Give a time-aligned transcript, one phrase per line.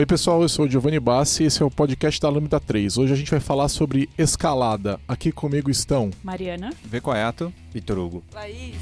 [0.00, 2.96] Oi pessoal, eu sou o Giovanni Bassi e esse é o podcast da Lambda 3.
[2.96, 4.98] Hoje a gente vai falar sobre escalada.
[5.06, 8.24] Aqui comigo estão Mariana, Vecoeto, Vitor Hugo.
[8.32, 8.76] Laís,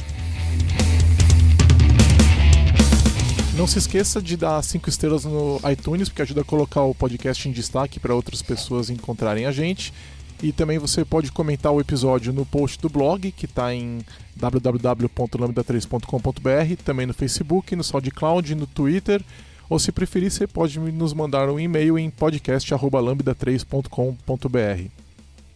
[3.59, 7.49] Não se esqueça de dar cinco estrelas no iTunes, porque ajuda a colocar o podcast
[7.49, 9.93] em destaque para outras pessoas encontrarem a gente.
[10.41, 13.99] E também você pode comentar o episódio no post do blog, que está em
[14.37, 19.21] www.lambda3.com.br, também no Facebook, no SoundCloud, no Twitter,
[19.69, 25.08] ou se preferir, você pode nos mandar um e-mail em podcast.lambda3.com.br.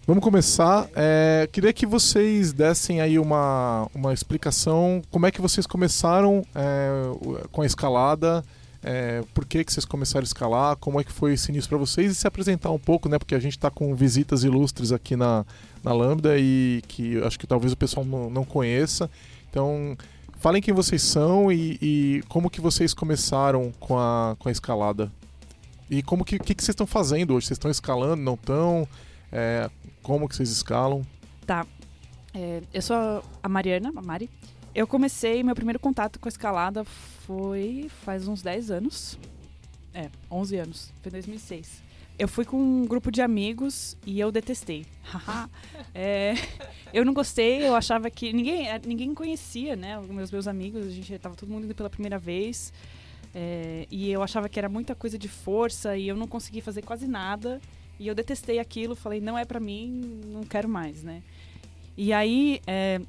[0.05, 0.89] Vamos começar.
[0.97, 6.91] É, queria que vocês dessem aí uma, uma explicação como é que vocês começaram é,
[7.53, 8.45] com a escalada,
[8.83, 11.79] é, por que, que vocês começaram a escalar, como é que foi esse início para
[11.79, 13.17] vocês e se apresentar um pouco, né?
[13.17, 15.47] Porque a gente está com visitas ilustres aqui na,
[15.85, 19.09] na Lambda e que acho que talvez o pessoal não, não conheça.
[19.49, 19.97] Então,
[20.41, 25.13] falem quem vocês são e, e, como que vocês começaram com a, com a escalada.
[25.89, 27.47] E como que, que, que vocês estão fazendo hoje?
[27.47, 28.89] Vocês estão escalando, não estão?
[29.31, 29.71] É,
[30.03, 31.03] como que vocês escalam?
[31.47, 31.67] Tá.
[32.35, 34.29] É, eu sou a Mariana, a Mari.
[34.75, 39.19] Eu comecei, meu primeiro contato com a escalada foi faz uns 10 anos.
[39.93, 40.93] É, 11 anos.
[41.03, 41.83] Foi em 2006.
[42.19, 44.87] Eu fui com um grupo de amigos e eu detestei.
[45.95, 46.35] é,
[46.93, 48.33] eu não gostei, eu achava que.
[48.33, 49.99] Ninguém, ninguém conhecia, né?
[49.99, 52.73] Os meus, meus amigos, a gente tava todo mundo indo pela primeira vez.
[53.35, 56.83] É, e eu achava que era muita coisa de força e eu não conseguia fazer
[56.83, 57.61] quase nada.
[58.03, 61.23] E eu detestei aquilo, falei, não é para mim, não quero mais, né?
[61.97, 63.01] E aí, é,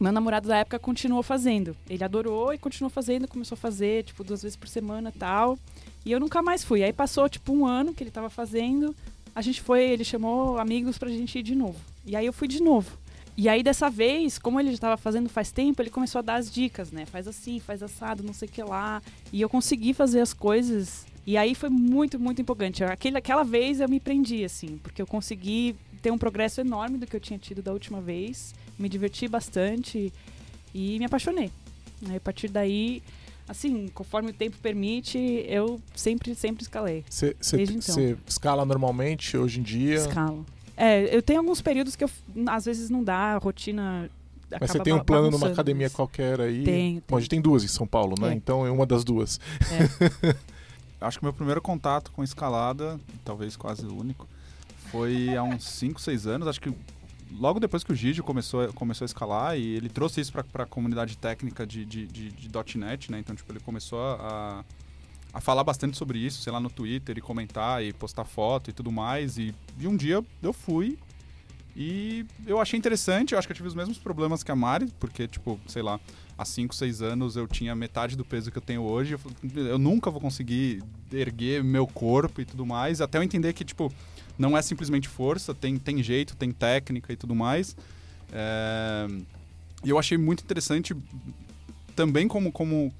[0.00, 1.76] meu namorado da época continuou fazendo.
[1.88, 5.56] Ele adorou e continuou fazendo, começou a fazer, tipo, duas vezes por semana tal.
[6.04, 6.82] E eu nunca mais fui.
[6.82, 8.96] Aí passou, tipo, um ano que ele tava fazendo.
[9.32, 11.78] A gente foi, ele chamou amigos pra gente ir de novo.
[12.04, 12.98] E aí eu fui de novo.
[13.36, 16.34] E aí dessa vez, como ele já estava fazendo faz tempo, ele começou a dar
[16.34, 17.06] as dicas, né?
[17.06, 19.00] Faz assim, faz assado, não sei o que lá.
[19.32, 21.06] E eu consegui fazer as coisas.
[21.26, 22.84] E aí foi muito, muito empolgante.
[22.84, 27.06] Aquele, aquela vez eu me prendi, assim, porque eu consegui ter um progresso enorme do
[27.06, 28.54] que eu tinha tido da última vez.
[28.78, 30.12] Me diverti bastante
[30.72, 31.50] e me apaixonei.
[32.08, 33.02] Aí, a partir daí,
[33.48, 37.04] assim, conforme o tempo permite, eu sempre, sempre escalei.
[37.10, 38.18] Você então.
[38.24, 39.96] escala normalmente hoje em dia?
[39.96, 40.46] Escalo.
[40.76, 42.10] É, eu tenho alguns períodos que eu,
[42.48, 44.08] às vezes não dá, a rotina.
[44.60, 46.62] Mas você tem um plano numa academia qualquer aí?
[46.62, 47.02] Tem.
[47.08, 48.30] Bom, a gente tem duas em São Paulo, né?
[48.30, 48.34] É.
[48.34, 49.40] Então é uma das duas.
[49.72, 50.36] É.
[51.06, 54.28] Acho que meu primeiro contato com escalada, talvez quase o único,
[54.90, 56.48] foi há uns 5, 6 anos.
[56.48, 56.72] Acho que
[57.32, 60.66] logo depois que o Gigi começou, começou a escalar e ele trouxe isso para a
[60.66, 63.18] comunidade técnica de, de, de, de, .NET, né?
[63.18, 64.64] Então, tipo, ele começou a,
[65.32, 68.72] a falar bastante sobre isso, sei lá, no Twitter e comentar e postar foto e
[68.72, 69.38] tudo mais.
[69.38, 70.98] E, e um dia eu fui
[71.76, 74.88] e eu achei interessante, eu acho que eu tive os mesmos problemas que a Mari,
[74.98, 76.00] porque, tipo, sei lá,
[76.38, 79.12] há 5, 6 anos eu tinha metade do peso que eu tenho hoje.
[79.12, 79.20] Eu,
[79.66, 80.82] eu nunca vou conseguir
[81.12, 83.02] erguer meu corpo e tudo mais.
[83.02, 83.92] Até eu entender que, tipo,
[84.38, 87.76] não é simplesmente força, tem, tem jeito, tem técnica e tudo mais.
[88.32, 89.06] É...
[89.84, 90.96] E eu achei muito interessante
[91.94, 92.92] também como, como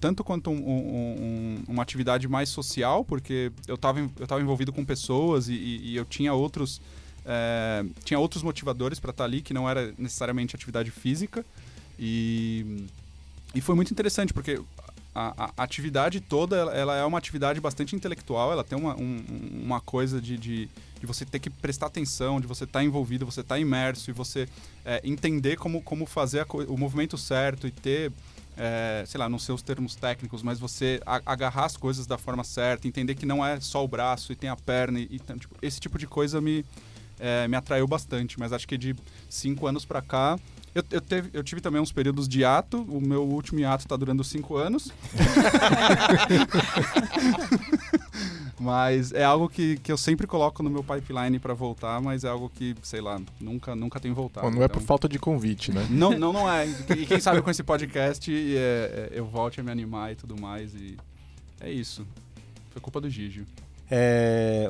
[0.00, 4.82] tanto quanto um, um, uma atividade mais social, porque eu estava eu tava envolvido com
[4.82, 6.80] pessoas e, e eu tinha outros
[7.24, 11.44] é, tinha outros motivadores para estar tá ali que não era necessariamente atividade física.
[11.98, 12.86] E,
[13.54, 14.60] e foi muito interessante porque
[15.14, 18.52] a, a atividade toda ela, é uma atividade bastante intelectual.
[18.52, 19.24] Ela tem uma, um,
[19.64, 20.68] uma coisa de, de,
[21.00, 24.10] de, você ter que prestar atenção de você estar tá envolvido você estar tá imerso
[24.10, 24.48] e você
[24.84, 28.12] é, entender como, como fazer o movimento certo e ter
[28.56, 32.44] é, sei lá, não sei os termos técnicos, mas você agarrar as coisas da forma
[32.44, 35.56] certa, entender que não é só o braço e tem a perna e, e tipo,
[35.60, 36.64] esse tipo de coisa me,
[37.18, 38.94] é, me atraiu bastante, mas acho que de
[39.28, 40.38] cinco anos para cá.
[40.74, 43.96] Eu, eu, teve, eu tive também uns períodos de ato, o meu último hiato está
[43.96, 44.90] durando cinco anos.
[48.58, 52.28] mas é algo que, que eu sempre coloco no meu pipeline para voltar, mas é
[52.28, 54.48] algo que, sei lá, nunca, nunca tem voltado.
[54.48, 54.80] Bom, não é então...
[54.80, 55.86] por falta de convite, né?
[55.90, 56.66] Não, não, não é.
[56.96, 60.40] E quem sabe com esse podcast é, é, eu volte a me animar e tudo
[60.40, 60.74] mais.
[60.74, 60.96] E
[61.60, 62.06] é isso.
[62.70, 63.46] Foi culpa do Gigi.
[63.96, 64.68] É,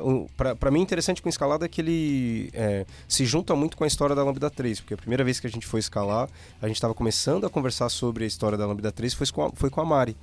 [0.59, 4.15] para mim, interessante com escalada é que ele é, se junta muito com a história
[4.15, 6.29] da Lambda 3, porque a primeira vez que a gente foi escalar,
[6.61, 9.51] a gente estava começando a conversar sobre a história da Lambda 3 foi com a,
[9.51, 10.15] foi com a Mari,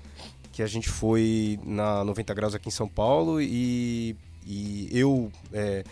[0.52, 4.14] que a gente foi na 90 Graus aqui em São Paulo e,
[4.46, 5.32] e eu.
[5.52, 5.82] É,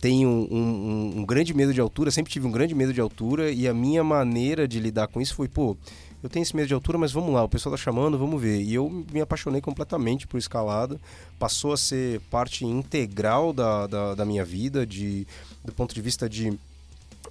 [0.00, 3.50] tenho um, um, um, grande medo de altura, sempre tive um grande medo de altura
[3.50, 5.76] e a minha maneira de lidar com isso foi, pô,
[6.22, 8.60] eu tenho esse medo de altura, mas vamos lá, o pessoal tá chamando, vamos ver.
[8.60, 11.00] E eu me apaixonei completamente por escalada,
[11.38, 15.26] passou a ser parte integral da, da, da minha vida, de,
[15.64, 16.58] do ponto de vista de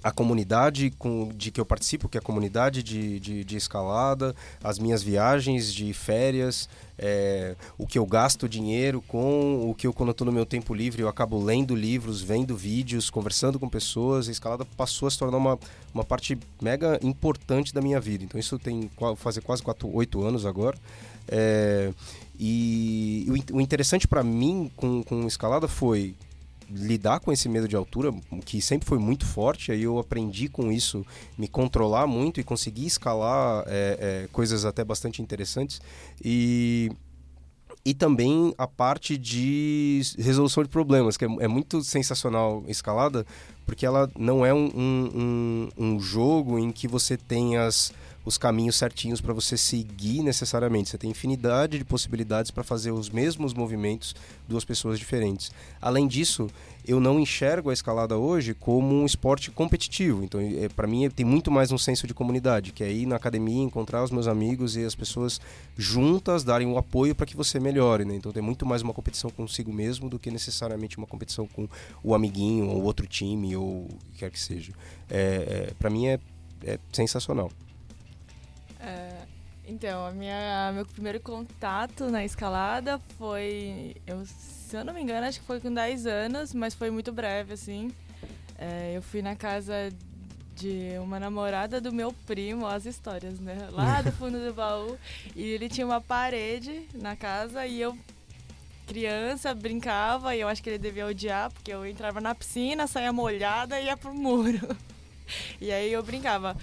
[0.02, 4.34] a comunidade com, de que eu participo, que é a comunidade de, de, de escalada,
[4.62, 6.68] as minhas viagens de férias,
[6.98, 10.74] é, o que eu gasto dinheiro com, o que eu, quando estou no meu tempo
[10.74, 14.28] livre, eu acabo lendo livros, vendo vídeos, conversando com pessoas.
[14.28, 15.58] A escalada passou a se tornar uma,
[15.94, 18.24] uma parte mega importante da minha vida.
[18.24, 20.76] Então, isso tem fazer quase 4, 8 anos agora.
[21.28, 21.92] É,
[22.38, 26.14] e o interessante para mim com, com escalada foi
[26.70, 28.12] lidar com esse medo de altura,
[28.44, 31.04] que sempre foi muito forte, aí eu aprendi com isso,
[31.36, 35.80] me controlar muito e conseguir escalar é, é, coisas até bastante interessantes.
[36.22, 36.90] E,
[37.84, 43.26] e também a parte de resolução de problemas, que é, é muito sensacional escalada,
[43.64, 47.92] porque ela não é um, um, um jogo em que você tem as
[48.24, 50.90] os caminhos certinhos para você seguir necessariamente.
[50.90, 54.14] Você tem infinidade de possibilidades para fazer os mesmos movimentos
[54.46, 55.50] duas pessoas diferentes.
[55.80, 56.48] Além disso,
[56.86, 60.24] eu não enxergo a escalada hoje como um esporte competitivo.
[60.24, 63.16] Então, é, para mim, tem muito mais um senso de comunidade, que é ir na
[63.16, 65.38] academia, encontrar os meus amigos e as pessoas
[65.76, 68.06] juntas darem um apoio para que você melhore.
[68.06, 68.14] Né?
[68.14, 71.68] Então, tem muito mais uma competição consigo mesmo do que necessariamente uma competição com
[72.02, 74.72] o amiguinho ou outro time ou o que quer que seja.
[75.10, 76.18] É, é para mim, é,
[76.64, 77.50] é sensacional.
[79.68, 85.26] Então, a minha, meu primeiro contato na escalada foi, eu, se eu não me engano,
[85.26, 87.92] acho que foi com 10 anos, mas foi muito breve, assim.
[88.56, 89.90] É, eu fui na casa
[90.56, 93.68] de uma namorada do meu primo, as histórias, né?
[93.70, 94.98] Lá do fundo do baú.
[95.36, 97.96] E ele tinha uma parede na casa e eu,
[98.86, 103.12] criança, brincava e eu acho que ele devia odiar, porque eu entrava na piscina, saía
[103.12, 104.74] molhada e ia pro muro.
[105.60, 106.56] E aí eu brincava.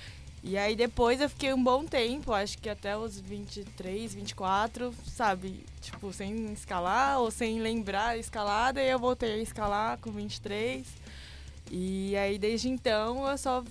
[0.48, 5.66] E aí depois eu fiquei um bom tempo, acho que até os 23, 24, sabe?
[5.82, 8.80] Tipo, sem escalar ou sem lembrar a escalada.
[8.80, 10.86] E eu voltei a escalar com 23.
[11.72, 13.64] E aí desde então eu só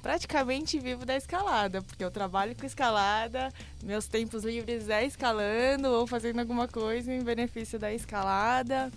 [0.00, 3.52] praticamente vivo da escalada, porque eu trabalho com escalada,
[3.82, 8.88] meus tempos livres é escalando ou fazendo alguma coisa em benefício da escalada.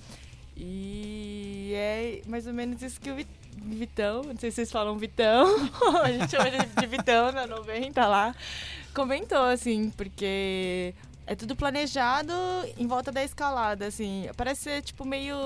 [0.55, 3.15] E é mais ou menos isso que eu
[3.57, 5.47] Vitão, não sei se vocês falam Vitão,
[6.03, 8.35] a gente chama de Vitão na 90 lá,
[8.93, 10.93] comentou, assim, porque
[11.25, 12.33] é tudo planejado
[12.77, 14.27] em volta da escalada, assim.
[14.35, 15.37] Parece ser, tipo, meio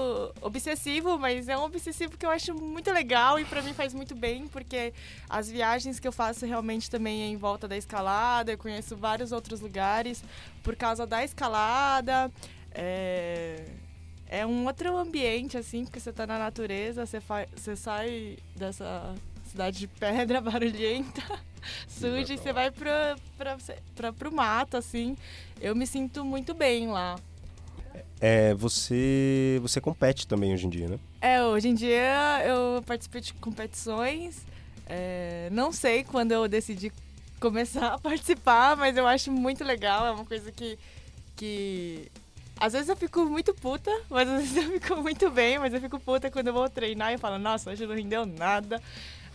[0.41, 4.15] obsessivo, mas é um obsessivo que eu acho muito legal e para mim faz muito
[4.15, 4.93] bem, porque
[5.29, 9.31] as viagens que eu faço realmente também é em volta da escalada, eu conheço vários
[9.31, 10.23] outros lugares
[10.63, 12.31] por causa da escalada.
[12.71, 13.84] É
[14.27, 17.21] é um outro ambiente, assim, porque você tá na natureza, você,
[17.55, 19.15] você sai dessa
[19.49, 21.21] cidade de pedra barulhenta,
[21.87, 23.57] suja, e você vai pra, pra,
[23.95, 25.15] pra, pro mato, assim.
[25.61, 27.15] Eu me sinto muito bem lá.
[28.19, 30.99] É, você, você compete também hoje em dia, né?
[31.21, 34.43] É, hoje em dia eu participo de competições.
[34.87, 36.91] É, não sei quando eu decidi
[37.39, 40.05] começar a participar, mas eu acho muito legal.
[40.05, 40.77] É uma coisa que,
[41.35, 42.11] que
[42.59, 45.81] às vezes eu fico muito puta, mas às vezes eu fico muito bem, mas eu
[45.81, 48.81] fico puta quando eu vou treinar e falo, nossa, hoje não rendeu nada.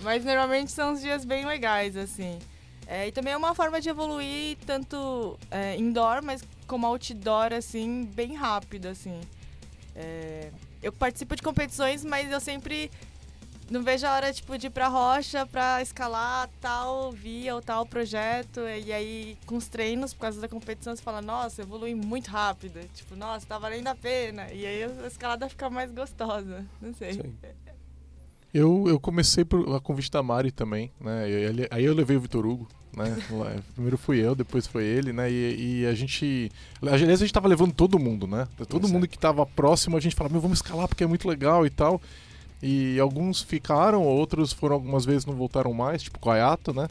[0.00, 2.38] Mas normalmente são uns dias bem legais, assim.
[2.86, 8.04] É, e também é uma forma de evoluir tanto é, indoor, mas como outdoor, assim,
[8.14, 9.20] bem rápido, assim.
[9.94, 10.50] É,
[10.82, 12.90] eu participo de competições, mas eu sempre
[13.70, 17.86] não vejo a hora, tipo, de ir pra rocha pra escalar tal via ou tal
[17.86, 18.60] projeto.
[18.60, 22.80] E aí, com os treinos, por causa da competição, você fala, nossa, evolui muito rápido.
[22.92, 24.52] Tipo, nossa, tá valendo a pena.
[24.52, 26.66] E aí a escalada fica mais gostosa.
[26.82, 27.32] Não sei.
[28.52, 31.22] Eu, eu comecei por a convite da Mari também, né?
[31.70, 33.16] Aí eu levei o Vitor Hugo, né?
[33.74, 35.30] Primeiro fui eu, depois foi ele, né?
[35.30, 36.50] E, e a gente.
[36.82, 38.48] Aliás, a gente tava levando todo mundo, né?
[38.68, 41.64] Todo mundo que tava próximo, a gente falava, meu, vamos escalar porque é muito legal
[41.64, 42.00] e tal.
[42.62, 46.88] E alguns ficaram, outros foram algumas vezes não voltaram mais, tipo Coyato, né?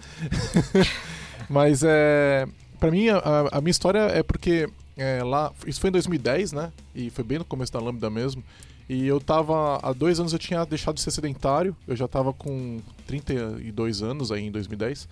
[1.50, 2.48] Mas é.
[2.80, 5.52] Pra mim, a, a, minha história é porque é, lá.
[5.66, 6.72] Isso foi em 2010, né?
[6.96, 8.44] E foi bem no começo da Lambda mesmo.
[8.88, 9.80] E eu tava.
[9.84, 11.76] Há dois anos eu tinha deixado de ser sedentário.
[11.88, 15.08] Eu já tava com 32 anos aí em 2010.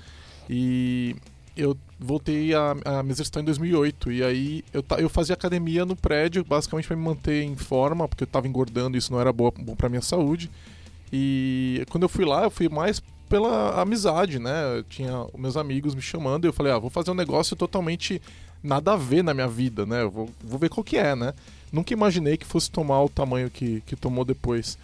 [0.50, 1.16] E
[1.58, 5.96] eu voltei a, a me exercitar em 2008 e aí eu, eu fazia academia no
[5.96, 9.34] prédio basicamente para me manter em forma porque eu estava engordando e isso não era
[9.34, 10.50] boa, bom para minha saúde.
[11.12, 14.78] E quando eu fui lá eu fui mais pela amizade né?
[14.78, 18.22] Eu tinha meus amigos me chamando e eu falei ah vou fazer um negócio totalmente
[18.64, 20.04] nada a ver na minha vida né?
[20.04, 21.34] Eu vou, vou ver qual que é né?
[21.72, 24.78] Nunca imaginei que fosse tomar o tamanho que, que tomou depois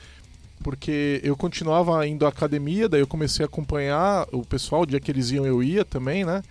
[0.63, 4.99] porque eu continuava indo à academia, daí eu comecei a acompanhar o pessoal, o dia
[4.99, 6.41] que eles iam eu ia também, né?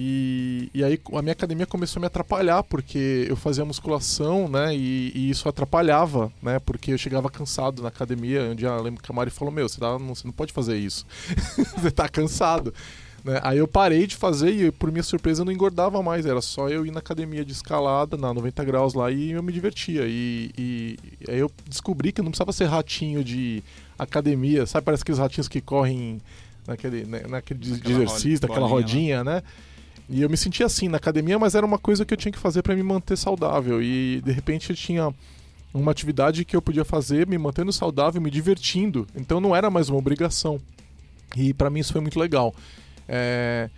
[0.00, 4.72] E, e aí a minha academia começou a me atrapalhar, porque eu fazia musculação, né?
[4.72, 6.60] E, e isso atrapalhava, né?
[6.60, 8.44] Porque eu chegava cansado na academia.
[8.44, 10.52] Um dia eu lembro que a Mari falou: Meu, você, tá, não, você não pode
[10.52, 11.04] fazer isso.
[11.76, 12.72] você tá cansado.
[13.24, 13.40] Né?
[13.42, 16.26] Aí eu parei de fazer e, por minha surpresa, eu não engordava mais.
[16.26, 19.52] Era só eu ir na academia de escalada, na 90 graus lá, e eu me
[19.52, 20.02] divertia.
[20.06, 23.64] E, e, e aí eu descobri que não precisava ser ratinho de
[23.98, 24.84] academia, sabe?
[24.84, 26.20] Parece aqueles ratinhos que correm
[26.68, 29.42] naquele, né, naquele exercício, daquela rodinha, né?
[30.08, 32.38] E eu me sentia assim na academia, mas era uma coisa que eu tinha que
[32.38, 33.82] fazer para me manter saudável.
[33.82, 35.14] E de repente eu tinha
[35.72, 39.06] uma atividade que eu podia fazer me mantendo saudável, me divertindo.
[39.14, 40.60] Então não era mais uma obrigação.
[41.36, 42.54] E para mim isso foi muito legal.
[43.06, 43.68] É...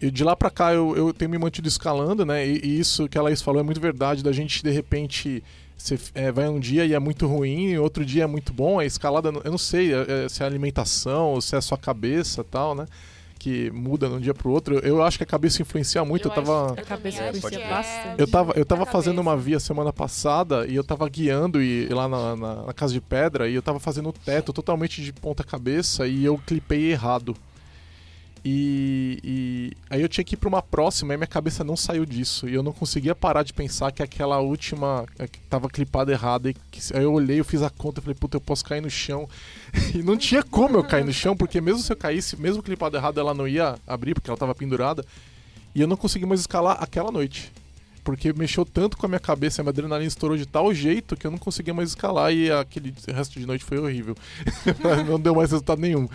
[0.00, 2.46] E de lá para cá eu, eu tenho me mantido escalando, né?
[2.46, 5.42] E, e, isso que a Laís falou é muito verdade, da gente de repente
[5.76, 8.78] você é, vai um dia e é muito ruim, e outro dia é muito bom.
[8.78, 12.44] A escalada, eu não sei é, é se é alimentação, se é a sua cabeça
[12.44, 12.86] tal, né?
[13.38, 14.78] Que muda de um dia pro outro.
[14.78, 16.28] Eu acho que a cabeça influencia muito.
[16.28, 16.72] Eu, eu tava.
[16.72, 18.20] A cabeça influencia é bastante.
[18.20, 22.08] Eu tava, eu tava fazendo uma via semana passada e eu tava guiando e, lá
[22.08, 25.44] na, na, na, casa de pedra e eu tava fazendo o teto totalmente de ponta
[25.44, 27.36] cabeça e eu clipei errado.
[28.48, 32.06] E, e, aí eu tinha que ir para uma próxima e minha cabeça não saiu
[32.06, 32.48] disso.
[32.48, 36.50] E eu não conseguia parar de pensar que aquela última é, que tava clipada errada.
[36.50, 38.80] E que, aí eu olhei, eu fiz a conta e falei, puta, eu posso cair
[38.80, 39.28] no chão.
[39.92, 42.96] e não tinha como eu cair no chão, porque mesmo se eu caísse, mesmo clipada
[42.96, 45.04] errada, ela não ia abrir, porque ela tava pendurada.
[45.74, 47.52] E eu não consegui mais escalar aquela noite.
[48.04, 51.26] Porque mexeu tanto com a minha cabeça, a minha adrenalina estourou de tal jeito que
[51.26, 54.14] eu não conseguia mais escalar e aquele resto de noite foi horrível.
[55.08, 56.08] não deu mais resultado nenhum.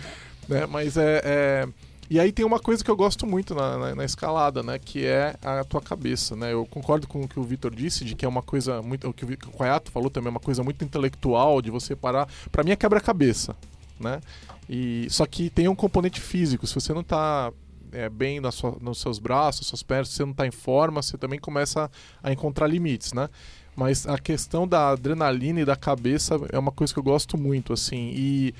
[0.48, 0.64] Né?
[0.64, 1.20] Mas é...
[1.22, 1.68] é
[2.12, 4.78] e aí tem uma coisa que eu gosto muito na, na, na, escalada, né?
[4.78, 6.52] Que é a tua cabeça, né?
[6.52, 9.08] Eu concordo com o que o Vitor disse, de que é uma coisa muito...
[9.08, 12.28] O que o Koyato falou também, é uma coisa muito intelectual, de você parar...
[12.50, 13.56] para mim é quebra-cabeça,
[13.98, 14.20] né?
[14.68, 16.66] E, só que tem um componente físico.
[16.66, 17.50] Se você não tá
[17.92, 21.00] é, bem na sua, nos seus braços, suas pernas, se você não tá em forma,
[21.00, 21.90] você também começa
[22.22, 23.30] a encontrar limites, né?
[23.74, 27.72] Mas a questão da adrenalina e da cabeça é uma coisa que eu gosto muito,
[27.72, 28.12] assim.
[28.14, 28.54] E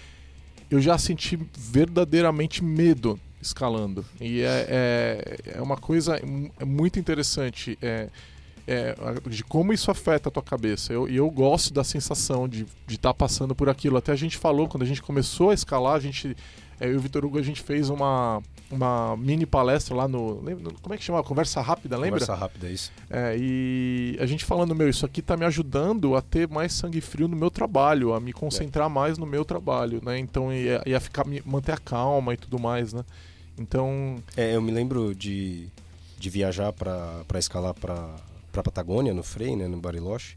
[0.75, 4.05] eu já senti verdadeiramente medo escalando.
[4.21, 6.21] E é, é, é uma coisa
[6.65, 8.09] muito interessante é,
[8.67, 8.95] é,
[9.29, 10.93] de como isso afeta a tua cabeça.
[10.93, 13.97] E eu, eu, gosto da sensação de estar tá passando por aquilo.
[13.97, 16.37] Até a gente falou, quando a gente começou a escalar, a gente,
[16.81, 18.41] é, eu e o Vitor Hugo, a gente fez uma,
[18.73, 20.43] uma mini palestra lá no.
[20.81, 21.23] Como é que chama?
[21.23, 22.21] Conversa rápida, lembra?
[22.21, 22.91] Conversa rápida, isso.
[23.11, 27.01] É, e a gente falando, meu, isso aqui tá me ajudando a ter mais sangue
[27.01, 28.93] frio no meu trabalho, a me concentrar é.
[28.93, 30.19] mais no meu trabalho, né?
[30.19, 33.05] Então, ia, ia ficar, manter a calma e tudo mais, né?
[33.59, 34.23] Então.
[34.37, 35.69] É, eu me lembro de,
[36.19, 38.09] de viajar para escalar para
[38.53, 40.37] para Patagônia no Frei, né, no Bariloche,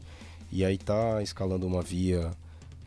[0.50, 2.30] e aí tá escalando uma via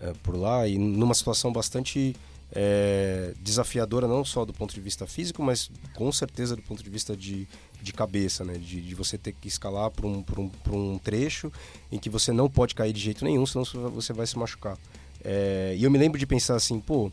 [0.01, 2.15] é, por lá e numa situação bastante
[2.51, 6.89] é, desafiadora não só do ponto de vista físico, mas com certeza do ponto de
[6.89, 7.48] vista de,
[7.82, 8.53] de cabeça, né?
[8.53, 11.51] De, de você ter que escalar por um, um, um trecho
[11.91, 14.77] em que você não pode cair de jeito nenhum, senão você vai se machucar.
[15.24, 17.12] É, e eu me lembro de pensar assim, pô,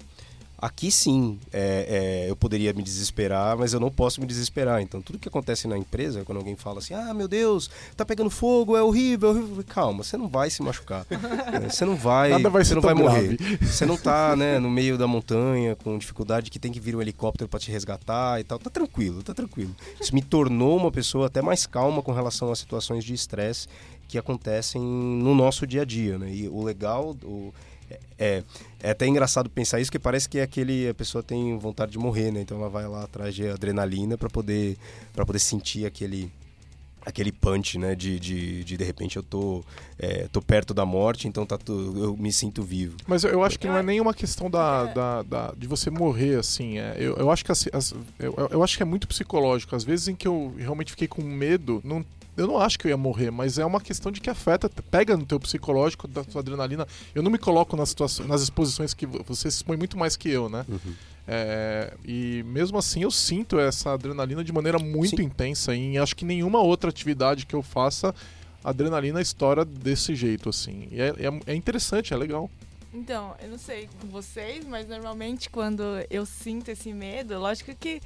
[0.58, 4.80] Aqui sim, é, é, eu poderia me desesperar, mas eu não posso me desesperar.
[4.80, 8.30] Então, tudo que acontece na empresa, quando alguém fala assim, ah, meu Deus, tá pegando
[8.30, 9.64] fogo, é horrível, é horrível.
[9.68, 11.06] Calma, você não vai se machucar.
[11.66, 13.36] Você não vai, Nada vai você não vai morrer.
[13.60, 17.02] Você não tá, né, no meio da montanha com dificuldade que tem que vir um
[17.02, 18.58] helicóptero para te resgatar e tal.
[18.58, 19.74] Tá tranquilo, tá tranquilo.
[20.00, 23.68] Isso me tornou uma pessoa até mais calma com relação a situações de estresse
[24.08, 26.32] que acontecem no nosso dia a dia, né?
[26.32, 27.52] E o legal, o
[28.18, 28.42] é,
[28.80, 32.30] é até engraçado pensar isso, que parece que aquele a pessoa tem vontade de morrer,
[32.30, 32.40] né?
[32.40, 34.76] Então ela vai lá atrás de adrenalina para poder
[35.12, 36.30] para poder sentir aquele
[37.06, 37.94] aquele punch, né?
[37.94, 39.64] De, de, de, de repente eu tô,
[39.96, 42.96] é, tô perto da morte, então tá eu me sinto vivo.
[43.06, 46.40] Mas eu, eu acho que não é nenhuma questão da, da, da de você morrer,
[46.40, 46.78] assim.
[46.78, 49.76] É, eu, eu, acho que as, as, eu, eu acho que é muito psicológico.
[49.76, 52.04] Às vezes em que eu realmente fiquei com medo, não
[52.36, 55.16] eu não acho que eu ia morrer, mas é uma questão de que afeta, pega
[55.16, 56.86] no teu psicológico, da tua adrenalina.
[57.14, 60.28] Eu não me coloco nas, situações, nas exposições que você se expõe muito mais que
[60.28, 60.64] eu, né?
[60.68, 60.94] Uhum.
[61.28, 65.24] É, e mesmo assim eu sinto essa adrenalina de maneira muito Sim.
[65.24, 65.74] intensa.
[65.74, 68.14] E acho que nenhuma outra atividade que eu faça,
[68.62, 70.88] a adrenalina estoura desse jeito, assim.
[70.90, 72.50] E é, é, é interessante, é legal.
[72.92, 78.00] Então, eu não sei com vocês, mas normalmente quando eu sinto esse medo, lógico que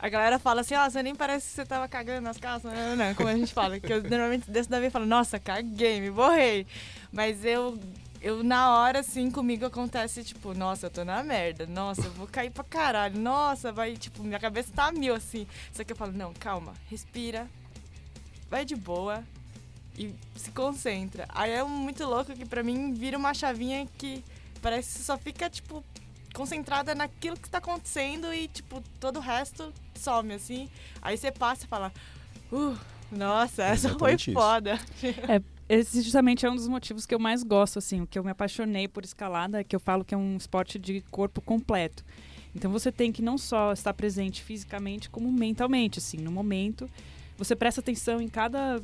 [0.00, 2.72] a galera fala assim, ó, oh, você nem parece que você tava cagando nas calças,
[2.72, 3.78] não, não, como a gente fala.
[3.78, 6.66] Que eu normalmente desse da vez falo, nossa, caguei, me borrei.
[7.12, 7.78] Mas eu,
[8.22, 12.26] eu na hora, assim, comigo acontece, tipo, nossa, eu tô na merda, nossa, eu vou
[12.26, 15.46] cair pra caralho, nossa, vai, tipo, minha cabeça tá mil, assim.
[15.70, 17.46] Só que eu falo, não, calma, respira,
[18.48, 19.22] vai de boa
[19.98, 21.26] e se concentra.
[21.28, 24.24] Aí é muito louco que pra mim vira uma chavinha que
[24.62, 25.84] parece que só fica, tipo,
[26.34, 30.68] concentrada naquilo que está acontecendo e, tipo, todo o resto some, assim.
[31.02, 31.92] Aí você passa e fala,
[32.52, 32.76] uh,
[33.10, 34.32] nossa, essa Exatamente foi isso.
[34.32, 34.80] foda.
[35.68, 38.30] Esse justamente é um dos motivos que eu mais gosto, assim, o que eu me
[38.30, 42.04] apaixonei por escalada, é que eu falo que é um esporte de corpo completo.
[42.54, 46.90] Então você tem que não só estar presente fisicamente, como mentalmente, assim, no momento.
[47.38, 48.82] Você presta atenção em cada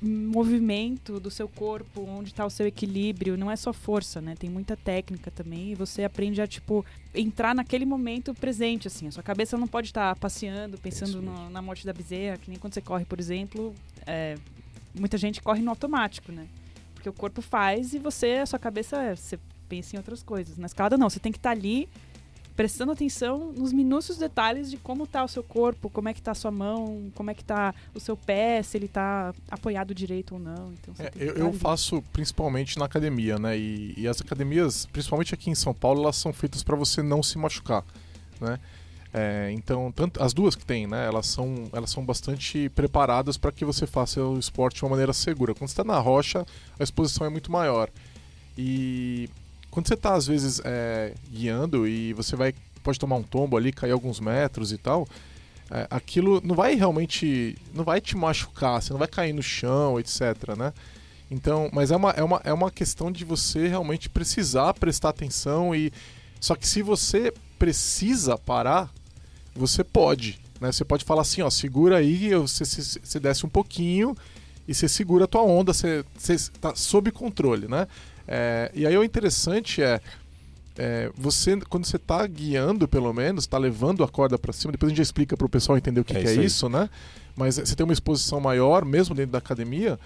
[0.00, 4.34] movimento do seu corpo, onde está o seu equilíbrio, não é só força, né?
[4.38, 9.08] Tem muita técnica também e você aprende a, tipo, entrar naquele momento presente, assim.
[9.08, 12.58] A sua cabeça não pode estar passeando, pensando no- na morte da bezerra, que nem
[12.58, 13.74] quando você corre, por exemplo,
[14.06, 14.36] é,
[14.98, 16.46] muita gente corre no automático, né?
[16.94, 19.38] Porque o corpo faz e você, a sua cabeça, você
[19.68, 20.56] pensa em outras coisas.
[20.56, 21.88] Na escalada não, você tem que estar ali
[22.58, 26.32] prestando atenção nos minúsculos detalhes de como está o seu corpo, como é que está
[26.32, 30.34] a sua mão, como é que está o seu pé, se ele está apoiado direito
[30.34, 30.72] ou não.
[30.72, 33.56] Então, É, eu, tá eu faço principalmente na academia, né?
[33.56, 37.22] E, e as academias, principalmente aqui em São Paulo, elas são feitas para você não
[37.22, 37.84] se machucar,
[38.40, 38.58] né?
[39.14, 41.06] É, então, tanto, as duas que tem, né?
[41.06, 45.12] Elas são, elas são bastante preparadas para que você faça o esporte de uma maneira
[45.12, 45.54] segura.
[45.54, 46.44] Quando você está na rocha,
[46.76, 47.88] a exposição é muito maior.
[48.56, 49.30] E
[49.78, 53.70] quando você está às vezes é, guiando e você vai pode tomar um tombo ali,
[53.70, 55.06] cair alguns metros e tal,
[55.70, 60.00] é, aquilo não vai realmente não vai te machucar, você não vai cair no chão,
[60.00, 60.72] etc, né?
[61.30, 65.72] Então, mas é uma, é uma, é uma questão de você realmente precisar prestar atenção
[65.72, 65.92] e
[66.40, 68.90] só que se você precisa parar,
[69.54, 70.72] você pode, né?
[70.72, 74.16] Você pode falar assim, ó, segura aí, você, você, você desce um pouquinho
[74.66, 77.86] e você segura a tua onda, você, você tá sob controle, né?
[78.28, 80.00] É, e aí o interessante é,
[80.76, 84.88] é, você quando você está guiando pelo menos, está levando a corda para cima, depois
[84.88, 86.46] a gente já explica para o pessoal entender o que É que é isso aí.
[86.46, 86.90] isso, né?
[87.34, 89.98] Mas você tem uma exposição maior, mesmo dentro da academia,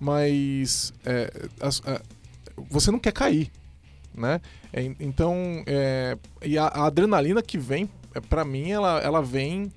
[0.00, 2.00] mas é, as- a-
[2.70, 3.50] você não quer cair,
[4.14, 4.40] né?
[4.72, 9.70] É, então, é, e a, a adrenalina que vem, é, para mim, ela, ela vem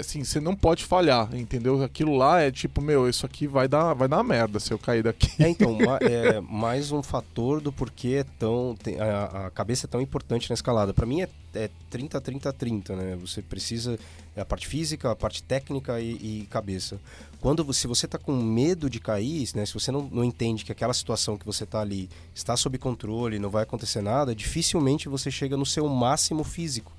[0.00, 1.82] assim, você não pode falhar, entendeu?
[1.82, 4.78] Aquilo lá é tipo, meu, isso aqui vai dar, vai dar uma merda se eu
[4.78, 5.30] cair daqui.
[5.42, 10.00] É, então, é mais um fator do porquê é tão, a, a cabeça é tão
[10.00, 10.94] importante na escalada.
[10.94, 13.16] Para mim é, é 30, 30, 30, né?
[13.20, 13.98] Você precisa
[14.34, 16.98] é a parte física, a parte técnica e, e cabeça.
[17.38, 19.66] Quando você, se você tá com medo de cair, né?
[19.66, 23.38] Se você não, não entende que aquela situação que você tá ali está sob controle,
[23.38, 26.92] não vai acontecer nada, dificilmente você chega no seu máximo físico.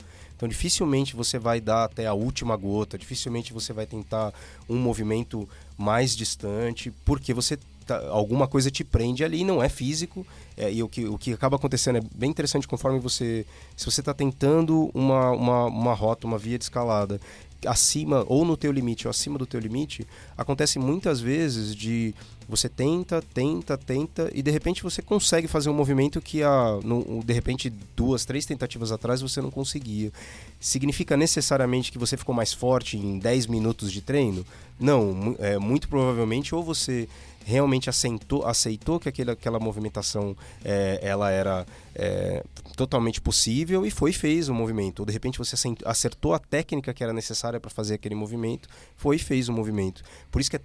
[0.43, 4.33] Então, dificilmente você vai dar até a última gota, dificilmente você vai tentar
[4.67, 10.27] um movimento mais distante, porque você tá- alguma coisa te prende ali, não é físico,
[10.57, 13.45] é, e o que, o que acaba acontecendo é bem interessante conforme você.
[13.77, 17.21] Se você está tentando uma, uma, uma rota, uma via de escalada
[17.65, 20.05] acima ou no teu limite ou acima do teu limite,
[20.37, 22.13] acontece muitas vezes de
[22.47, 26.79] você tenta, tenta, tenta e de repente você consegue fazer um movimento que a,
[27.23, 30.11] de repente duas, três tentativas atrás você não conseguia.
[30.59, 34.45] Significa necessariamente que você ficou mais forte em 10 minutos de treino?
[34.79, 37.07] Não, é, muito provavelmente ou você
[37.45, 42.43] realmente aceitou, aceitou que aquele, aquela movimentação é, ela era é,
[42.75, 45.01] totalmente possível e foi e fez o movimento.
[45.01, 49.17] Ou de repente você acertou a técnica que era necessária para fazer aquele movimento, foi
[49.17, 50.03] e fez o movimento.
[50.31, 50.61] Por isso que é,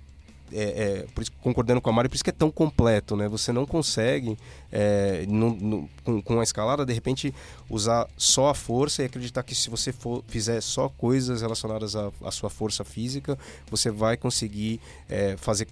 [0.53, 0.63] é,
[1.03, 3.29] é, por isso, concordando com a Mari, por isso que é tão completo, né?
[3.29, 4.37] Você não consegue
[4.73, 7.35] é, no- no- com, com a escalada de repente
[7.71, 12.11] usar só a força e acreditar que se você for, fizer só coisas relacionadas à,
[12.25, 13.39] à sua força física,
[13.71, 15.67] você vai conseguir é, fazer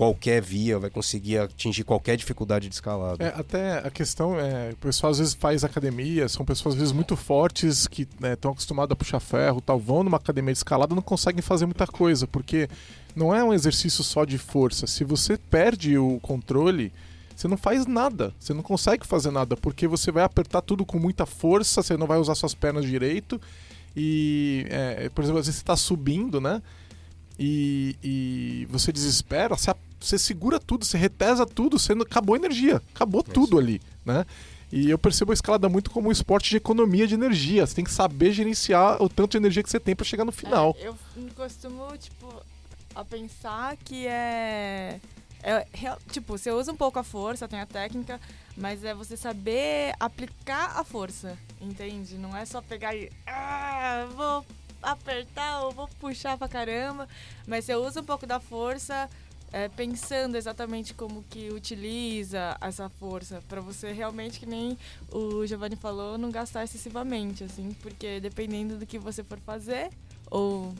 [0.00, 3.22] qualquer via, vai conseguir atingir qualquer dificuldade de escalada.
[3.22, 6.94] É, até a questão é, o pessoal às vezes faz academia, são pessoas às vezes
[6.94, 11.02] muito fortes que estão acostumadas a puxar ferro, tal, vão numa academia de escalada não
[11.02, 12.66] conseguem fazer muita coisa, porque
[13.14, 14.86] não é um exercício só de força.
[14.86, 16.90] Se você perde o controle,
[17.36, 20.98] você não faz nada, você não consegue fazer nada, porque você vai apertar tudo com
[20.98, 23.38] muita força, você não vai usar suas pernas direito
[23.94, 26.62] e, é, por exemplo, às vezes você está subindo, né?
[27.38, 32.82] E, e você desespera, você, você segura tudo, você retesa tudo, você acabou a energia,
[32.94, 34.24] acabou tudo ali, né?
[34.72, 37.66] E eu percebo a escalada muito como um esporte de economia de energia.
[37.66, 40.30] Você tem que saber gerenciar o tanto de energia que você tem para chegar no
[40.30, 40.76] final.
[40.78, 40.96] É, eu
[41.34, 42.32] costumo, tipo,
[42.94, 45.00] a pensar que é,
[45.42, 45.66] é
[46.12, 48.20] Tipo, você usa um pouco a força, tem a técnica,
[48.56, 52.16] mas é você saber aplicar a força, entende?
[52.16, 53.10] Não é só pegar e.
[53.26, 54.46] Ah, vou
[54.82, 57.08] apertar ou vou puxar pra caramba,
[57.46, 59.10] mas você usa um pouco da força.
[59.52, 64.78] É, pensando exatamente como que utiliza essa força pra você realmente que nem
[65.10, 69.90] o Giovanni falou não gastar excessivamente assim porque dependendo do que você for fazer
[70.30, 70.72] ou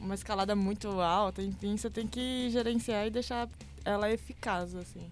[0.00, 3.48] uma escalada muito alta, enfim, você tem que gerenciar e deixar
[3.84, 5.10] ela eficaz, assim.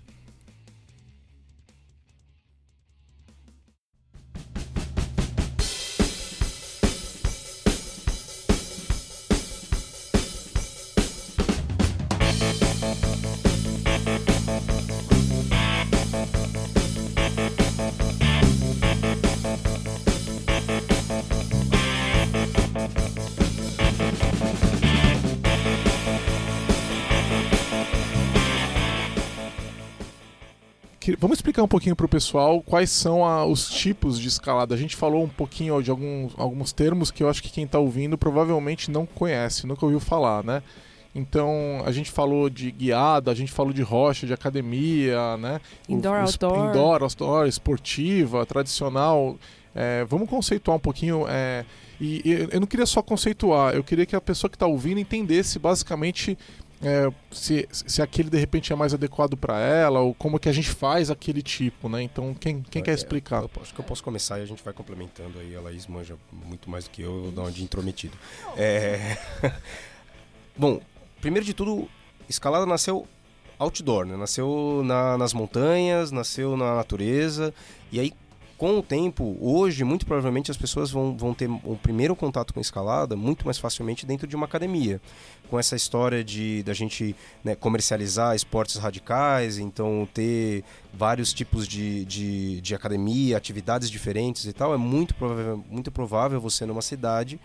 [31.17, 34.75] Vamos explicar um pouquinho pro pessoal quais são a- os tipos de escalada.
[34.75, 37.67] A gente falou um pouquinho ó, de alguns, alguns termos que eu acho que quem
[37.67, 40.63] tá ouvindo provavelmente não conhece, nunca ouviu falar, né?
[41.15, 45.61] Então, a gente falou de guiada, a gente falou de rocha, de academia, né?
[45.89, 46.69] O- Indoor, o esp- outdoor.
[46.69, 49.37] Indoor, outdoor, esportiva, tradicional.
[49.75, 51.25] É, vamos conceituar um pouquinho.
[51.29, 51.65] é,
[52.01, 55.01] e, e eu não queria só conceituar, eu queria que a pessoa que está ouvindo
[55.01, 56.39] entendesse basicamente
[56.83, 60.53] é, se, se aquele de repente é mais adequado para ela ou como que a
[60.53, 62.03] gente faz aquele tipo, né?
[62.03, 63.43] Então, quem, quem quer É, explicar?
[63.43, 65.57] Eu acho que eu posso começar e a gente vai complementando aí.
[65.57, 68.17] A Laís manja muito mais do que eu, eu vou dar uma de intrometido.
[68.57, 69.19] É...
[70.57, 70.81] Bom,
[71.21, 71.89] primeiro de tudo,
[72.29, 73.07] escalada nasceu
[73.59, 74.17] outdoor, né?
[74.17, 77.53] Nasceu na- nas montanhas, nasceu na natureza.
[77.91, 78.13] E aí,
[78.59, 82.61] com o tempo, hoje, muito provavelmente as pessoas vão, vão ter um primeiro contato com
[82.61, 85.01] escalada muito mais facilmente dentro de uma academia.
[85.49, 92.05] Com essa história de da gente né, comercializar esportes radicais, então ter vários tipos de,
[92.05, 97.39] de, de academia, atividades diferentes e tal, é muito provável, muito provável você numa cidade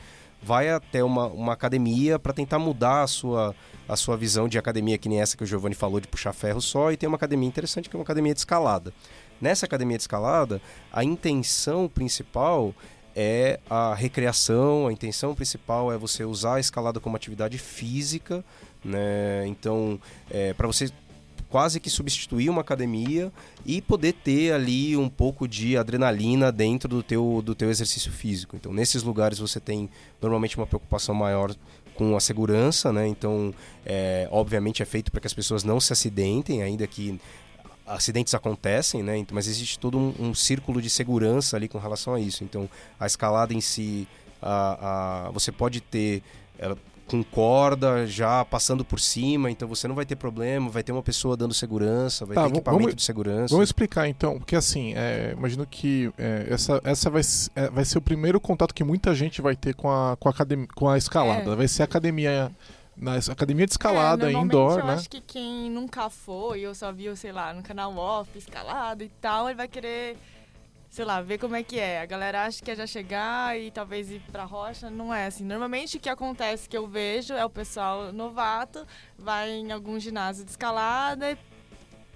[0.44, 3.56] vai até uma, uma academia para tentar mudar a sua,
[3.88, 6.62] a sua visão de academia, que nem essa que o Giovanni falou, de puxar ferro
[6.62, 8.94] só, e tem uma academia interessante que é uma academia de escalada.
[9.44, 12.74] Nessa academia de escalada, a intenção principal
[13.14, 18.42] é a recreação, a intenção principal é você usar a escalada como atividade física,
[18.82, 19.46] né?
[19.46, 20.00] Então,
[20.56, 20.90] para você
[21.50, 23.34] quase que substituir uma academia
[23.66, 28.56] e poder ter ali um pouco de adrenalina dentro do teu, do teu exercício físico.
[28.56, 29.90] Então, nesses lugares você tem
[30.22, 31.54] normalmente uma preocupação maior
[31.96, 33.06] com a segurança, né?
[33.08, 33.54] Então,
[33.86, 37.20] é, obviamente é feito para que as pessoas não se acidentem, ainda que
[37.86, 39.18] acidentes acontecem, né?
[39.18, 42.44] Então, Mas existe todo um, um círculo de segurança ali com relação a isso.
[42.44, 42.70] Então,
[43.00, 44.08] a escalada em si,
[44.42, 46.22] a, a, você pode ter
[46.58, 50.94] ela, com corda já passando por cima, então você não vai ter problema, vai ter
[50.94, 53.54] uma pessoa dando segurança, vai Tá, ter vamos- equipamento vamos- de segurança.
[53.54, 57.22] Vamos explicar então, porque assim, é, imagino que é, essa, essa vai,
[57.56, 60.32] é, vai ser o primeiro contato que muita gente vai ter com a, com a,
[60.32, 61.52] academia, com a escalada.
[61.52, 61.56] É.
[61.56, 62.50] Vai ser a academia,
[62.96, 64.94] na academia de escalada, é, indoor, eu né?
[64.94, 69.10] acho que quem nunca foi ou só viu, sei lá, no canal off, escalada e
[69.22, 70.18] tal, ele vai querer,
[70.90, 72.02] sei lá, ver como é que é.
[72.02, 75.44] A galera acha que é já chegar e talvez ir pra rocha, não é assim.
[75.44, 78.86] Normalmente o que acontece que eu vejo é o pessoal novato
[79.18, 81.38] vai em algum ginásio de escalada e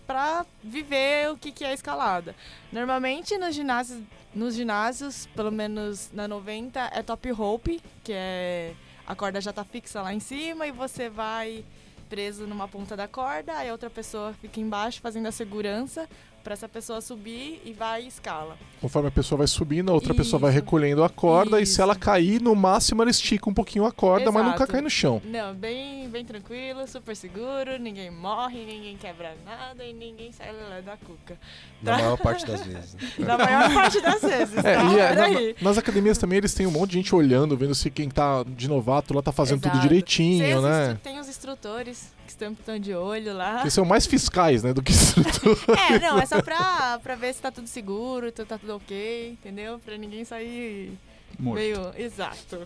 [0.05, 2.33] pra viver o que, que é escalada.
[2.71, 4.01] Normalmente nos ginásios,
[4.33, 8.73] nos ginásios, pelo menos na 90, é top rope, que é
[9.07, 11.63] a corda já tá fixa lá em cima e você vai
[12.09, 16.07] preso numa ponta da corda, aí outra pessoa fica embaixo fazendo a segurança
[16.43, 18.55] para essa pessoa subir e vai e escala.
[18.79, 20.59] Conforme a pessoa vai subindo, a outra pessoa vai Isso.
[20.59, 21.81] recolhendo a corda e se Isso.
[21.81, 24.71] ela cair, no máximo ela estica um pouquinho a corda, mas nunca Exato.
[24.71, 25.21] cai no chão.
[25.25, 30.79] Não, bem, bem tranquilo, super seguro, ninguém morre, ninguém quebra nada e ninguém sai lá
[30.81, 31.37] da cuca.
[31.81, 32.93] Na maior parte das vezes.
[32.95, 33.01] né?
[33.19, 34.83] Na maior parte das vezes, É, tá?
[34.85, 35.27] e é, na-
[35.61, 38.67] nas academias também eles têm um monte de gente olhando, vendo se quem tá de
[38.67, 39.87] novato lá tá fazendo tudo Exato.
[39.87, 40.97] direitinho, Tem os né?
[41.03, 43.63] Tem os instrutores que estão, estão de olho lá.
[43.63, 45.57] Que são mais fiscais, né, do que instrutores.
[45.89, 49.29] É, não, é só pra, pra ver se tá tudo seguro, tu- tá tudo ok,
[49.31, 49.79] entendeu?
[49.79, 50.91] Pra ninguém sair
[51.39, 51.55] Morto.
[51.59, 51.93] meio.
[51.97, 52.59] Exato.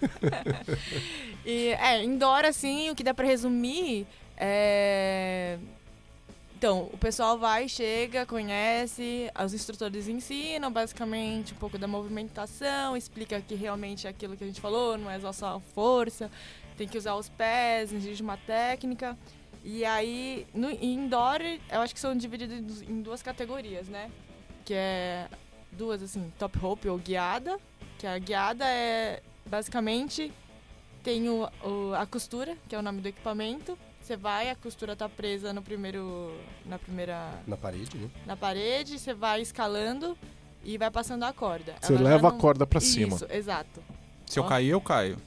[1.44, 5.58] e, é, indoor, assim, o que dá pra resumir é.
[6.56, 13.40] Então, o pessoal vai, chega, conhece, os instrutores ensinam basicamente um pouco da movimentação, explica
[13.40, 16.28] que realmente é aquilo que a gente falou, não é só só força,
[16.78, 19.18] tem que usar os pés, exige uma técnica.
[19.64, 24.10] E aí, no em indoor, eu acho que são divididos em duas categorias, né?
[24.64, 25.28] Que é
[25.72, 27.58] duas, assim, top rope ou guiada.
[27.98, 30.32] Que a guiada é, basicamente,
[31.02, 33.76] tem o, o- a costura, que é o nome do equipamento.
[34.00, 36.32] Você vai, a costura tá presa no primeiro,
[36.64, 38.08] na primeira, Na parede, né?
[38.24, 40.16] na parede, você vai escalando
[40.64, 41.74] e vai passando a corda.
[41.80, 43.16] Você Ela leva a não- corda pra cima.
[43.16, 43.82] Isso, exato.
[44.24, 45.18] Se eu cair, eu caio.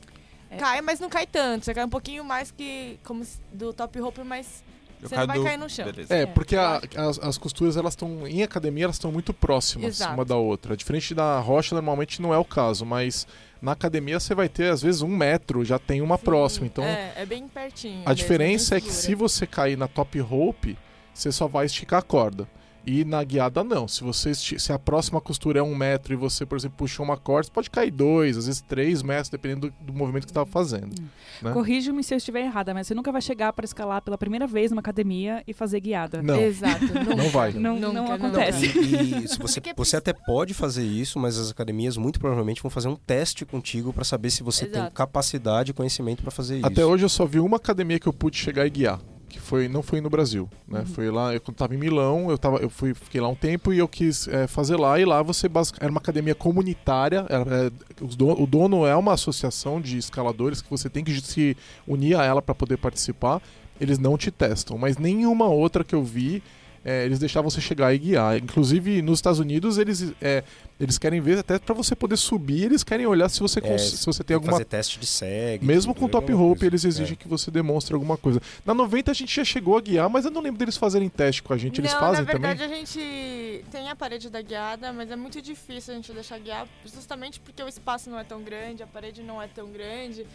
[0.52, 0.58] É.
[0.58, 1.66] Cai, mas não cai tanto.
[1.66, 4.64] Você cai um pouquinho mais que como do top rope, mas
[5.02, 5.86] Eu você não vai do- cair no chão.
[5.86, 6.14] Beleza.
[6.14, 9.96] É, É, porque a- as, as costuras elas estão em academia elas estão muito próximas
[9.96, 10.14] Exato.
[10.14, 10.76] uma da outra.
[10.76, 13.26] Diferente da rocha normalmente não é o caso, mas
[13.62, 16.66] na academia você vai ter às vezes um metro já tem uma Sim, próxima.
[16.68, 18.02] Então É, é bem pertinho.
[18.06, 20.78] a mesmo, diferença é que se você cair na top rope
[21.14, 22.48] você só vai esticar a corda.
[22.86, 23.88] E na guiada não.
[23.88, 27.18] Se você se a próxima costura é um metro e você, por exemplo, puxou uma
[27.18, 30.40] corda, você pode cair dois, às vezes três metros, dependendo do, do movimento que você
[30.40, 30.96] estava fazendo.
[31.42, 31.52] né?
[31.52, 34.72] Corrija-me se eu estiver errada, mas você nunca vai chegar para escalar pela primeira vez
[34.72, 36.22] numa academia e fazer guiada.
[36.22, 36.40] Não.
[36.40, 36.86] Exato.
[36.94, 37.16] nunca.
[37.16, 37.54] Não vai.
[37.54, 38.66] Não, Nunca, não acontece.
[38.66, 42.62] E, e se você, Porque você até pode fazer isso, mas as academias muito provavelmente
[42.62, 44.96] vão fazer um teste contigo para saber se você tem Exato.
[44.96, 46.66] capacidade e conhecimento para fazer isso.
[46.66, 49.00] Até hoje eu só vi uma academia que eu pude chegar e guiar.
[49.42, 50.80] Foi não foi no Brasil, né?
[50.80, 50.86] Uhum.
[50.86, 53.74] Foi lá, eu quando tava em Milão, eu tava, eu fui, fiquei lá um tempo
[53.74, 57.68] e eu quis é, fazer lá e lá você basic- era uma academia comunitária, era,
[57.68, 62.24] é, o dono é uma associação de escaladores que você tem que se unir a
[62.24, 63.42] ela para poder participar.
[63.80, 66.44] Eles não te testam, mas nenhuma outra que eu vi
[66.84, 68.38] é, eles deixavam você chegar e guiar.
[68.38, 70.44] Inclusive nos Estados Unidos eles é,
[70.80, 74.04] eles querem ver até para você poder subir, eles querem olhar se você É, se
[74.06, 75.64] você tem alguma Fazer teste de segue.
[75.64, 76.66] mesmo com é top rope, coisa.
[76.66, 78.42] eles exigem que você demonstre alguma coisa.
[78.66, 81.44] Na 90 a gente já chegou a guiar, mas eu não lembro deles fazerem teste
[81.44, 81.80] com a gente.
[81.80, 82.76] Eles não, fazem na verdade também?
[82.76, 86.68] a gente tem a parede da guiada, mas é muito difícil a gente deixar guiar,
[86.84, 90.26] justamente porque o espaço não é tão grande, a parede não é tão grande.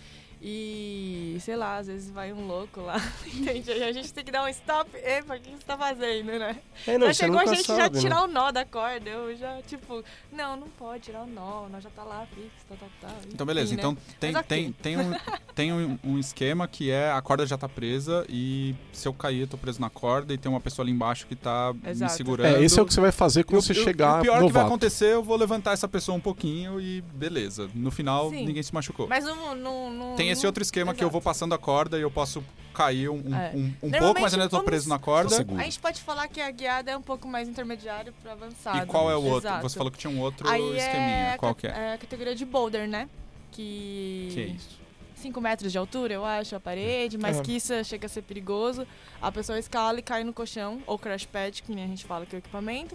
[0.40, 2.96] E, sei lá, às vezes vai um louco lá,
[3.26, 3.70] entende?
[3.70, 4.90] Aí a gente tem que dar um stop.
[4.96, 6.56] Epa, o que você tá fazendo, né?
[6.86, 8.00] É, não, já chegou a gente sabe, já né?
[8.00, 9.08] tirar o nó da corda.
[9.08, 12.50] Eu já, tipo, não, não pode tirar o nó, o nó já tá lá fixo,
[12.68, 13.18] tal, tal, tal.
[13.32, 13.74] Então, beleza.
[13.74, 13.88] Enfim, né?
[13.88, 14.56] Então, tem, Mas ok.
[14.56, 15.12] tem, tem, um,
[15.54, 19.40] tem um, um esquema que é a corda já tá presa e se eu cair,
[19.40, 22.12] eu tô preso na corda e tem uma pessoa ali embaixo que tá me Exato.
[22.12, 22.56] segurando.
[22.56, 24.42] É, esse é o que você vai fazer quando você chegar O pior que vai
[24.42, 24.66] novato.
[24.66, 27.70] acontecer, eu vou levantar essa pessoa um pouquinho e beleza.
[27.74, 28.44] No final, Sim.
[28.44, 29.08] ninguém se machucou.
[29.08, 31.24] Mas não, não, não- Tem esse não- outro esquema que eu vou Exato.
[31.30, 32.42] passando a corda e eu posso
[32.74, 33.52] cair um, um, É.
[33.54, 35.34] um- um pouco, mas ainda tô vamos- preso na corda.
[35.58, 38.78] A gente pode falar que a guiada é um pouco mais intermediário pro avançado.
[38.78, 39.48] E qual é o outro?
[39.48, 39.62] Exato.
[39.62, 41.32] Você falou que tinha um outro Aí esqueminha.
[41.34, 41.70] é, Qual que é?
[41.70, 43.08] é a categoria de boulder, né?
[43.52, 44.28] Que...
[44.32, 44.76] Que é isso?
[45.14, 47.42] 5 metros de altura, eu acho, a parede, mas É.
[47.42, 48.86] que isso chega a ser perigoso.
[49.20, 52.26] A pessoa escala e cai no colchão, ou crash pad, que nem a gente fala
[52.26, 52.94] que é o equipamento.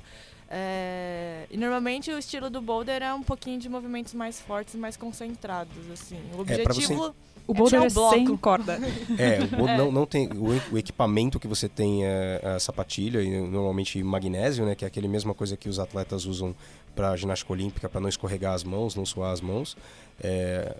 [0.53, 4.77] É, E normalmente o estilo do boulder é um pouquinho de movimentos mais fortes e
[4.77, 6.17] mais concentrados, assim.
[6.37, 7.15] O É, pra você- objetivo
[7.47, 8.15] O É boulder é o bloco.
[8.15, 8.77] sem corda.
[9.17, 9.77] É, o, É.
[9.77, 14.65] Não, não tem, o, o equipamento que você tem é a sapatilha, e normalmente magnésio,
[14.65, 16.53] né, que é aquele mesma coisa que os atletas usam
[16.95, 19.75] para ginástica olímpica, para não escorregar as mãos, não suar as mãos.
[20.21, 20.75] É,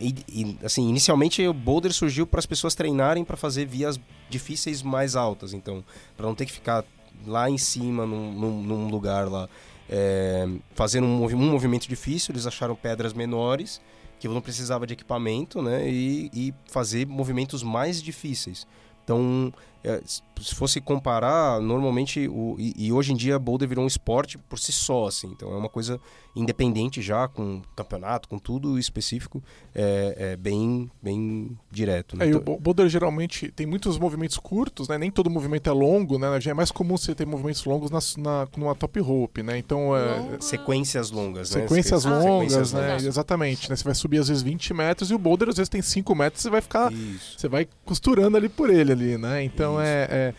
[0.00, 3.98] e, e, assim, inicialmente o boulder surgiu para as pessoas treinarem para fazer vias
[4.30, 5.82] difíceis mais altas, então,
[6.16, 6.84] para não ter que ficar
[7.26, 9.48] lá em cima, num, num- num lugar lá,
[9.88, 13.80] é, fazendo um, um movimento difícil, eles acharam pedras menores
[14.18, 15.88] que não precisava de equipamento, né?
[15.88, 18.66] E, e fazer movimentos mais difíceis.
[19.04, 19.52] Então,
[19.84, 20.00] é,
[20.40, 24.58] se fosse comparar, normalmente, o, e, e hoje em dia, boulder virou um esporte por
[24.58, 25.28] si só, assim.
[25.28, 26.00] Então, é uma coisa
[26.34, 29.40] independente já, com campeonato, com tudo específico,
[29.72, 32.16] é, é bem, bem direto.
[32.16, 32.24] Né?
[32.24, 34.98] É, e o Então, bo- boulder geralmente tem muitos movimentos curtos, né?
[34.98, 36.40] Nem todo movimento é longo, né?
[36.40, 39.56] Já é mais comum você ter movimentos longos na, na, numa top rope, né?
[39.58, 41.60] Então, é, sequências longas, né?
[41.60, 42.88] sequências Ah, longas, sequências né?
[42.88, 43.04] longas.
[43.04, 43.76] Exatamente, né?
[43.76, 46.42] Você vai subir às vezes 20 metros e o boulder às vezes tem 5 metros
[46.42, 46.92] você vai ficar...
[46.92, 47.38] Isso.
[47.38, 49.44] Você vai costurando ali por ele ali, né?
[49.44, 49.90] Então Isso.
[49.90, 50.34] é, é-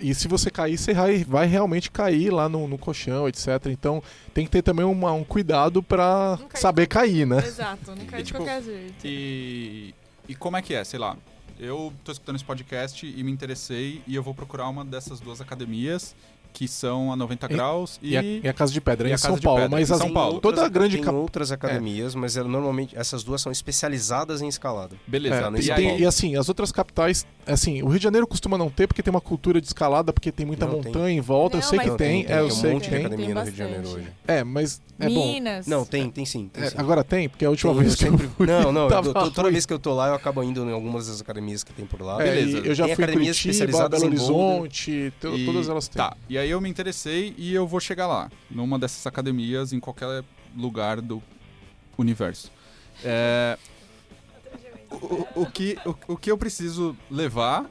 [0.00, 3.48] E se você cair, você vai, vai realmente cair lá no, no colchão, etc.
[3.66, 7.38] Então tem que ter também uma- um cuidado cair saber cair, né?
[7.44, 8.94] Exato, não cai E, de tipo, qualquer jeito.
[9.04, 9.94] E,
[10.28, 10.84] e como é que é?
[10.84, 11.16] Sei lá,
[11.58, 15.40] eu tô escutando esse podcast e me interessei e eu vou procurar uma dessas duas
[15.40, 16.14] academias
[16.52, 19.16] que são a 90 E- graus e, E, a, e a Casa de Pedra em
[19.16, 19.60] São Paulo.
[19.62, 20.40] Pedra, mas São Paulo.
[20.40, 24.96] toda a grande tem outras academias, mas ela, normalmente essas duas são especializadas em escalada.
[25.06, 25.34] beleza.
[25.36, 28.04] É, Tá, no e, e tem- e assim, as outras capitais, assim, o Rio de
[28.04, 30.92] Janeiro costuma não ter porque tem uma cultura de escalada, porque tem muita Não, tem.
[30.92, 31.56] montanha em volta.
[31.56, 32.88] eu Não, sei mas que Não, tem, tem, é, eu tem um sei monte que
[32.90, 33.06] de tem.
[33.06, 34.06] academia Tem no Rio de Janeiro hoje.
[34.26, 35.32] É, mas é bom.
[35.32, 35.66] Minas.
[35.66, 36.48] Não, tem, tem sim.
[36.52, 36.76] Tem É, sim.
[36.78, 38.46] agora tem, porque a última Tem, vez eu que eu fui.
[38.46, 41.06] Não, não, eu tô- toda vez que eu tô lá, eu acabo indo em algumas
[41.06, 42.20] das academias que tem por lá.
[42.20, 42.58] É, Beleza.
[42.66, 44.12] eu já Tem fui em academias Curitiba, especializadas Belo.
[44.12, 45.96] Horizonte, to- todas elas têm.
[46.02, 49.80] Tá, e aí eu me interessei e eu vou chegar lá, numa dessas academias, em
[49.80, 50.24] qualquer
[50.56, 51.22] lugar do
[51.96, 52.50] universo.
[53.04, 53.58] É,
[54.90, 57.68] o, o que, o, o que eu preciso levar,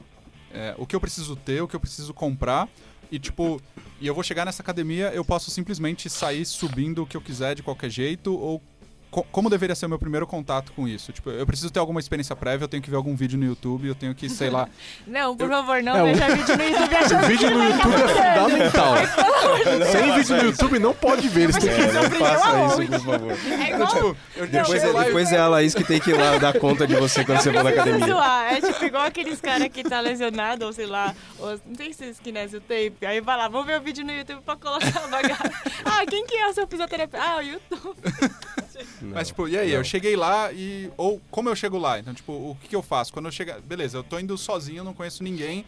[0.52, 2.68] é, o que eu preciso ter, o que eu preciso comprar,
[3.10, 3.60] e tipo,
[4.00, 7.54] e eu vou chegar nessa academia, eu posso simplesmente sair subindo o que eu quiser
[7.54, 8.62] de qualquer jeito, ou
[9.10, 11.12] co- como deveria ser o meu primeiro contato com isso?
[11.12, 13.88] Tipo, eu preciso ter alguma experiência prévia, eu tenho que ver algum vídeo no YouTube,
[13.88, 14.68] eu tenho que, sei lá,
[15.06, 18.34] Não, por favor, não É, o- veja vídeo no YouTube achando vídeo no YouTube é
[18.40, 18.94] fundamental.
[19.92, 21.42] Sem vídeo no YouTube não pode ver.
[21.44, 23.32] Eles têm que É, não faça isso, por favor.
[23.32, 26.38] É igual, tipo, eu Depois, é, depois é a Laís que tem que ir lá
[26.38, 28.06] dar conta de você quando você for na academia.
[28.06, 28.52] zoar.
[28.54, 32.12] É tipo igual aqueles caras que tá lesionado, ou sei lá, ou, não tem esse
[32.22, 32.94] kinésio tape.
[33.06, 35.50] Aí vai lá, vamos ver o vídeo no YouTube pra colocar a bagaça.
[35.84, 37.24] Ah, quem que é o seu fisioterapeuta?
[37.26, 37.96] Ah, o YouTube.
[39.02, 39.68] Não, Mas, tipo, e aí?
[39.70, 39.76] não.
[39.76, 40.90] Eu cheguei lá e.
[40.96, 41.98] Ou como eu chego lá?
[41.98, 43.12] Então, tipo, o que, que eu faço?
[43.12, 43.60] Quando eu chegar.
[43.60, 45.64] Beleza, eu tô indo sozinho, não conheço ninguém.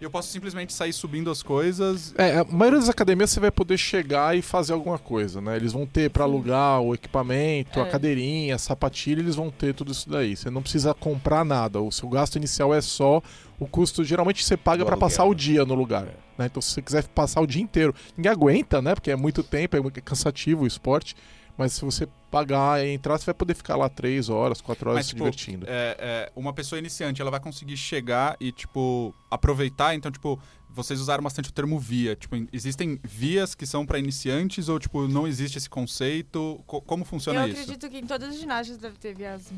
[0.00, 2.12] E eu posso simplesmente sair subindo as coisas.
[2.18, 5.54] É, a maioria das academias você vai poder chegar e fazer alguma coisa, né?
[5.54, 7.90] Eles vão ter pra alugar o equipamento, a É.
[7.90, 10.36] cadeirinha, a sapatilha, eles vão ter tudo isso daí.
[10.36, 11.80] Você não precisa comprar nada.
[11.80, 13.22] O seu gasto inicial é só
[13.58, 14.02] o custo.
[14.02, 15.36] Geralmente você paga aluguel, passar o né?
[15.36, 16.06] dia no lugar.
[16.36, 16.46] Né?
[16.46, 18.96] Então, se você quiser passar o dia inteiro, ninguém aguenta, né?
[18.96, 21.14] Porque é muito tempo, é muito cansativo o esporte.
[21.56, 24.98] Mas se você pagar e entrar, você vai poder ficar lá três horas, quatro horas
[25.00, 25.66] Mas, se tipo, divertindo.
[25.68, 29.94] é, é, uma pessoa iniciante, ela vai conseguir chegar e, tipo, aproveitar.
[29.94, 32.16] Então, tipo, vocês usaram bastante o termo via.
[32.16, 36.60] Tipo, existem vias que são para iniciantes ou, tipo, não existe esse conceito?
[36.66, 37.60] Co- como funciona eu isso?
[37.60, 39.52] acredito que em todas as ginásios deve ter vias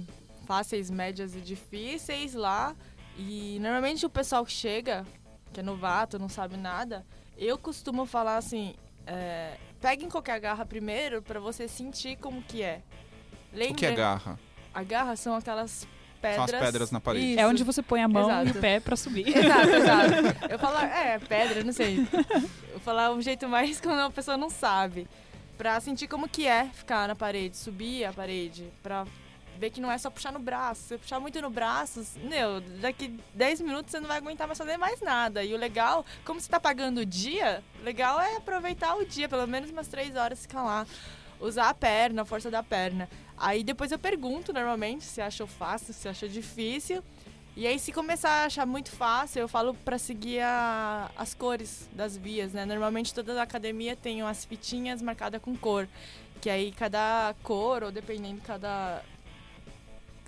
[0.46, 2.76] fáceis, médias e difíceis lá.
[3.18, 5.06] E normalmente o pessoal que chega,
[5.52, 7.04] que é novato, não sabe nada,
[7.38, 8.74] eu costumo falar assim:
[9.06, 12.82] é, peguem qualquer garra primeiro pra você sentir como que é.
[13.52, 14.38] O que é Lembra- garra?
[14.74, 15.86] A garra são aquelas
[16.20, 16.50] pedras.
[16.50, 17.30] São as pedras na parede.
[17.32, 17.40] Isso.
[17.40, 18.58] É onde você põe a mão e Exato.
[18.58, 19.28] o pé pra subir.
[19.36, 20.12] Exato, exato.
[20.52, 22.06] Eu falo, é, pedra, não sei.
[22.72, 25.06] Eu falar um jeito mais quando a pessoa não sabe.
[25.56, 29.06] Pra sentir como que é ficar na parede, subir a parede, pra
[29.56, 30.82] ver que não é só puxar no braço.
[30.88, 34.76] Se puxar muito no braço, meu, daqui 10 minutos você não vai aguentar mais fazer
[34.76, 35.42] mais nada.
[35.42, 39.46] E o legal, como você tá pagando o dia, legal é aproveitar o dia, pelo
[39.46, 40.86] menos umas 3 horas ficar lá.
[41.40, 43.08] Usar a perna, a força da perna.
[43.36, 47.02] Aí depois eu pergunto normalmente se achou fácil, se achou difícil.
[47.58, 51.88] E aí, se começar a achar muito fácil, eu falo pra seguir a- as cores
[51.90, 52.66] das vias, né?
[52.66, 55.88] Normalmente toda a academia tem umas fitinhas marcadas com cor.
[56.38, 59.02] Que aí cada cor, ou dependendo cada.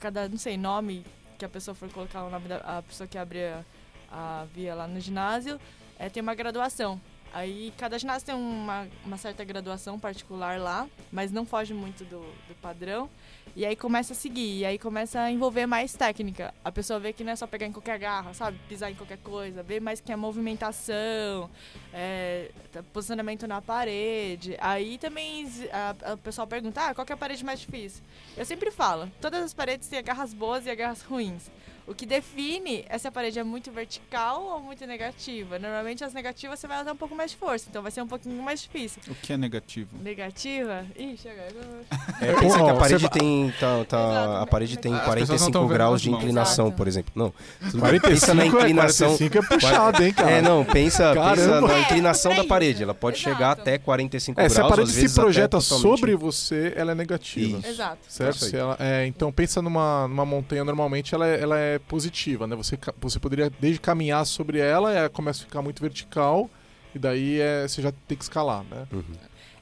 [0.00, 1.04] Cada, não sei, nome
[1.38, 3.64] que a pessoa for colocar o nome da a pessoa que abre a,
[4.10, 5.60] a via lá no ginásio,
[5.98, 7.00] é, tem uma graduação.
[7.32, 12.20] Aí cada ginásio tem uma, uma certa graduação particular lá, mas não foge muito do,
[12.48, 13.08] do padrão.
[13.56, 16.54] E aí começa a seguir, e aí começa a envolver mais técnica.
[16.64, 18.58] A pessoa vê que não é só pegar em qualquer garra, sabe?
[18.68, 21.50] Pisar em qualquer coisa, vê mais que a movimentação,
[21.92, 24.56] é, tá- posicionamento na parede.
[24.60, 28.02] Aí também a, a pessoa pergunta, ah, qual é a parede mais difícil?
[28.36, 31.50] Eu sempre falo, todas as paredes têm agarras boas e agarras ruins.
[31.88, 35.58] O que define é se a parede é muito vertical ou muito negativa.
[35.58, 38.06] Normalmente as negativas você vai usar um pouco mais de força, então vai ser um
[38.06, 39.00] pouquinho mais difícil.
[39.08, 39.88] O que é negativo?
[40.02, 40.84] Negativa?
[40.96, 43.54] Ixi, agora eu É, pensa que a parede você tem.
[43.58, 44.42] Tá, tá- Exato.
[44.42, 46.76] a parede tem As pessoas não 45 tão vendo graus de inclinação, Exato.
[46.76, 47.12] por exemplo.
[47.14, 47.32] Não.
[47.70, 48.00] tudo bem.
[48.00, 49.08] 45 pensa na é, inclinação.
[49.16, 50.30] 45 é puxado, hein, cara?
[50.30, 52.82] É, não, pensa, pensa na É, inclinação da parede.
[52.82, 53.34] Ela pode Exato.
[53.34, 54.52] chegar até 45 É, graus.
[54.52, 57.58] se a parede às se projeta sobre você, ela é negativa.
[57.60, 57.66] Isso.
[57.66, 57.98] Exato.
[58.08, 58.54] Certo?
[58.54, 62.56] Ela- é, então pensa numa, numa montanha, normalmente ela é, ela é positiva, né?
[62.56, 66.48] Você, você poderia desde caminhar sobre ela, ela começa a ficar muito vertical,
[66.94, 68.86] e daí é, você já tem que escalar, né?
[68.92, 69.04] Uhum.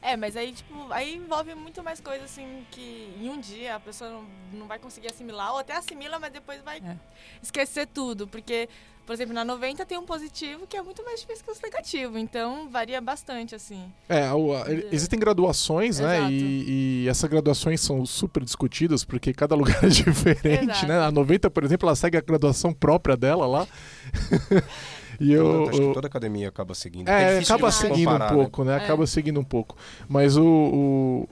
[0.02, 3.81] É, mas aí, tipo, aí envolve muito mais coisa, assim, que em um dia a
[3.81, 6.96] pessoa não, não vai conseguir assimilar, ou até assimila, mas depois vai É.
[7.42, 8.29] esquecer tudo.
[8.29, 8.68] Porque,
[9.07, 12.21] por exemplo, na 90 tem um positivo que é muito mais difícil que os negativos,
[12.21, 13.85] então varia bastante, assim.
[14.09, 16.29] É, o- a- existem graduações, né?
[16.31, 20.87] E, e essas graduações são super discutidas, porque cada lugar é diferente, Exato.
[20.88, 20.99] né?
[21.01, 23.66] A 90, por exemplo, ela segue a graduação própria dela lá.
[25.20, 27.09] e eu, Acho que eu- toda academia acaba seguindo.
[27.09, 28.42] É, difícil acaba seguindo comparar, um né?
[28.42, 28.72] pouco, né?
[28.74, 28.76] É.
[28.76, 29.76] Acaba seguindo um pouco.
[30.09, 30.44] Mas o,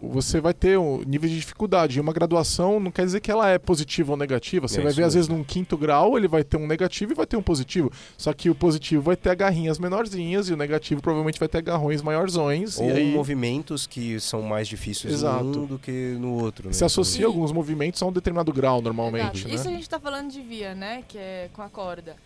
[0.03, 1.99] o- você vai ter um nível de dificuldade.
[1.99, 4.67] E uma graduação não quer dizer que ela é positiva ou negativa.
[4.69, 5.19] Você É vai ver, às mesmo.
[5.19, 7.91] vezes, num quinto grau, ele vai ter um negativo e vai ter um positivo.
[8.17, 12.03] Só que o positivo vai ter agarrinhas menorzinhas e o negativo provavelmente vai ter agarrões
[12.03, 12.79] maiorzões.
[12.79, 15.45] Ou e aí movimentos que são mais difíceis Exato.
[15.45, 16.69] num do que no outro.
[16.69, 16.73] Né?
[16.73, 19.55] se associa E- alguns movimentos a um determinado grau, normalmente, né?
[19.55, 21.03] Isso a gente tá falando de via, né?
[21.07, 22.17] Que é com a corda.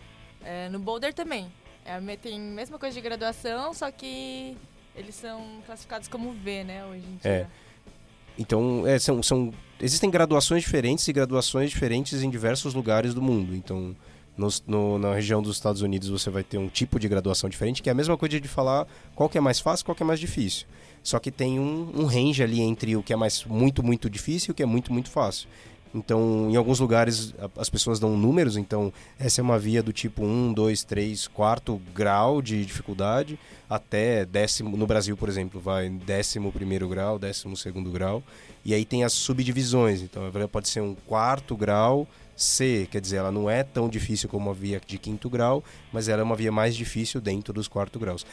[0.43, 1.51] É, no boulder também.
[1.85, 4.55] É, tem a mesma coisa de graduação, só que
[4.95, 7.31] eles são classificados como V, né, hoje em dia.
[7.31, 7.47] É.
[8.37, 13.53] Então, é, são, são, existem graduações diferentes e graduações diferentes em diversos lugares do mundo.
[13.55, 13.95] Então,
[14.37, 17.81] nos- no- na região dos Estados Unidos você vai ter um tipo de graduação diferente,
[17.83, 20.05] que é a mesma coisa de falar qual que é mais fácil qual que é
[20.05, 20.65] mais difícil.
[21.03, 24.49] Só que tem um, um range ali entre o que é mais muito, muito difícil
[24.49, 25.47] e o que é muito, muito fácil.
[25.93, 30.23] Então, em alguns lugares as pessoas dão números, então essa é uma via do tipo
[30.23, 36.51] 1, 2, 3, quarto grau de dificuldade, até décimo, no Brasil, por exemplo, vai décimo
[36.51, 38.23] primeiro grau, décimo segundo grau,
[38.63, 43.31] e aí tem as subdivisões, então pode ser um quarto grau C, quer dizer, ela
[43.31, 45.61] não é tão difícil como a via de quinto grau,
[45.91, 48.25] mas ela é uma via mais difícil dentro dos quarto graus.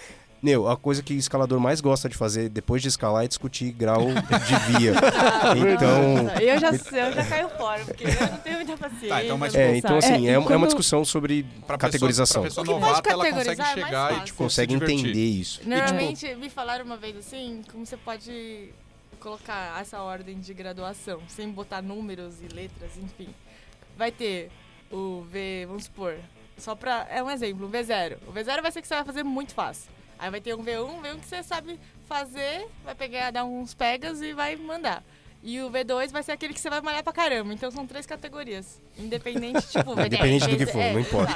[0.42, 3.72] Meu, a coisa que o escalador mais gosta de fazer depois de escalar é discutir
[3.72, 4.92] grau de via.
[5.74, 9.08] então, Eu já, eu já caio fora, porque eu não tenho muita paciência.
[9.08, 10.14] Tá, então, mas, é, então sabe.
[10.14, 12.42] assim, É, é, e é uma discussão sobre Pra categorização.
[12.42, 14.38] Pessoa, O pra que pessoa pode novata, ela consegue categorizar é mais chegar e, tipo,
[14.38, 15.60] consegue entender isso.
[15.64, 18.70] Normalmente me falaram uma vez assim, como você pode
[19.18, 23.28] colocar essa ordem de graduação, sem botar números e letras, enfim.
[23.96, 24.50] Vai ter
[24.90, 26.16] o V, vamos supor,
[26.58, 27.06] só pra.
[27.10, 28.18] É um exemplo, o V0.
[28.26, 29.95] O V0 vai ser que você vai fazer muito fácil.
[30.18, 34.20] Aí vai ter um V1, V1 que você sabe fazer, vai pegar, dar uns pegas
[34.22, 35.02] e vai mandar.
[35.42, 37.52] E o V2 vai ser aquele que você vai malhar pra caramba.
[37.54, 38.80] Então são três categorias.
[38.98, 41.32] Independente, tipo, Independente do que for, é, não importa.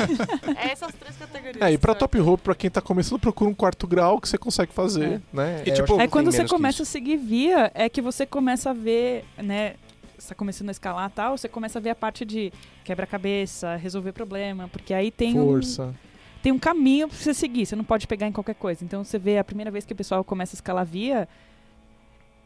[0.57, 1.63] É essas três categorias.
[1.63, 4.37] É, e pra top rope, pra quem tá começando, procura um quarto grau que você
[4.37, 5.63] consegue fazer, né?
[5.65, 8.71] É, E eu tipo, que quando você começa a seguir via, é que você começa
[8.71, 9.75] a ver, né?
[10.19, 12.53] Você tá começando a escalar e tal, você começa a ver a parte de
[12.85, 15.95] quebra-cabeça, resolver problema, porque aí tem um, força.
[16.43, 18.85] Tem um caminho pra você seguir, você não pode pegar em qualquer coisa.
[18.85, 21.29] Então você vê a primeira vez que o pessoal começa a escalar via,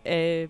[0.05, 0.49] é,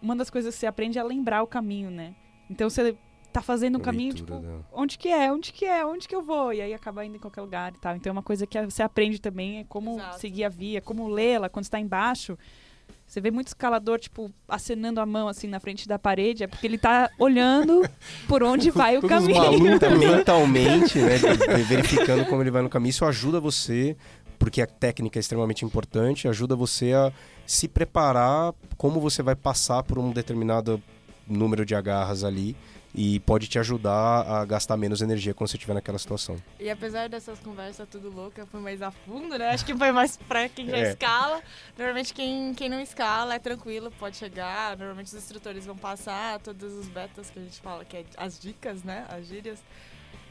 [0.00, 2.14] uma das coisas que você aprende é lembrar o caminho, né?
[2.50, 2.96] Então você
[3.32, 4.42] tá fazendo um caminho, tipo,
[4.72, 6.52] onde que é, onde que é, onde que eu vou?
[6.52, 7.94] E aí acaba indo em qualquer lugar e tal.
[7.96, 10.20] Então é uma coisa que você aprende também, é como Exato.
[10.20, 12.38] seguir a via, como lê-la quando está embaixo.
[13.08, 16.66] Você vê muito escalador, tipo, acenando a mão assim na frente da parede, é porque
[16.66, 17.88] ele tá olhando
[18.28, 19.78] por onde vai o Todos caminho.
[19.80, 21.16] tá mentalmente, né,
[21.66, 22.90] verificando como ele vai no caminho.
[22.90, 23.96] Isso ajuda você,
[24.38, 27.10] porque a técnica é extremamente importante, ajuda você a
[27.46, 30.82] se preparar como você vai passar por um determinado
[31.26, 32.54] número de agarras ali
[32.94, 36.36] e pode te ajudar a gastar menos energia quando você estiver naquela situação.
[36.58, 39.50] E apesar dessas conversas tudo louca, foi mais a fundo, né?
[39.50, 40.90] Acho que foi mais pra quem já É.
[40.90, 41.40] escala.
[41.76, 44.76] Normalmente quem, quem não escala é tranquilo, pode chegar.
[44.76, 48.38] Normalmente os instrutores vão passar todos os betas que a gente fala, que é as
[48.38, 49.04] dicas, né?
[49.08, 49.62] As gírias.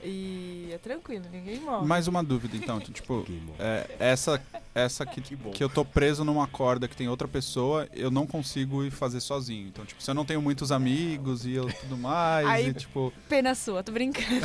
[0.10, 1.86] E é tranquilo, ninguém morre.
[1.86, 2.80] Mais uma dúvida, então.
[2.80, 3.26] Tipo,
[3.60, 4.42] é, essa,
[4.74, 8.26] essa que, Que que eu tô preso numa corda que tem outra pessoa, eu não
[8.26, 9.68] consigo ir fazer sozinho.
[9.68, 13.12] Então, tipo, se eu não tenho muitos amigos e eu tudo mais, Aí- e tipo.
[13.28, 14.28] Pena sua, tô brincando.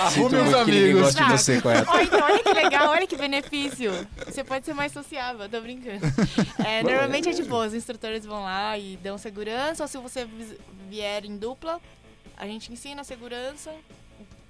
[0.00, 1.00] Arrume ninguém amigos.
[1.02, 1.62] gosta de você?
[1.86, 3.92] Ó, então, olha que legal, olha que benefício.
[4.26, 6.00] Você pode ser mais sociável, tô brincando.
[6.64, 10.26] É, normalmente é de boa, os instrutores vão lá e dão segurança, ou se você
[10.88, 11.80] vier em dupla,
[12.36, 13.72] a gente ensina a segurança.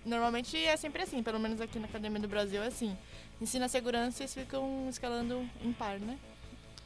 [0.05, 2.95] Normalmente é sempre assim, pelo menos aqui na Academia do Brasil é assim.
[3.41, 6.17] Ensina a segurança e eles ficam escalando em par, né?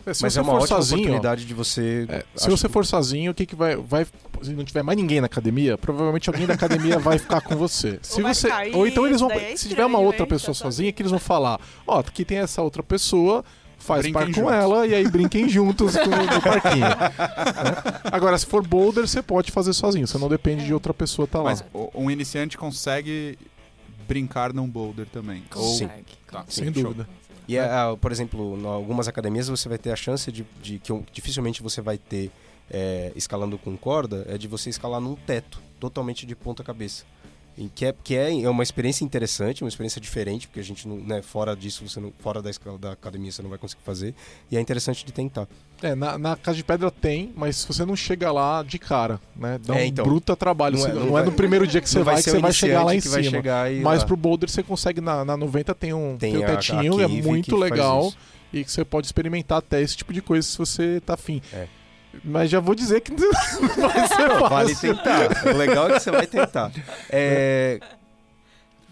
[0.07, 2.07] É, se Mas você é uma for ótima sozinho, oportunidade de você...
[2.09, 4.07] é, se você que- for sozinho, o que que vai, vai
[4.40, 7.99] se não tiver mais ninguém na academia, provavelmente alguém da academia vai ficar com você.
[8.05, 10.55] Se vai você cair, ou então eles vão, é se tiver uma estranho, outra pessoa
[10.55, 13.44] Tá sozinha, que eles vão falar, ó, aqui tem essa outra pessoa,
[13.78, 14.52] faz Brinquem par com juntos.
[14.52, 16.80] ela e aí brinquem juntos com, no parquinho.
[16.80, 16.96] né?
[18.12, 21.38] Agora, se for boulder, você pode fazer sozinho, você não depende de outra pessoa estar
[21.38, 21.44] lá.
[21.50, 23.38] Mas o- um iniciante consegue
[24.06, 25.44] brincar num boulder também.
[25.54, 25.86] Ou, Sim.
[25.88, 26.82] Consegue, Tá, Sem show.
[26.84, 27.08] dúvida.
[27.46, 30.92] E, ah, por exemplo, em algumas academias você vai ter a chance de, de que
[30.92, 32.30] um- dificilmente você vai ter
[32.70, 37.04] é, escalando com corda, é de você escalar num teto, totalmente de ponta cabeça.
[37.74, 40.96] Que é, que é, é uma experiência interessante, uma experiência diferente, porque a gente não,
[40.96, 44.14] né, fora disso, você não, fora da, escala, da academia você não vai conseguir fazer.
[44.50, 45.48] E é interessante de tentar.
[45.82, 49.59] É, na, na Casa de Pedra tem, mas você não chega lá de cara, né?
[49.64, 50.04] Dá É, um então.
[50.04, 50.76] bruta trabalho.
[50.76, 52.22] Não Você- é- Não, não é vai- no primeiro dia que você Não vai, que
[52.30, 53.14] você vai chegar lá em cima.
[53.14, 54.06] vai chegar e Mas lá.
[54.06, 56.96] pro boulder você consegue na, na 90 tem um, tem Tem um a- a tetinho,
[56.96, 58.12] que é muito legal
[58.52, 61.40] e que você pode experimentar até esse tipo de coisa se você tá afim.
[61.52, 61.66] É.
[62.24, 64.96] Mas já vou dizer que não vai ser Não, vale fácil.
[64.96, 65.46] tentar.
[65.54, 66.70] O legal é que você vai tentar.
[67.10, 67.80] É,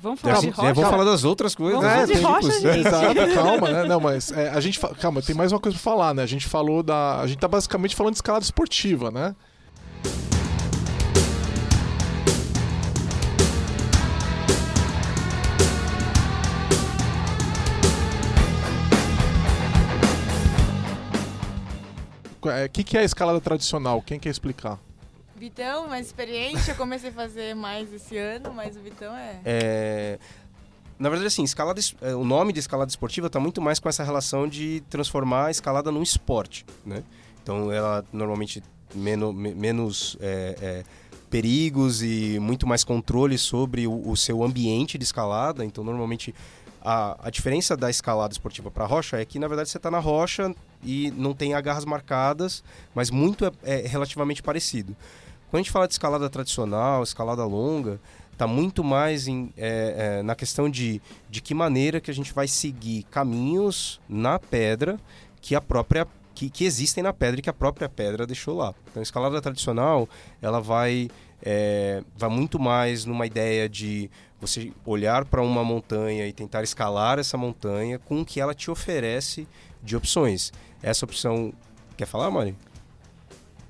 [0.03, 0.75] Vamos falar de é, rocha?
[0.75, 1.81] vamos falar das outras coisas.
[1.81, 2.75] Vamos falar dos de outros rocha, tipos.
[2.77, 2.87] gente.
[2.87, 3.85] Exato, calma, né?
[3.85, 4.79] Não, mas é, a gente.
[4.79, 6.23] fa- Calma, tem mais uma coisa pra falar, né?
[6.23, 7.21] A gente falou da.
[7.21, 9.35] A gente tá basicamente falando de escalada esportiva, né?
[22.47, 24.01] O é, que, que é a escalada tradicional?
[24.01, 24.79] Quem quer explicar?
[25.37, 29.41] Vitão, mais experiente, eu comecei a fazer mais esse ano, mas o Vitão é.
[29.45, 30.19] É,
[30.99, 33.89] Na verdade, assim, escalada, es- é, o nome de escalada esportiva está muito mais com
[33.89, 37.03] essa relação de transformar a escalada num esporte, né?
[37.43, 38.63] Então, ela normalmente
[38.95, 40.85] meno- me- menos é, é,
[41.29, 45.65] perigos e muito mais controle sobre o, o seu ambiente de escalada.
[45.67, 46.35] Então, normalmente,
[46.81, 49.91] a, a diferença da escalada esportiva para a rocha é que, na verdade, você está
[49.91, 50.55] na rocha
[50.87, 52.63] e não tem agarras marcadas,
[52.95, 54.97] mas muito é, é relativamente parecido.
[55.51, 58.01] Quando a gente fala de escalada tradicional, escalada longa,
[58.33, 62.33] está muito mais em, é, é, na questão de, de que maneira que a gente
[62.33, 64.99] vai seguir caminhos na pedra
[65.41, 68.75] que a própria que, que existem na pedra e que a própria pedra deixou lá.
[68.91, 70.07] Então, escalada tradicional
[70.43, 71.09] ela vai
[71.43, 74.11] é, vai muito mais numa ideia de
[74.41, 78.71] você olhar para uma montanha e tentar escalar essa montanha com o que ela te
[78.71, 79.49] oferece
[79.83, 80.53] de opções.
[80.83, 81.53] Essa opção
[81.97, 82.55] quer falar, Mari?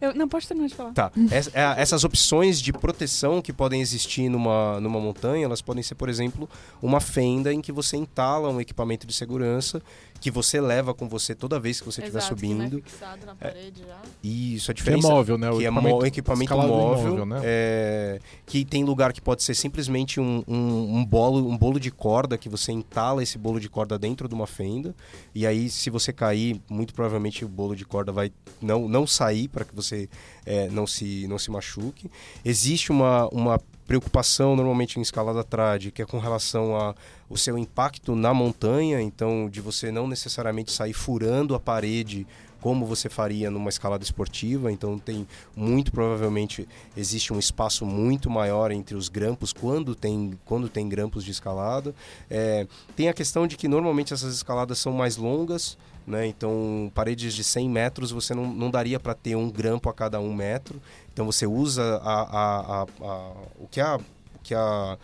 [0.00, 0.92] Eu, não, pode terminar de falar.
[0.92, 1.10] Tá.
[1.30, 6.08] É, essas opções de proteção que podem existir numa, numa montanha, elas podem ser, por
[6.08, 6.48] exemplo,
[6.82, 9.82] uma fenda em que você entala um equipamento de segurança
[10.26, 12.82] que você leva com você toda vez que você estiver Exato, que não é subindo.
[12.82, 14.00] fixado na parede já.
[14.24, 15.48] Isso, a Que é diferença móvel, né?
[15.52, 17.40] O que é mo- equipamento escalado móvel, né?
[17.44, 21.92] é, que tem lugar que pode ser simplesmente um, um, um bolo, um bolo de
[21.92, 24.92] corda que você entala esse bolo de corda dentro de uma fenda
[25.32, 29.46] e aí se você cair, muito provavelmente o bolo de corda vai não, não sair
[29.46, 30.08] para que você
[30.44, 32.10] é, não se não se machuque.
[32.44, 36.94] Existe uma, uma preocupação normalmente em escalada trad, que é com relação a
[37.28, 42.26] o seu impacto na montanha, então de você não necessariamente sair furando a parede
[42.60, 46.66] como você faria numa escalada esportiva, então tem muito provavelmente
[46.96, 51.94] existe um espaço muito maior entre os grampos quando tem quando tem grampos de escalada.
[52.28, 52.66] É,
[52.96, 56.26] tem a questão de que normalmente essas escaladas são mais longas, né?
[56.26, 60.18] Então paredes de 100 metros você não, não daria para ter um grampo a cada
[60.18, 60.80] um metro.
[61.16, 64.98] Então você usa a, a, a, o que a o que a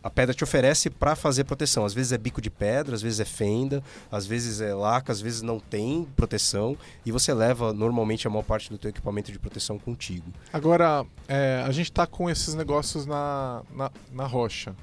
[0.00, 1.84] a pedra te oferece para fazer proteção.
[1.84, 5.20] Às vezes é bico de pedra, às vezes é fenda, às vezes é laca, às
[5.20, 9.38] vezes não tem proteção e você leva normalmente a maior parte do teu equipamento de
[9.40, 10.32] proteção contigo.
[10.52, 14.76] Agora, é, a gente tá com esses negócios na, na, na rocha.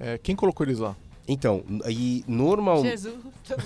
[0.00, 0.96] É, quem colocou eles lá?
[1.28, 3.14] Então, e normal, Jesus.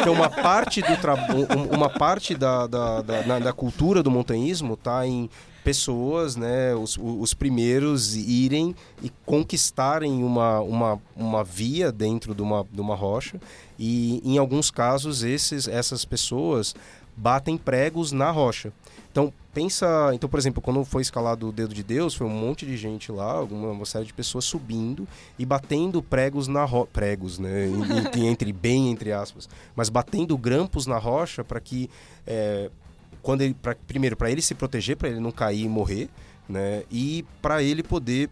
[0.00, 1.14] então uma parte do tra...
[1.14, 5.28] um- uma parte da, da, da, da cultura do montanhismo tá em
[5.62, 12.64] pessoas, né, os, os primeiros irem e conquistarem uma, uma, uma via dentro de uma,
[12.70, 13.40] de uma rocha
[13.78, 16.72] e em alguns casos esses, essas pessoas
[17.16, 18.72] batem pregos na rocha.
[19.16, 22.66] Então pensa, então por exemplo, quando foi escalado o dedo de Deus, foi um monte
[22.66, 25.08] de gente lá, uma série de pessoas subindo
[25.38, 27.66] e batendo pregos na rocha, pregos, né,
[28.14, 31.88] em- entre bem entre aspas, mas batendo grampos na rocha para que
[32.26, 32.70] é,
[33.22, 36.10] quando ele, pra, primeiro para ele se proteger, para ele não cair e morrer,
[36.46, 38.28] né, e para ele poder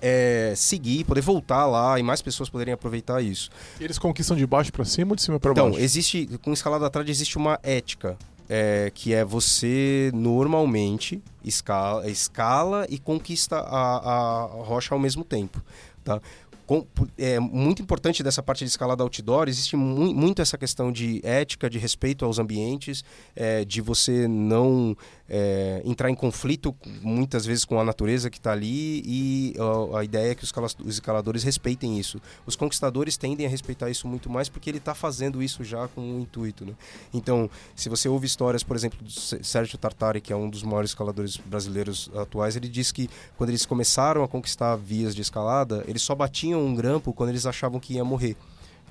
[0.00, 3.50] é, seguir, poder voltar lá e mais pessoas poderem aproveitar isso.
[3.78, 5.84] Eles conquistam de baixo pra cima ou de cima pra Então, baixo?
[5.84, 8.16] existe, com escalada atrás existe uma ética,
[8.48, 15.62] é, que é você normalmente escala, escala e conquista a, a rocha ao mesmo tempo,
[16.04, 16.20] tá?
[16.66, 16.84] Com-
[17.16, 21.68] é muito importante dessa parte de escalada outdoor, existe mu- muito essa questão de ética,
[21.70, 23.02] de respeito aos ambientes,
[23.34, 24.94] é, de você não
[25.28, 30.04] é, entrar em conflito muitas vezes com a natureza que está ali e ó, a
[30.04, 30.52] ideia é que os,
[30.84, 32.20] os escaladores respeitem isso.
[32.46, 36.00] Os conquistadores tendem a respeitar isso muito mais porque ele está fazendo isso já com
[36.00, 36.64] um intuito.
[36.64, 36.72] Né?
[37.12, 40.62] Então, se você ouve histórias, por exemplo, do Sé- Sérgio Tartari, que é um dos
[40.62, 45.84] maiores escaladores brasileiros atuais, ele diz que quando eles começaram a conquistar vias de escalada,
[45.86, 48.36] eles só batiam um grampo quando eles achavam que ia morrer.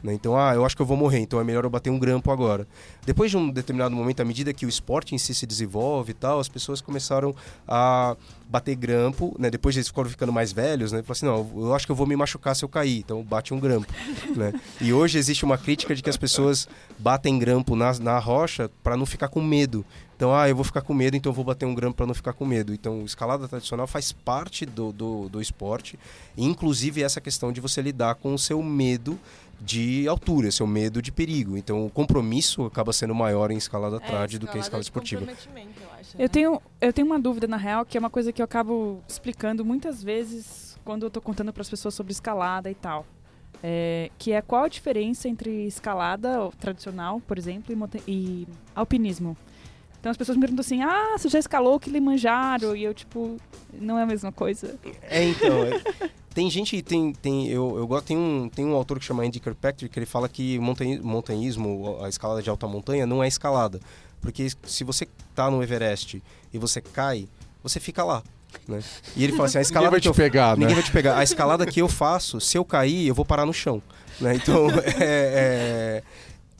[0.03, 0.13] Né?
[0.13, 2.31] Então, ah, eu acho que eu vou morrer, então é melhor eu bater um grampo
[2.31, 2.67] agora.
[3.05, 6.13] Depois de um determinado momento, à medida que o esporte em si se desenvolve e
[6.13, 7.35] tal, as pessoas começaram
[7.67, 8.15] a
[8.49, 9.49] bater grampo, né?
[9.49, 11.03] Depois eles foram ficando mais velhos, né?
[11.03, 13.53] Falaram assim, não, eu acho que eu vou me machucar se eu cair, então bate
[13.53, 13.91] um grampo,
[14.35, 14.53] né?
[14.79, 16.67] E hoje existe uma crítica de que as pessoas
[16.97, 19.85] batem grampo na, na rocha para não ficar com medo.
[20.17, 22.13] Então, ah, eu vou ficar com medo, então eu vou bater um grampo para não
[22.15, 22.73] ficar com medo.
[22.73, 25.99] Então, escalada tradicional faz parte do, do, do esporte,
[26.35, 29.19] inclusive essa questão de você lidar com o seu medo
[29.59, 31.57] de altura, seu medo de perigo.
[31.57, 35.23] Então, o compromisso acaba sendo maior em escalada trad do que em escalada esportiva.
[35.23, 35.29] Eu,
[35.99, 36.27] acho, Eu né?
[36.27, 39.65] tenho, eu tenho uma dúvida, na real, que é uma coisa que eu acabo explicando
[39.65, 43.05] muitas vezes quando eu tô contando para as pessoas sobre escalada e tal.
[43.63, 49.35] É, que é qual a diferença entre escalada tradicional, por exemplo, e, e alpinismo.
[49.99, 52.75] Então as pessoas me perguntam assim, ah, você já escalou o Kilimanjaro?
[52.75, 53.37] E eu, tipo,
[53.73, 54.79] não é a mesma coisa.
[55.01, 55.63] É, então.
[55.63, 59.23] é- tem gente, tem, tem, eu, eu gosto, tem um, tem um autor que chama
[59.23, 63.27] Andy Kirkpatrick que ele fala que montanhi- montanhismo, a escalada de alta montanha, não é
[63.27, 63.79] escalada.
[64.21, 66.21] Porque se você tá no Everest
[66.53, 67.27] e você cai,
[67.63, 68.21] você fica lá.
[68.67, 68.83] Né?
[69.15, 70.59] E ele fala assim, a Ninguém escalada vai que te eu pegar, né?
[70.59, 71.17] Ninguém vai te pegar.
[71.17, 73.81] A escalada que eu faço, se eu cair, eu vou parar no chão.
[74.21, 74.35] Né?
[74.35, 74.69] Então,
[75.01, 76.03] é, é-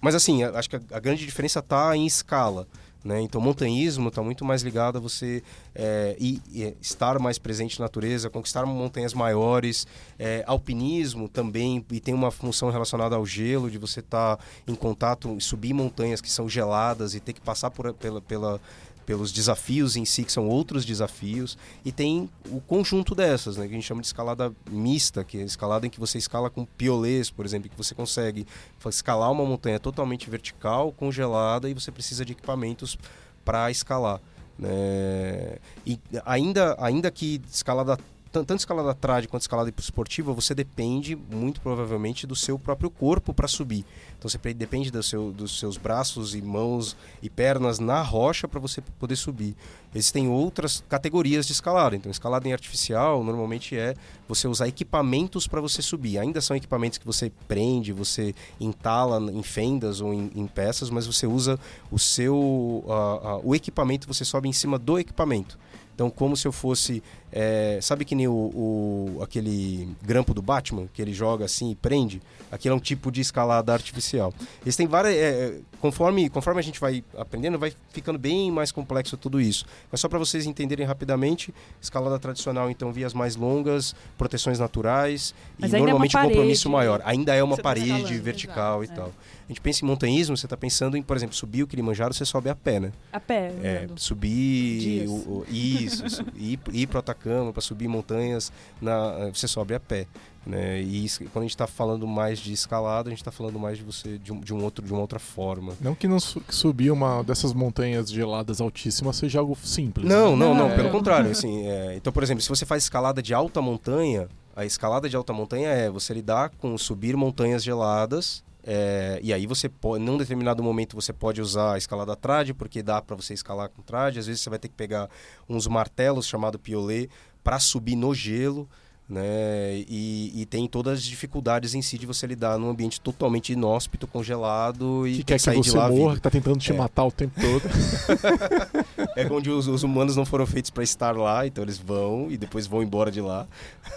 [0.01, 2.67] Mas assim, acho que a, a grande diferença está em escala.
[3.07, 3.21] Né?
[3.21, 5.41] Então, montanhismo está muito mais ligado a você
[5.73, 9.87] é, ir- ir- estar mais presente na natureza, conquistar montanhas maiores.
[10.19, 14.37] É, alpinismo também, e tem uma função relacionada ao gelo, de você estar
[14.67, 18.59] em contato e subir montanhas que são geladas e ter que passar por, pela, pela,
[19.07, 21.57] pelos desafios em si, que são outros desafios.
[21.85, 25.43] E tem o conjunto dessas, né, que a gente chama de escalada mista, que é
[25.43, 28.45] escalada em que você escala com piolês, por exemplo, que você consegue
[28.85, 32.97] escalar uma montanha totalmente vertical, congelada, e você precisa de equipamentos
[33.45, 34.19] para escalar.
[34.59, 35.57] Né?
[35.85, 37.97] E ainda, ainda que escalada
[38.45, 43.47] tanto escalada trad quanto escalada esportiva, você depende muito provavelmente do seu próprio corpo para
[43.47, 43.85] subir.
[44.17, 48.59] Então você depende do seu, dos seus braços e mãos e pernas na rocha para
[48.59, 49.55] você poder subir.
[49.93, 51.95] Existem outras categorias de escalada.
[51.95, 53.95] Então, escalada em artificial normalmente é
[54.27, 56.19] você usar equipamentos para você subir.
[56.19, 61.07] Ainda são equipamentos que você prende, você entala em fendas ou em, em peças, mas
[61.07, 61.59] você usa
[61.89, 65.57] o seu uh, uh, o equipamento, você sobe em cima do equipamento.
[65.97, 67.01] Então, como se eu fosse.
[67.33, 71.75] É, sabe que nem o, o, aquele grampo do Batman, que ele joga assim e
[71.75, 72.21] prende?
[72.51, 74.31] Aquilo é um tipo de escalada artificial.
[74.61, 75.15] Eles têm várias.
[75.15, 79.65] É, conforme, conforme a gente vai aprendendo, vai ficando bem mais complexo tudo isso.
[79.91, 85.73] Mas só para vocês entenderem rapidamente: escalada tradicional, então, vias mais longas, proteções naturais Mas
[85.73, 87.01] e normalmente é um compromisso parede, maior.
[87.03, 89.13] Ainda é uma Você tá parede escalando, vertical exato, e tal.
[89.45, 92.25] A gente pensa em montanhismo, você está pensando em, por exemplo, subir o Kilimanjaro, você
[92.25, 92.91] sobe a pé, né?
[93.13, 95.09] A pé, É, subir Dias.
[95.09, 95.45] o, o-
[95.87, 100.05] isso, su- ir, ir para Atacama para subir montanhas, na, você sobe a pé,
[100.45, 100.81] né?
[100.81, 103.77] E isso- quando a gente está falando mais de escalada, a gente está falando mais
[103.77, 105.73] de você de um, de um outro de uma outra forma.
[105.81, 110.07] Não que não su- que subir uma dessas montanhas geladas altíssimas seja algo simples.
[110.07, 110.45] Não, né?
[110.45, 110.91] não, não, Não, pelo é.
[110.91, 111.31] contrário.
[111.31, 115.15] Assim, é, então, por exemplo, se você faz escalada de alta montanha, a escalada de
[115.15, 118.43] alta montanha é você lidar com subir montanhas geladas.
[118.69, 122.83] É, e aí você pode, num determinado momento você pode usar a escalada trad, porque
[122.83, 124.17] dá para você escalar com trad.
[124.17, 125.09] Às vezes você vai ter que pegar
[125.47, 127.09] uns martelos chamado piolet
[127.41, 128.67] para subir no gelo.
[129.09, 129.85] Né?
[129.87, 134.05] E, e tem todas as dificuldades em si de você lidar num ambiente totalmente inóspito,
[134.05, 136.75] congelado e Que quer que sair de você lá morra, que tá tentando te É.
[136.75, 137.63] matar o tempo todo.
[139.15, 142.37] É onde os, os humanos não foram feitos para estar lá, então eles vão e
[142.37, 143.47] depois vão embora de lá.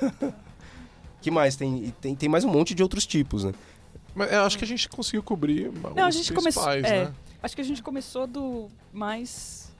[1.20, 1.56] que mais?
[1.56, 3.52] Tem, tem, tem mais um monte de outros tipos, né?
[4.14, 6.70] Mas eu acho que a gente conseguiu cobrir Não, a gente começou.
[6.70, 7.14] É, né?
[7.42, 9.70] acho que a gente começou do mais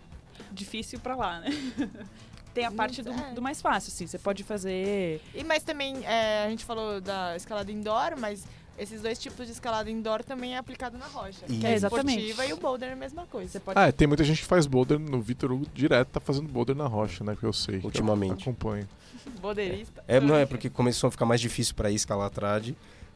[0.53, 1.49] difícil pra lá, né?
[2.55, 3.33] Tem a parte do, É.
[3.33, 4.07] do mais fácil, assim.
[4.07, 5.20] Você pode fazer.
[5.35, 8.45] E mas também, é, a gente falou da escalada indoor, mas
[8.76, 11.45] esses dois tipos de escalada indoor também é aplicado na rocha.
[11.49, 12.18] E- Que é a Exatamente.
[12.18, 13.53] esportiva e o boulder é a mesma coisa.
[13.53, 13.78] Você pode.
[13.78, 16.74] Ah, é, tem muita gente que faz boulder no Vitor Hugo direto, tá fazendo boulder
[16.74, 17.37] na rocha, né?
[17.39, 17.78] Que eu sei.
[17.78, 18.43] que eu Ultimamente.
[18.43, 18.89] acompanho.
[19.41, 20.03] Boulderista.
[20.09, 22.70] É, não é porque começou a ficar mais difícil para ir escalar a trad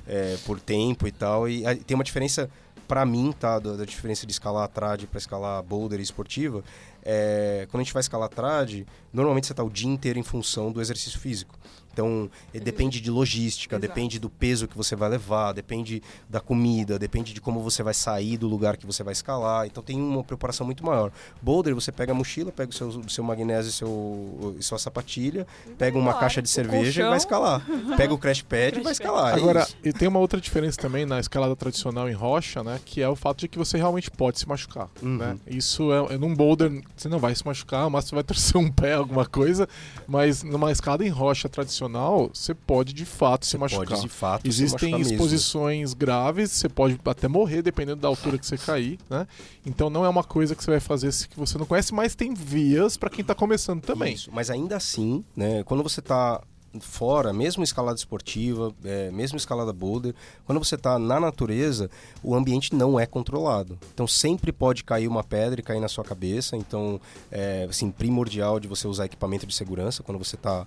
[0.07, 1.49] é, por tempo e tal.
[1.49, 2.51] E ah, tem uma diferença
[2.87, 3.59] para mim, tá?
[3.59, 6.63] Da, da diferença de escalar a trad para escalar boulder e esportiva.
[7.03, 10.23] É, quando a gente vai escalar a trad, normalmente você tá o dia inteiro em
[10.23, 11.59] função do exercício físico.
[11.95, 13.89] Então, eh, depende de logística, Exato.
[13.89, 17.95] depende do peso que você vai levar, depende da comida, depende de como você vai
[17.95, 19.65] sair do lugar que você vai escalar.
[19.67, 21.13] Então, tem uma preparação muito maior.
[21.41, 25.47] Boulder, você pega a mochila, pega o seu, seu magnésio e seu, e sua sapatilha,
[25.79, 27.65] pega uma caixa de cerveja e vai escalar.
[27.97, 29.35] Pega o crash pad e vai escalar.
[29.35, 32.81] é Agora, e tem uma outra diferença também na escalada tradicional em rocha, né?
[32.85, 35.17] Que é o fato de que você realmente pode se machucar, Uhum.
[35.19, 35.37] né?
[35.47, 38.69] Isso é, é num boulder, você não vai se machucar, mas você vai torcer um
[38.71, 39.69] pé, alguma coisa,
[40.09, 41.84] mas numa escalada em rocha tradicional,
[42.33, 43.87] você pode de fato se Você machucar.
[43.89, 45.13] pode, de fato, se Existem machucar mesmo.
[45.15, 49.27] exposições graves, você pode até morrer dependendo da altura que você cair, né?
[49.65, 52.15] Então não é uma coisa que você vai fazer se que você não conhece, mas
[52.15, 54.15] tem vias para quem tá começando também.
[54.15, 56.41] Isso, mas ainda assim, né, quando você está
[56.81, 60.15] fora, mesmo escalada esportiva, é, mesmo escalada boulder,
[60.47, 61.91] quando você está na natureza,
[62.23, 63.79] o ambiente não é controlado.
[63.93, 66.57] Então sempre pode cair uma pedra e cair na sua cabeça.
[66.57, 67.01] Então,
[67.31, 70.67] é, assim, primordial de você usar equipamento de segurança quando você está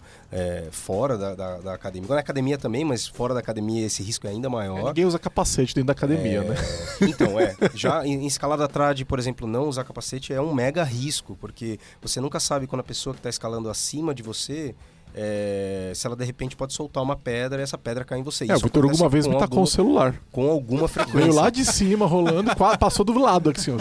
[0.72, 2.10] fora da, da, da academia.
[2.10, 4.88] Na academia também, mas fora da academia esse risco é ainda maior.
[4.88, 6.56] Ninguém usa capacete dentro da academia, É, né?
[7.08, 7.56] Então, é.
[7.74, 11.80] Já em em escalada trad, por exemplo, não usar capacete é um mega risco, porque
[12.02, 14.76] você nunca sabe quando a pessoa que está escalando acima de você,
[15.20, 18.44] é, se ela de repente pode soltar uma pedra e essa pedra cai em você.
[18.46, 20.16] É, o Isso Vitor acontece alguma vez me com tacou um alguma, celular.
[20.32, 21.34] com alguma Veio frequência.
[21.34, 23.78] lá de cima, rolando, qua- passou do lado, assim, ó.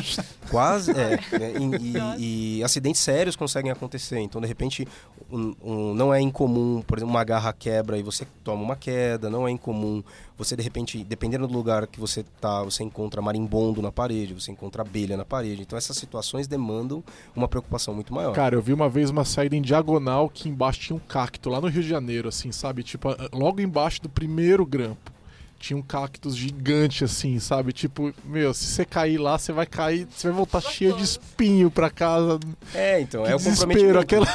[0.51, 1.17] Quase, é.
[1.39, 4.19] né, e, e- e acidentes sérios conseguem acontecer.
[4.21, 4.89] Então, de repente,
[5.31, 9.29] um- um- não é incomum, por exemplo, uma garra quebra e você toma uma queda.
[9.29, 10.03] Não é incomum
[10.39, 14.51] você, de repente, dependendo do lugar que você tá, você encontra marimbondo na parede, você
[14.53, 15.63] encontra abelha na parede.
[15.63, 17.03] Então, essas situações demandam
[17.35, 18.35] uma preocupação muito maior.
[18.35, 21.61] Cara, eu vi uma vez uma saída em diagonal que embaixo tinha um cacto, lá
[21.61, 22.83] no Rio de Janeiro, assim, sabe?
[22.83, 25.13] Tipo, logo embaixo do primeiro grampo.
[25.59, 27.73] Tinha um cactus gigante, assim, sabe?
[27.73, 31.71] Tipo, meu, se você cair lá, você vai cair, você vai voltar cheio de espinho
[31.71, 32.39] pra casa.
[32.75, 33.99] É, então, Que é o desespero, comprometimento.
[33.99, 34.27] aquela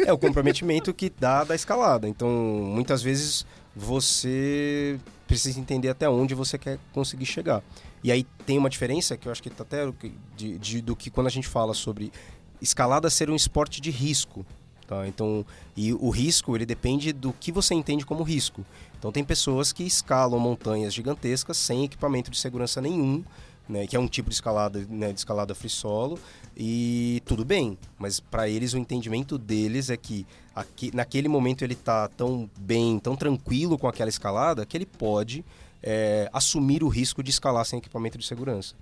[0.08, 2.08] É o comprometimento que dá da escalada.
[2.08, 3.44] Então, muitas vezes
[3.74, 7.62] você precisa entender até onde você quer conseguir chegar.
[8.02, 9.90] E aí tem uma diferença que eu acho que tá até
[10.36, 12.12] de, de- do que quando a gente fala sobre
[12.60, 14.44] escalada ser um esporte de risco.
[14.86, 15.08] Tá?
[15.08, 15.44] Então,
[15.74, 18.64] e o risco ele depende do que você entende como risco.
[18.98, 23.24] Então tem pessoas que escalam montanhas gigantescas sem equipamento de segurança nenhum,
[23.66, 26.18] né, que é um tipo de escalada, né, de escalada free solo,
[26.56, 30.24] E tudo bem, mas para eles o entendimento deles é que
[30.54, 35.44] aqui, naquele momento ele tá tão bem, tão tranquilo com aquela escalada que ele pode
[35.82, 38.74] é, assumir o risco de escalar sem equipamento de segurança.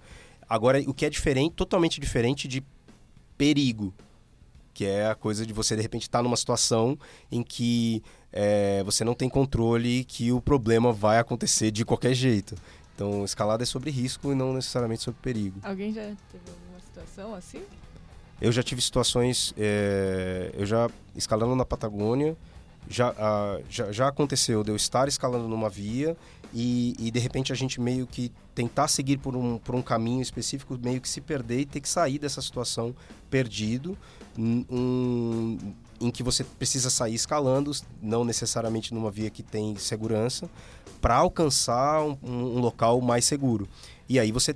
[0.49, 2.63] Agora, o que é diferente, totalmente diferente de
[3.39, 3.93] perigo,
[4.75, 6.99] que é a coisa de você de repente estar tá numa situação
[7.31, 12.55] em que é, você não tem controle que o problema vai acontecer de qualquer jeito.
[12.95, 15.59] Então, escalada é sobre risco e não necessariamente sobre perigo.
[15.63, 16.72] Alguém já teve alguma
[17.03, 17.63] situação assim?
[18.41, 22.37] Eu já tive situações, é, eu já escalando na Patagônia,
[22.89, 23.15] já,
[23.71, 26.17] já, já, aconteceu de eu estar escalando numa via
[26.53, 30.21] e, e, de repente a gente meio que tentar seguir por um, por um caminho
[30.21, 32.95] específico, meio que se perder e ter que sair dessa situação
[33.31, 33.97] perdido,
[34.37, 35.57] um,
[36.01, 37.71] em que você precisa sair escalando,
[38.03, 40.51] não necessariamente numa via que tem segurança,
[41.01, 43.69] para alcançar um, um, local mais seguro.
[44.09, 44.55] E aí você,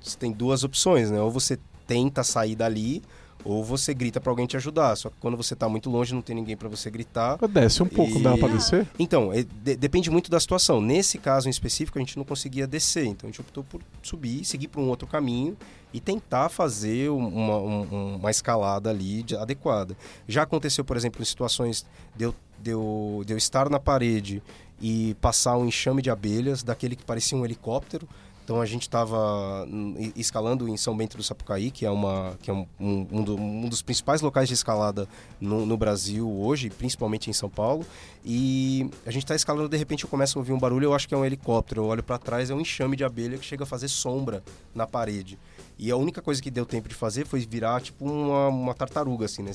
[0.00, 1.20] você tem duas opções, né?
[1.20, 1.58] Ou você
[1.88, 3.02] tenta sair dali
[3.44, 4.94] ou você grita para alguém te ajudar.
[4.96, 7.38] Só que quando você tá muito longe, não tem ninguém para você gritar.
[7.48, 8.22] Desce um pouco, e...
[8.22, 8.86] dá pra descer?
[8.98, 10.80] Então, é, de, depende muito da situação.
[10.80, 13.06] Nesse caso em específico, a gente não conseguia descer.
[13.06, 15.56] Então a gente optou por subir, seguir por um outro caminho
[15.92, 17.80] e tentar fazer uma, uma,
[18.16, 19.96] uma escalada ali de, adequada.
[20.26, 24.42] Já aconteceu, por exemplo, em situações de eu, de, eu, de eu estar na parede
[24.80, 28.06] e passar um enxame de abelhas, daquele que parecia um helicóptero.
[28.48, 29.68] Então a gente estava
[30.16, 33.68] escalando em São Bento do Sapucaí, que é, uma, que é um, um, do, um
[33.68, 35.06] dos principais locais de escalada
[35.38, 37.84] no, no, Brasil hoje, principalmente em São Paulo.
[38.24, 41.06] E a gente está escalando, de repente eu começo a ouvir um barulho, eu acho
[41.06, 41.82] que é um helicóptero.
[41.82, 44.42] Eu olho para trás, é um enxame de abelha que chega a fazer sombra
[44.74, 45.38] na parede.
[45.78, 49.26] E a única coisa que deu tempo de fazer foi virar tipo uma, uma tartaruga,
[49.26, 49.52] assim, né?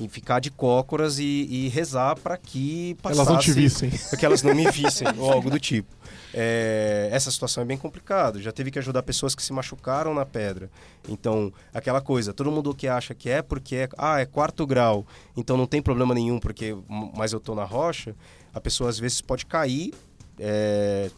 [0.00, 3.20] E ficar de cócoras e, e rezar para que passasse.
[3.20, 3.90] Elas não te vissem.
[3.90, 5.94] Para que elas não me vissem, ou algo do tipo.
[6.34, 8.40] É, essa situação é bem complicada.
[8.40, 10.68] Já teve que ajudar pessoas que se machucaram na pedra.
[11.08, 15.06] Então, aquela coisa, todo mundo que acha que é porque é, ah, é quarto grau,
[15.36, 16.76] então não tem problema nenhum porque
[17.16, 18.14] mas eu tô na rocha,
[18.52, 19.94] a pessoa às vezes pode cair
[20.36, 21.10] é,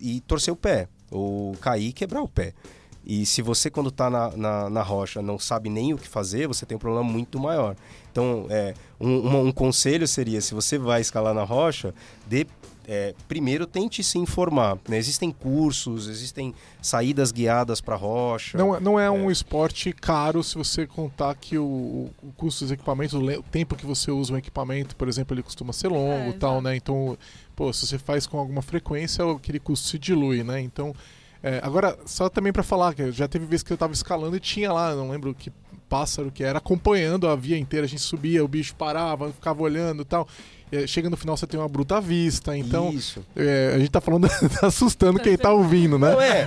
[0.00, 2.54] e torcer o pé, ou cair e quebrar o pé.
[3.08, 6.46] E se você, quando está na, na, na, rocha, não sabe nem o que fazer,
[6.46, 7.74] você tem um problema muito maior.
[8.12, 11.94] Então, é, um, um, conselho seria: se você vai escalar na rocha,
[12.26, 12.46] dê
[12.86, 14.78] é, primeiro tente se informar.
[14.86, 14.98] Né?
[14.98, 18.58] Existem cursos, existem saídas guiadas para rocha.
[18.58, 22.64] Não, é, não é, é, um esporte caro se você contar que o, o, custo
[22.64, 26.30] dos equipamentos, o tempo que você usa um equipamento, por exemplo, ele costuma ser longo,
[26.30, 26.76] é, tal, né?
[26.76, 27.16] Então,
[27.56, 30.60] pô, se você faz com alguma frequência, aquele custo se dilui, né?
[30.60, 30.94] Então,
[31.42, 34.40] é, agora só também para falar que já teve vezes que eu estava escalando e
[34.40, 35.52] tinha lá, não lembro que
[35.88, 37.86] pássaro que era, acompanhando a via inteira.
[37.86, 40.28] A gente subia, o bicho parava, ficava olhando e tal.
[40.70, 42.94] É, chega no final você tem uma bruta vista, então
[43.34, 44.28] é, a gente tá falando,
[44.60, 46.12] tá assustando quem tá ouvindo, né?
[46.12, 46.46] Não é.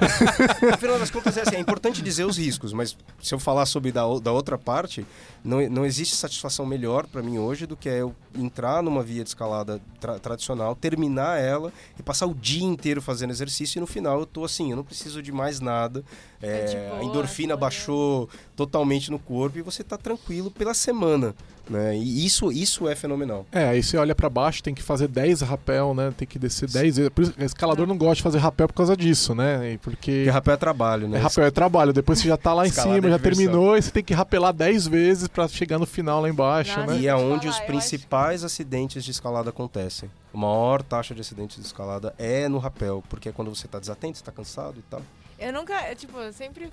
[0.73, 3.91] Afinal das contas, é, assim, é importante dizer os riscos, mas se eu falar sobre
[3.91, 5.05] da, da outra parte,
[5.43, 9.23] não, não existe satisfação melhor para mim hoje do que é eu entrar numa via
[9.23, 13.87] de escalada tra tradicional, terminar ela e passar o dia inteiro fazendo exercício e no
[13.87, 16.03] final eu tô assim, eu não preciso de mais nada.
[16.41, 21.35] É, boa, a endorfina baixou totalmente no corpo e você tá tranquilo pela semana.
[21.69, 21.95] Né?
[21.95, 23.45] E isso, isso é fenomenal.
[23.51, 26.13] É, aí você olha para baixo, tem que fazer 10 rapel, né?
[26.17, 27.09] Tem que descer 10 vezes.
[27.09, 29.77] Por isso, o escalador não gosta de fazer rapel por causa disso, né?
[29.81, 31.17] Porque, Porque rapel é trabalho, né?
[31.17, 31.93] É, rapel é trabalho.
[31.93, 34.51] Depois você já tá lá em cima, é já terminou, e você tem que rapelar
[34.51, 36.99] 10 vezes para chegar no final lá embaixo, né?
[36.99, 40.09] E é onde os principais acidentes de escalada acontecem.
[40.33, 43.79] A maior taxa de acidentes de escalada é no rapel, porque é quando você tá
[43.79, 45.01] desatento, você tá cansado e tal.
[45.41, 46.71] Eu nunca, tipo, eu sempre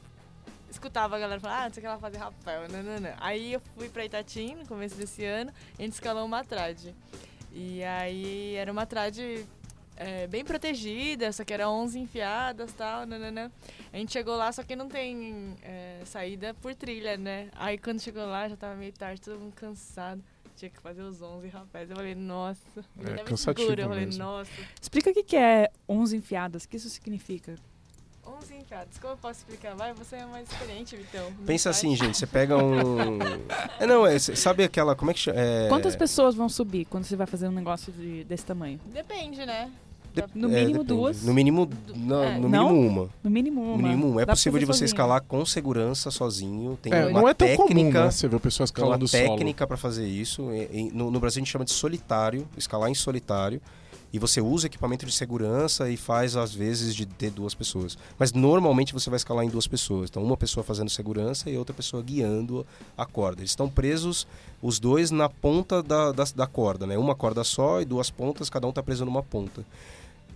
[0.70, 3.14] escutava a galera falar, ah, não sei o que ela fazer rapel, não, não, não.
[3.18, 6.94] Aí eu fui pra Itatim no começo desse ano, a gente escalou uma trade.
[7.50, 9.46] E aí era uma trade
[9.96, 13.50] é, bem protegida, só que era 11 enfiadas e tal, nananã.
[13.90, 17.48] A gente chegou lá, só que não tem é, saída por trilha, né?
[17.54, 20.22] Aí quando chegou lá, já tava meio tarde, todo mundo cansado.
[20.56, 21.88] Tinha que fazer os 11 rapés.
[21.88, 22.60] Eu falei, nossa,
[22.98, 24.50] é, cansativo Eu falei, nossa.
[24.78, 27.56] Explica o que é 11 enfiadas, o que isso significa?
[28.42, 28.98] 11 enfiadas.
[28.98, 29.74] Como eu posso explicar?
[29.74, 31.32] Vai, você é mais experiente, Vitão.
[31.46, 33.18] Pensa assim, gente, você pega um...
[33.78, 35.40] É, não, é, sabe aquela, como é que chama?
[35.40, 35.68] É...
[35.68, 38.80] Quantas pessoas vão subir quando você vai fazer um negócio de, desse tamanho?
[38.86, 39.70] Depende, né?
[40.34, 41.22] no é, mínimo duas.
[41.22, 42.38] No mínimo, no, é.
[42.38, 43.10] no mínimo uma.
[43.22, 43.76] No mínimo uma.
[43.76, 44.22] No mínimo uma.
[44.22, 44.86] É Dá possível de você sozinho.
[44.86, 46.76] escalar com segurança sozinho.
[46.82, 48.10] Tem é, uma não é tão técnica, comum, né?
[48.10, 50.48] Você vê pessoas escalando uma técnica para fazer isso.
[50.92, 53.60] No, no Brasil a gente chama de solitário, escalar em solitário
[54.12, 57.98] e você usa equipamento de segurança e faz às vezes de ter duas pessoas.
[58.18, 60.08] Mas normalmente você vai escalar em duas pessoas.
[60.08, 63.42] Então uma pessoa fazendo segurança e outra pessoa guiando a corda.
[63.42, 64.26] Eles estão presos
[64.62, 66.96] os dois na ponta da, da, da corda, né?
[66.96, 69.64] Uma corda só e duas pontas, cada um está preso numa ponta.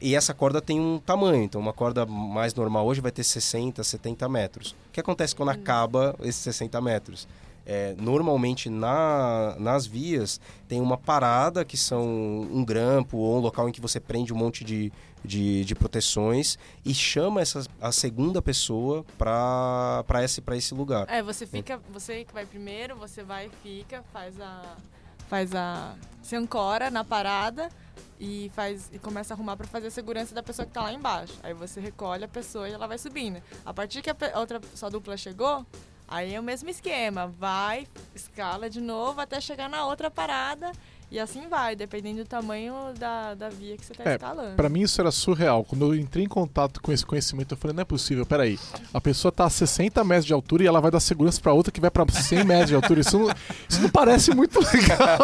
[0.01, 1.45] e essa corda tem um tamanho.
[1.45, 4.73] Então, uma corda mais normal hoje vai ter 60, 70 metros.
[4.89, 7.27] O que acontece quando acaba esses 60 metros?
[7.65, 13.69] É, normalmente na, nas vias tem uma parada que são um grampo ou um local
[13.69, 14.93] em que você prende um monte de,
[15.25, 21.07] de, de proteções e chama essa, a segunda pessoa para esse, esse lugar.
[21.09, 24.77] É, você fica, você que vai primeiro, você vai e fica, faz a.
[25.29, 25.95] Faz a.
[26.21, 27.71] Se ancora na parada
[28.21, 30.93] e faz e começa a arrumar para fazer a segurança da pessoa que tá lá
[30.93, 31.35] embaixo.
[31.43, 33.43] Aí você recolhe a pessoa e ela vai subindo.
[33.65, 35.67] A partir que a outra sua dupla chegou,
[36.13, 40.71] aí é o mesmo esquema, vai, escala de novo até chegar na outra parada
[41.13, 44.57] e assim vai, dependendo do tamanho da, da via que você tá É, escalando.
[44.57, 45.63] Pra mim isso era surreal.
[45.65, 48.59] Quando eu entrei em contato com esse conhecimento, eu falei, não é possível, peraí.
[48.95, 51.71] A pessoa tá a 60 metros de altura e ela vai dar segurança pra outra
[51.71, 53.01] que vai pra 100 metros de altura.
[53.01, 53.29] Isso não,
[53.69, 55.19] isso não parece muito legal.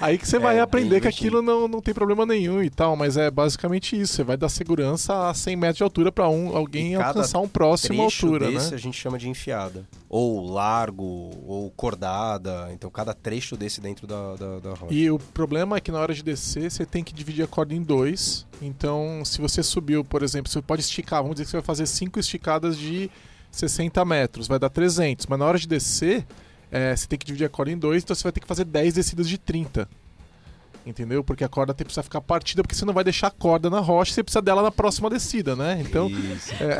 [0.00, 2.70] Aí que você vai É, aprender bem que aquilo não, não tem problema nenhum e
[2.70, 4.14] tal, mas é basicamente isso.
[4.14, 8.02] Você vai dar segurança a 100 metros de altura pra um, alguém alcançar um próximo
[8.02, 8.76] trecho altura, desse né?
[8.76, 9.84] a gente chama de enfiada.
[10.08, 11.04] Ou largo,
[11.46, 12.68] ou cordada.
[12.72, 14.94] Então, cada trecho desse dentro da, da, da rocha.
[14.94, 17.74] E o problema é que na hora de descer, você tem que dividir a corda
[17.74, 18.46] em dois.
[18.62, 21.86] Então, se você subiu, por exemplo, você pode esticar, vamos dizer que você vai fazer
[21.86, 23.10] cinco esticadas de
[23.50, 25.26] 60 metros, vai dar 300.
[25.26, 26.24] Mas na hora de descer,
[26.70, 28.64] é, você tem que dividir a corda em dois, então você vai ter que fazer
[28.64, 29.88] 10 descidas de 30.
[30.84, 31.24] Entendeu?
[31.24, 33.80] Porque a corda tem, precisa ficar partida, porque você não vai deixar a corda na
[33.80, 35.82] rocha, você precisa dela na próxima descida, né?
[35.84, 36.52] Então, Isso.
[36.62, 36.76] é.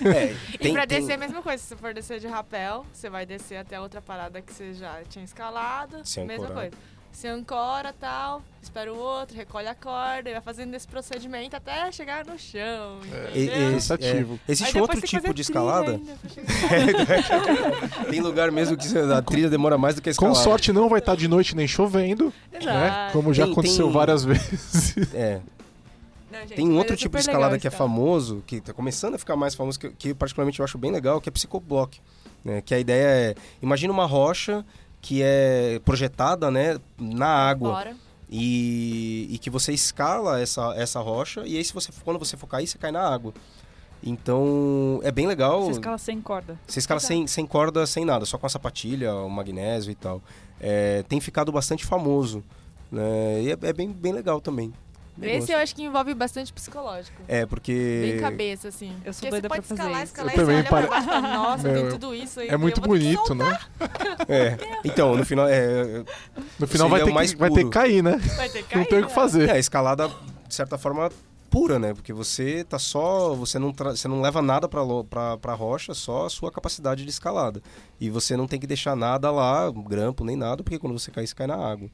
[0.08, 2.26] É, E tem- pra tem- descer é a mesma coisa, se você for descer de
[2.26, 6.54] rapel, você vai descer até outra parada que você já tinha escalado, Se mesma ancorar.
[6.70, 6.76] coisa.
[7.12, 11.92] Você ancora tal, espera o outro, recolhe a corda e vai fazendo esse procedimento até
[11.92, 12.98] chegar no chão.
[13.34, 14.40] E- esse- Cansativo.
[14.48, 16.00] é, existe outro tipo de escalada?
[18.10, 20.40] Tem lugar mesmo que a trilha demora mais do que a com escalada.
[20.42, 22.58] sorte não vai estar de noite nem chovendo, né?
[22.60, 23.12] Exato.
[23.12, 24.96] Como já Tem- aconteceu tem- várias vezes.
[25.14, 25.40] É,
[26.30, 27.88] Não, gente, tem um outro é tipo de escalada que é escalar.
[27.90, 31.20] famoso, que tá começando a ficar mais famoso, que, que particularmente eu acho bem legal,
[31.20, 32.00] que é psicoblock.
[32.44, 32.60] Né?
[32.62, 34.64] Que a ideia é, imagina uma rocha
[35.02, 37.70] que é projetada né, na água.
[37.72, 37.96] Bora.
[38.30, 42.46] e, e que você escala essa, essa rocha e aí se você quando você for
[42.46, 43.34] cair você cai na água
[44.02, 46.58] então é bem legal Você escala sem corda.
[46.66, 50.22] você escala sem, sem corda sem nada só com a sapatilha o magnésio e tal
[50.60, 52.42] É, tem ficado bastante famoso
[52.90, 53.42] né?
[53.42, 54.72] e é, é bem, bem legal também
[55.20, 57.20] Esse eu acho que envolve bastante psicológico.
[57.28, 57.72] é porque
[58.12, 58.96] Bem cabeça, assim.
[59.04, 60.12] Eu sou Porque doida você pode pra fazer escalar, isso.
[60.12, 62.40] escalar Eu e também olha pare- pra baixo e fala, nossa, Meu, tem tudo isso
[62.40, 62.48] aí.
[62.48, 63.58] É muito bonito, né?
[64.28, 64.56] é.
[64.84, 66.04] então no final é,
[66.58, 68.16] No final vai o ter, mais que, vai ter que cair, né?
[68.36, 69.14] Vai ter que Não cair, tem o que né?
[69.14, 69.48] fazer.
[69.48, 70.08] é a escalada
[70.48, 71.10] de certa forma
[71.50, 75.36] pura né porque você tá só você não tra- você não leva nada para para
[75.36, 77.60] para rocha só a sua capacidade de escalada
[78.00, 81.26] e você não tem que deixar nada lá grampo nem nada porque quando você cair
[81.26, 81.90] você cai na água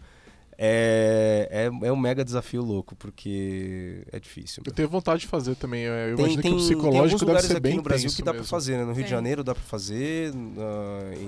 [0.61, 5.55] é, é, é um mega desafio louco porque é difícil Eu tenho vontade de fazer
[5.55, 5.83] também.
[5.85, 7.83] Eu tem, imagino tem, que o tem alguns psicológico deve lugares ser aqui bem no
[7.83, 8.47] Brasil que dá para mesmo.
[8.49, 8.81] fazer né?
[8.85, 9.11] no Rio de Tem.
[9.11, 11.27] Janeiro dá para fazer na- em,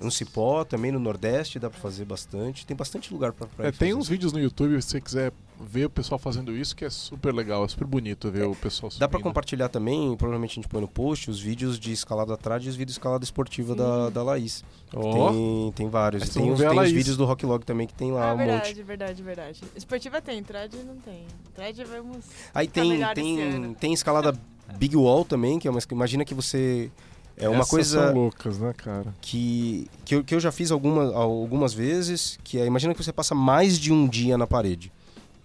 [0.00, 3.94] no Cipó também no Nordeste dá para fazer bastante tem bastante lugar para É, tem
[3.94, 7.32] uns vídeos no YouTube, se você quiser ver o pessoal fazendo isso, que é super
[7.34, 9.22] legal, é super bonito ver o pessoal Dá pra subindo.
[9.30, 12.76] compartilhar também, provavelmente a gente põe no post, os vídeos de escalada trad e os
[12.76, 14.62] vídeos de escalada esportiva da, da Laís.
[14.94, 16.28] Ó, Tem, tem vários.
[16.28, 18.82] Tem, a tem os vídeos do Rocklog também que tem lá Ah, um verdade, monte.
[18.82, 19.60] verdade, verdade.
[19.74, 21.24] Esportiva tem, thread não tem.
[21.54, 22.24] Thread vamos.
[22.54, 23.74] Aí tem, tem, ano.
[23.74, 24.38] tem escalada
[24.78, 25.80] Big Wall também, que é uma.
[25.90, 26.90] Imagina que você.
[27.36, 29.14] É uma essas coisa são loucas, né, cara?
[29.20, 33.12] que, que, eu, que eu já fiz alguma, algumas vezes, que é, imagina que você
[33.12, 34.90] passa mais de um dia na parede.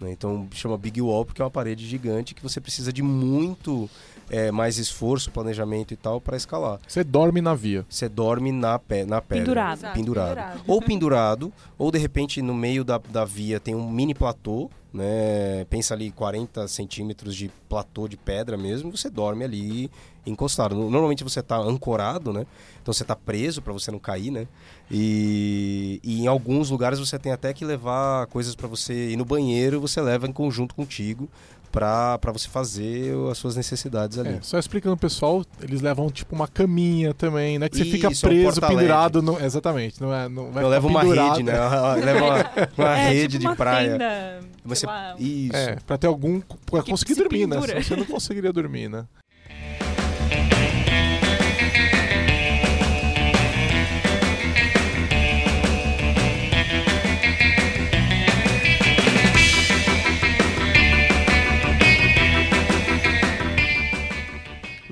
[0.00, 0.10] né?
[0.10, 3.90] Então chama Big Wall porque é uma parede gigante que você precisa de muito
[4.30, 6.80] é, mais esforço, planejamento e tal para escalar.
[6.88, 7.84] Você dorme na via.
[7.90, 9.44] Você dorme na, pé, na pedra.
[9.44, 9.78] Pendurado.
[9.78, 10.28] Exato, Pendurado.
[10.28, 10.60] pendurado.
[10.66, 15.64] Ou pendurado, ou de repente no meio da, da via tem um mini platô, né?
[15.68, 19.90] Pensa ali 40 centímetros de platô de pedra mesmo, você dorme ali
[20.26, 20.74] encostado.
[20.74, 22.46] Normalmente você tá ancorado, né?
[22.80, 24.46] Então você tá preso para você não cair, né?
[24.90, 29.24] E, e em alguns lugares você tem até que levar coisas para você ir no
[29.24, 31.28] banheiro, você leva em conjunto contigo
[31.72, 34.34] para você fazer as suas necessidades ali.
[34.34, 37.68] É, só explicando pessoal, eles levam tipo uma caminha também, né?
[37.68, 39.22] Que você fica Isso, é um preso, pendurado.
[39.22, 39.40] No...
[39.40, 40.28] Exatamente, não é.
[40.28, 41.52] Não vai Eu levo uma rede, né?
[42.04, 42.36] Leva uma,
[42.76, 43.92] uma é, rede tipo uma de praia.
[43.92, 45.56] Tenda, Você- lá, Isso.
[45.56, 46.40] É, pra ter algum.
[46.70, 47.56] pra Que conseguir se dormir, né?
[47.56, 47.72] pendura.
[47.72, 49.06] Senão você não conseguiria dormir, né?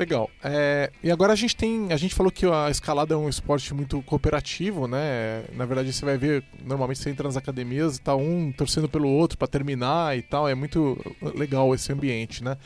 [0.01, 0.31] Legal.
[0.43, 1.93] É, E agora a gente tem.
[1.93, 5.45] A gente falou que a escalada é um esporte muito cooperativo, né?
[5.53, 9.37] Na verdade, você vai ver, normalmente você entra nas academias tá um torcendo pelo outro
[9.37, 10.49] para terminar e tal.
[10.49, 10.97] É muito
[11.35, 12.57] legal esse ambiente, né?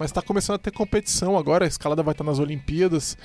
[0.00, 3.16] Mas tá começando a ter competição agora, a escalada vai estar nas Olimpíadas.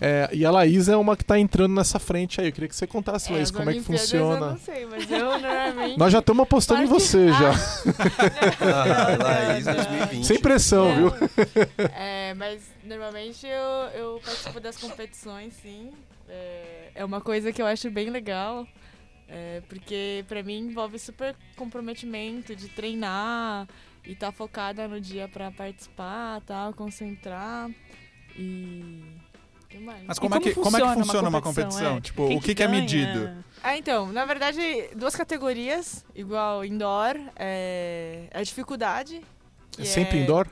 [0.00, 2.48] É, e a Laís é uma que tá entrando nessa frente aí.
[2.48, 4.46] Eu queria que você contasse, É, Laís, como é que funciona.
[4.46, 5.98] Eu não sei, mas eu normalmente.
[5.98, 7.52] Nós já estamos apostando em você já.
[8.60, 9.84] Ah, Não, Laís não, não.
[9.84, 10.26] 2020.
[10.26, 11.10] Sem pressão, Não.
[11.10, 11.28] viu?
[11.96, 15.90] É, mas normalmente eu, eu participo das competições, sim.
[16.28, 18.66] É, é uma coisa que eu acho bem legal.
[19.28, 23.66] é, porque pra mim envolve super comprometimento de treinar
[24.04, 27.70] e estar focada no dia pra participar, tal, concentrar.
[28.36, 29.02] E.
[29.80, 31.70] Mas E como, é que, como é que funciona uma competição?
[31.70, 31.96] competição?
[31.96, 33.44] É, Tipo, quem o que, que é medido?
[33.62, 34.60] Ah, então, na verdade,
[34.94, 39.20] duas categorias, igual indoor, é a dificuldade.
[39.70, 40.46] que É sempre indoor?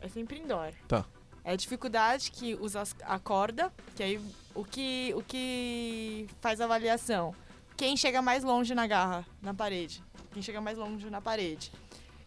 [0.00, 0.72] É sempre indoor.
[0.88, 1.04] Tá.
[1.44, 4.20] É a dificuldade que usa a corda, que aí
[4.54, 7.34] o que, o que faz a avaliação?
[7.76, 10.02] Quem chega mais longe na garra, na parede.
[10.32, 11.70] Quem chega mais longe na parede.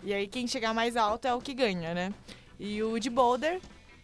[0.04, 2.14] E aí quem chegar mais alto é o que ganha, né?
[2.60, 3.60] E o de boulder,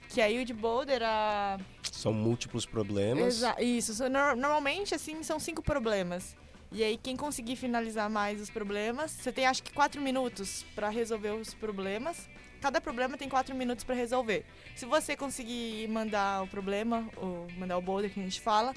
[0.09, 1.57] que aí o de boulder, a,
[1.91, 3.35] São múltiplos problemas.
[3.35, 3.93] Exa isso.
[3.93, 6.35] so- nor- Normalmente, assim, são cinco problemas.
[6.71, 10.89] E aí, quem conseguir finalizar mais os problemas, você tem acho que quatro minutos pra
[10.89, 12.27] resolver os problemas.
[12.61, 14.45] Cada problema tem quatro minutos pra resolver.
[14.75, 18.73] Se você conseguir mandar o problema, ou mandar o boulder que a gente fala,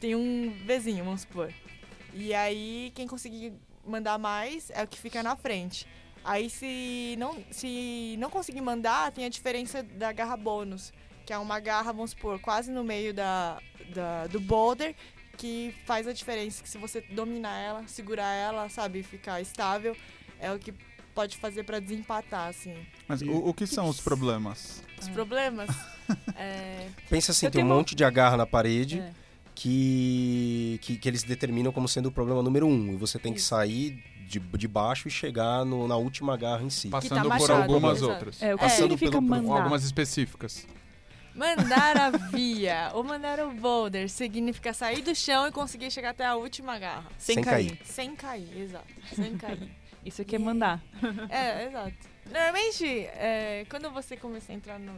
[0.00, 1.52] tem um vizinho, vamos supor.
[2.14, 3.52] E aí, quem conseguir
[3.86, 5.86] mandar mais é o que fica na frente.
[6.24, 10.92] Aí, se não, se não conseguir mandar, tem a diferença da garra bônus
[11.24, 13.56] que é uma garra, vamos supor, quase no meio da,
[13.94, 14.92] da- do boulder,
[15.36, 19.96] que faz a diferença, que se você dominar ela, segurar ela, sabe, ficar estável,
[20.40, 20.74] é o que
[21.14, 22.74] pode fazer pra desempatar, assim.
[23.06, 24.82] Mas o, o que são os problemas?
[25.00, 25.70] Os problemas,
[26.34, 29.12] é, Pensa assim, Eu tem um monte de agarra na parede É.
[29.54, 32.92] que, que, que eles determinam como sendo o problema número um.
[32.94, 34.02] E você tem que sair
[34.32, 36.88] de, de baixo e chegar no- na última garra em si.
[36.88, 38.12] Passando por machado, algumas exato.
[38.12, 38.42] outras.
[38.42, 38.68] É, o que É.
[38.68, 39.58] significa Passando pelo- mandar?
[39.62, 40.66] Algumas específicas.
[41.34, 46.24] mandar a via ou mandar o boulder significa sair do chão e conseguir chegar até
[46.26, 47.04] a última garra.
[47.18, 47.66] Sem, Sem cair.
[47.76, 47.86] cair.
[47.86, 48.86] Sem cair, exato.
[49.14, 49.70] Sem cair.
[50.04, 50.82] Isso aqui é mandar.
[51.30, 51.94] É, exato.
[52.30, 54.92] Normalmente, é, quando você começar a entrar no,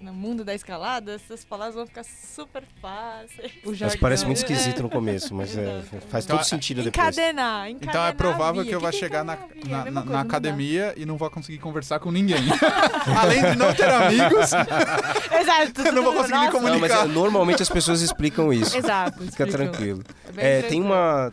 [0.00, 3.52] no mundo da escalada, essas palavras vão ficar super fáceis.
[3.64, 3.98] O Mas jargão.
[4.00, 7.16] parece muito esquisito no começo, mas é, faz Então, todo sentido depois.
[7.16, 8.70] Encadenar, encadenar Então é provável via.
[8.70, 11.58] que eu vá chegar na, na, É na- coisa, na academia e não vou conseguir
[11.58, 12.36] conversar com ninguém.
[13.18, 14.50] Além de não ter amigos,
[15.32, 15.80] Exato.
[15.86, 16.52] eu não vou conseguir me nossa.
[16.60, 17.04] Não, mas comunicar.
[17.04, 18.76] é, normalmente as pessoas explicam isso.
[18.76, 19.12] Exato.
[19.24, 19.70] Fica explicam.
[19.72, 20.02] tranquilo.
[20.36, 21.32] É É, tem uma.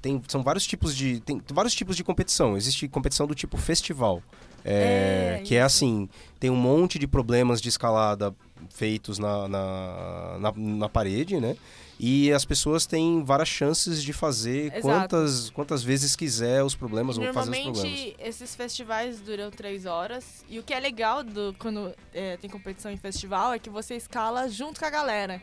[0.00, 1.18] Tem, são vários tipos de.
[1.20, 2.56] Tem vários tipos de competição.
[2.56, 4.22] Existe competição do tipo festival.
[4.66, 6.08] É, É, que é assim,
[6.40, 8.34] tem um monte de problemas de escalada
[8.70, 11.56] feitos na, na, na, na parede, né?
[11.98, 14.82] E as pessoas têm várias chances de fazer Exato.
[14.82, 17.78] quantas, quantas vezes quiser os problemas, ou fazer os problemas.
[17.78, 20.44] Normalmente, esses festivais duram três horas.
[20.46, 23.94] E o que é legal do, quando é, tem competição em festival é que você
[23.94, 25.40] escala junto com a galera.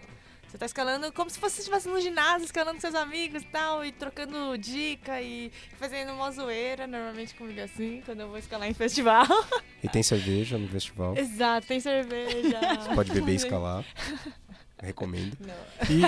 [0.53, 3.83] Você tá escalando como se você estivesse no ginásio, escalando com seus amigos e tal,
[3.83, 8.73] e trocando dica e fazendo uma zoeira, normalmente comigo assim, quando eu vou escalar em
[8.75, 9.25] festival.
[9.83, 11.17] E tem cerveja no festival.
[11.17, 12.59] Exato, tem cerveja.
[12.79, 13.83] Você pode beber e escalar.
[14.83, 15.37] Recomendo.
[15.39, 15.53] Não.
[15.89, 16.01] E,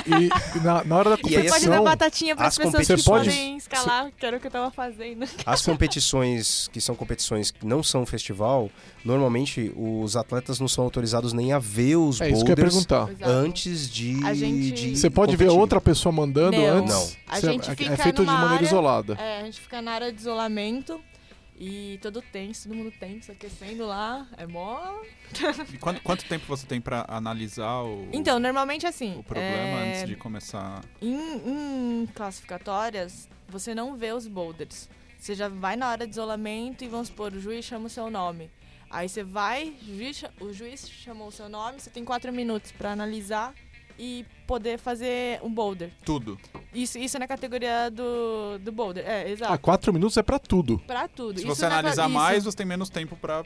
[0.58, 1.84] e na, na hora da E aí, Você pode dar competição.
[1.84, 4.70] batatinha para as as pessoas que pode- podem escalar, que era o que eu tava
[4.70, 5.26] fazendo.
[5.46, 8.70] As competições que são competições que não são festival,
[9.04, 12.64] normalmente os atletas não são autorizados nem a ver os É isso que eu ia
[12.64, 13.10] perguntar.
[13.24, 15.60] Antes de, A gente- de Você pode ver competir.
[15.62, 16.66] outra pessoa mandando Não.
[16.80, 16.94] antes?
[16.94, 17.10] Não.
[17.28, 19.14] A Você- gente é- fica é feito de maneira área- isolada.
[19.20, 21.00] É, a gente fica na área de isolamento
[21.58, 24.28] e todo tenso, todo mundo tenso, aquecendo lá.
[24.38, 24.80] É mó.
[25.74, 29.18] E quanto, quanto tempo você tem pra analisar o, Então, normalmente assim.
[29.18, 30.84] o problema é, antes de começar?
[31.02, 34.90] Em, em classificatórias, você não vê os boulders.
[35.18, 38.10] Você já vai na hora de isolamento e vamos supor, o juiz chama o seu
[38.12, 38.52] nome.
[38.90, 42.72] Aí você vai, o juiz, o juiz chamou o seu nome, você tem quatro minutos
[42.72, 43.54] pra analisar
[43.98, 45.90] e poder fazer um boulder.
[46.04, 46.38] Tudo.
[46.74, 49.04] Isso, isso é na categoria do, do boulder.
[49.08, 49.54] É, exato.
[49.54, 50.80] Ah, quatro minutos é pra tudo.
[50.86, 51.40] Pra tudo.
[51.40, 52.14] Se Isso você na- analisar isso.
[52.14, 53.44] mais, você tem menos tempo pra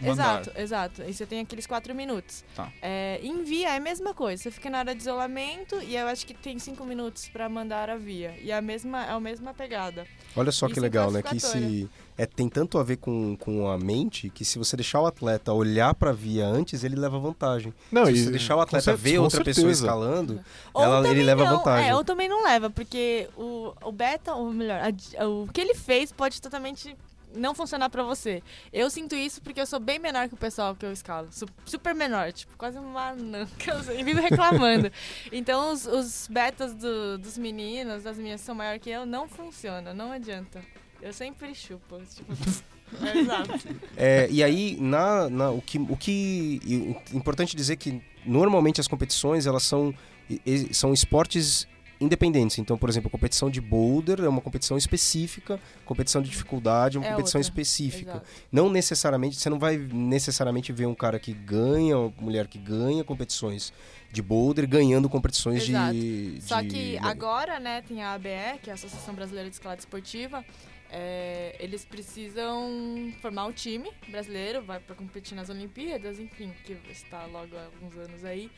[0.00, 0.40] mandar.
[0.40, 1.02] Exato, exato.
[1.02, 2.44] Aí você tem aqueles quatro minutos.
[2.54, 2.70] Tá.
[2.80, 4.42] É, em via é a mesma coisa.
[4.42, 7.90] Você fica na hora de isolamento e eu acho que tem cinco minutos pra mandar
[7.90, 8.34] a via.
[8.42, 10.06] E é a mesma, é a mesma pegada.
[10.36, 11.22] Olha só que Isso é legal, né?
[11.22, 15.00] Que se é, tem tanto a ver com, com a mente que se você deixar
[15.00, 17.72] o atleta olhar pra via antes, ele leva vantagem.
[17.90, 19.84] Não, se e- você deixar o atleta cer- ver outra pessoa certeza.
[19.84, 20.40] escalando,
[20.74, 21.88] ela, ele leva não, vantagem.
[21.90, 25.74] É, ou também não leva, porque o, o beta, ou melhor, a o que ele
[25.74, 26.96] fez pode totalmente
[27.34, 28.42] não funcionar pra você.
[28.72, 31.28] Eu sinto isso porque eu sou bem menor que o pessoal que eu escalo.
[31.30, 33.46] Su- Super menor, tipo, quase uma sou,
[33.94, 34.90] E vivo reclamando.
[35.32, 39.92] então os, os betas do- dos meninos, das que são maior que eu, não funciona,
[39.94, 40.62] não adianta.
[41.00, 42.00] Eu sempre chupo.
[42.14, 42.32] Tipo,
[43.06, 43.50] é exato.
[43.96, 48.88] É, e aí, na, na- o que, o que e importante dizer que normalmente as
[48.88, 49.94] competições elas são,
[50.28, 51.66] e- e- são esportes
[52.00, 52.58] independentes.
[52.58, 57.00] Então, por exemplo, a competição de boulder é uma competição específica, competição de dificuldade é
[57.00, 57.50] uma É competição outra.
[57.50, 58.10] específica.
[58.12, 58.26] Exato.
[58.52, 63.02] Não necessariamente, você não vai necessariamente ver um cara que ganha, uma mulher que ganha
[63.04, 63.72] competições
[64.12, 65.92] de boulder ganhando competições Exato.
[65.92, 69.54] de, Só de- que agora, né, tem a ABE, que é a Associação Brasileira de
[69.56, 70.44] Escalada Esportiva.
[70.90, 77.26] é, eles precisam formar um time brasileiro, vai para competir nas Olimpíadas, enfim, que está
[77.26, 78.50] logo há alguns anos aí.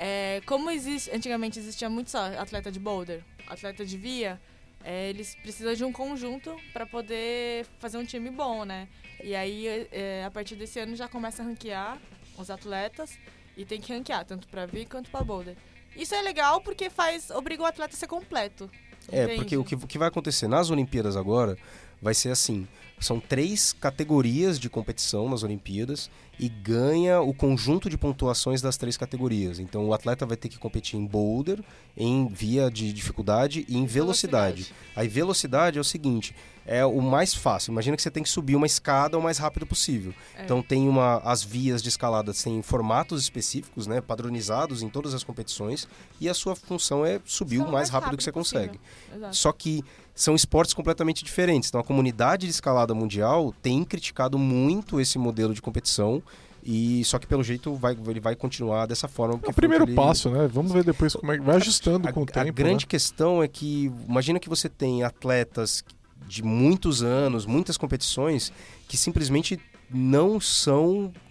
[0.00, 4.40] É, como existe, antigamente existia muito só atleta de boulder, atleta de via,
[4.84, 8.88] é, eles precisam de um conjunto para poder fazer um time bom, né?
[9.22, 11.98] E aí, é, a partir desse ano já começa a ranquear
[12.38, 13.18] os atletas
[13.56, 15.56] e tem que ranquear tanto para via quanto para boulder.
[15.96, 18.70] Isso é legal porque faz obriga o atleta a ser completo.
[19.10, 19.40] É, entende?
[19.40, 21.58] porque o que, o que vai acontecer nas Olimpíadas agora
[22.00, 22.66] vai ser assim:
[23.00, 28.96] são três categorias de competição nas Olimpíadas e ganha o conjunto de pontuações das três
[28.96, 29.58] categorias.
[29.58, 31.62] Então o atleta vai ter que competir em boulder,
[31.96, 34.72] em via de dificuldade e em velocidade.
[34.94, 36.34] Aí velocidade é o seguinte,
[36.64, 37.72] é o mais fácil.
[37.72, 40.14] Imagina que você tem que subir uma escada o mais rápido possível.
[40.36, 40.44] É.
[40.44, 45.24] Então tem uma as vias de escalada têm formatos específicos, né, padronizados em todas as
[45.24, 45.88] competições
[46.20, 48.68] e a sua função é subir Só o mais rápido, que você possível.
[48.68, 48.80] consegue.
[49.16, 49.36] Exato.
[49.36, 49.84] Só que
[50.18, 51.68] são esportes completamente diferentes.
[51.68, 56.20] Então a comunidade de escalada mundial tem criticado muito esse modelo de competição
[56.62, 59.38] e só que pelo jeito vai, ele vai continuar dessa forma.
[59.44, 60.48] É o primeiro ele- passo, né?
[60.52, 62.52] Vamos ver depois como é que vai ajustando a, com o a tempo.
[62.52, 62.88] grande né?
[62.88, 65.84] questão é que imagina que você tem atletas
[66.26, 68.52] de muitos anos, muitas competições
[68.88, 69.58] que simplesmente
[69.88, 71.27] não são a-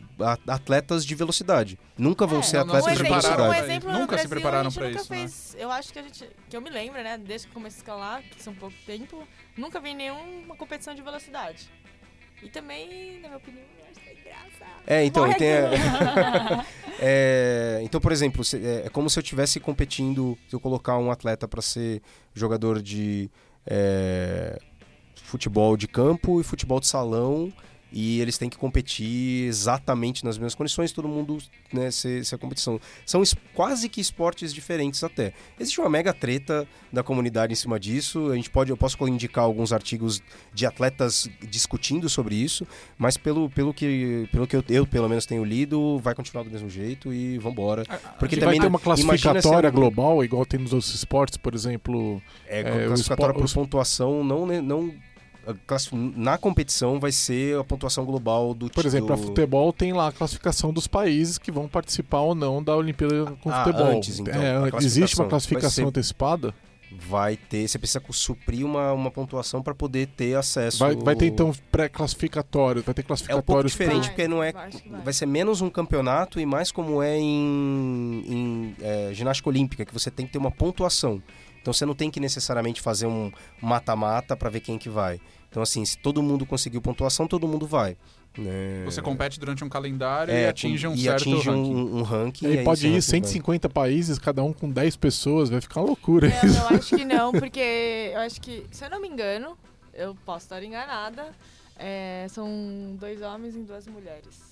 [0.48, 1.80] atletas de velocidade.
[1.98, 3.72] Nunca vão É, ser não- não atletas se de um exemplo, prepararam um velocidade.
[3.72, 5.20] exemplo Nunca se Brasil, prepararam a gente pra nunca isso, né?
[5.20, 7.82] fez, Eu acho que a gente, que eu me lembro, né, desde que comecei a
[7.82, 11.70] escalar, que são pouco tempo, nunca vi nenhuma competição de velocidade.
[12.44, 14.66] E também, na minha opinião, eu acho que é graça.
[14.86, 15.50] É, então, Morre e tem.
[17.00, 20.98] É, então, por exemplo, se- é, é como se eu estivesse competindo, se eu colocar
[20.98, 22.02] um atleta para ser
[22.34, 23.30] jogador de
[23.68, 24.58] é,
[25.24, 27.52] futebol de campo e futebol de salão
[27.92, 31.38] e eles têm que competir exatamente nas mesmas condições, todo mundo
[31.72, 32.80] né, ser, ser a competição.
[33.06, 33.24] São
[33.54, 35.34] quase que esportes diferentes até.
[35.60, 38.30] Existe uma mega treta da comunidade em cima disso.
[38.32, 40.22] A gente pode, eu posso indicar alguns artigos
[40.54, 42.68] de atletas discutindo sobre isso,
[42.98, 46.50] mas pelo, pelo que, pelo que eu, eu, pelo menos tenho lido, vai continuar do
[46.52, 47.84] mesmo jeito e vambora.
[48.20, 51.54] Porque Que também vai ter uma classificatória é global, igual tem nos outros esportes, por
[51.54, 52.22] exemplo.
[52.46, 55.07] É, É, classificatória por os- pontuação, não, não a
[56.16, 59.14] na competição vai ser a pontuação global do Por exemplo, do...
[59.18, 63.26] para futebol tem lá a classificação dos países que vão participar ou não da Olimpíada
[63.42, 63.88] com Ah, futebol.
[63.88, 65.86] antes, então, É, existe uma classificação.
[65.86, 66.54] Vai ser- antecipada?
[67.00, 70.80] vai ter, você precisa suprir uma, uma pontuação para poder ter acesso.
[70.80, 73.72] Vai, vai ter então pré-classificatórios, vai ter É um pouco classificatórios.
[73.74, 74.52] diferente, Vai, porque não é.
[74.54, 74.70] vai.
[75.04, 79.94] Vai ser menos um campeonato e mais como é em, em, é, ginástica olímpica, que
[79.94, 81.22] você tem que ter uma pontuação.
[81.62, 83.32] Então você não tem que necessariamente fazer um
[83.62, 85.20] mata-mata para ver quem que vai.
[85.50, 87.98] Então, assim, se todo mundo conseguiu pontuação, todo mundo vai.
[88.38, 88.84] né?
[88.86, 91.76] Você compete durante um calendário É, e atinge um e certo atinge ranking.
[91.76, 92.48] um, um ranking.
[92.48, 96.30] E pode ir ranking 150 países, cada um com 10 pessoas, vai ficar uma loucura.
[96.44, 99.58] Não, eu acho que não, porque eu acho que, se eu não me engano,
[99.94, 101.30] eu posso estar enganada,
[101.80, 102.48] é, são
[103.00, 104.47] dois homens e duas mulheres.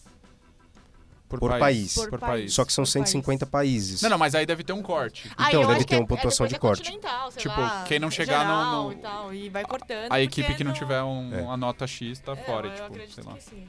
[1.27, 1.95] Por, Por país.
[1.95, 2.31] Por, Por país.
[2.41, 2.53] país.
[2.53, 4.01] Só que são Por 150 países.
[4.01, 5.29] Não, não, mas aí deve ter um corte.
[5.35, 6.83] Ah, Então, deve ter que uma pontuação é, de é corte.
[7.37, 10.11] Tipo, lá, quem não chegar no- geral no- E, tal, e vai cortando.
[10.11, 11.41] A equipe que não tiver um, É.
[11.41, 13.33] uma nota X tá É, fora, eu tipo, acredito sei lá.
[13.33, 13.63] que sim.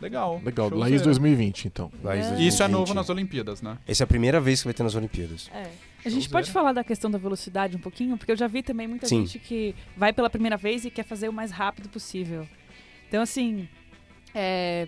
[0.00, 0.40] Legal.
[0.44, 0.70] Legal.
[0.70, 1.90] Laís 2020, então.
[2.02, 2.28] Laís É.
[2.38, 2.70] E isso é 2020.
[2.72, 3.76] novo nas Olimpíadas, né?
[3.86, 5.50] Essa é a primeira vez que vai ter nas Olimpíadas.
[5.52, 5.68] É.
[6.04, 8.86] A gente pode falar da questão da velocidade um pouquinho, porque eu já vi também
[8.86, 9.26] muita Sim.
[9.26, 12.48] gente que vai pela primeira vez e quer fazer o mais rápido possível.
[13.08, 13.68] Então, assim.
[14.34, 14.86] é,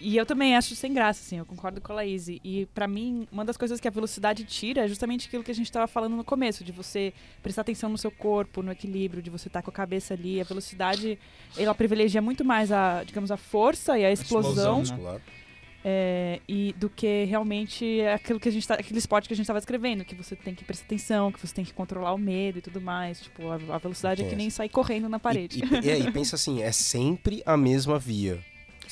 [0.00, 2.26] E eu também acho sem graça, assim, eu concordo com a Laís.
[2.28, 5.54] E pra mim, uma das coisas que a velocidade tira é justamente aquilo que a
[5.54, 7.12] gente tava falando no começo, de você
[7.42, 10.40] prestar atenção no seu corpo, no equilíbrio, de você estar com a cabeça ali.
[10.40, 11.18] A velocidade,
[11.56, 15.20] ela privilegia muito mais a, digamos, a força e a explosão, explosão, né?
[15.84, 19.44] é, e do que realmente aquilo que a gente tá, aquele esporte que a gente
[19.44, 22.58] estava escrevendo, que você tem que prestar atenção, que você tem que controlar o medo
[22.58, 23.20] e tudo mais.
[23.20, 25.60] Tipo, a, a velocidade é que nem sair correndo na parede.
[25.60, 28.42] E, e, é, e pensa assim, é sempre a mesma via.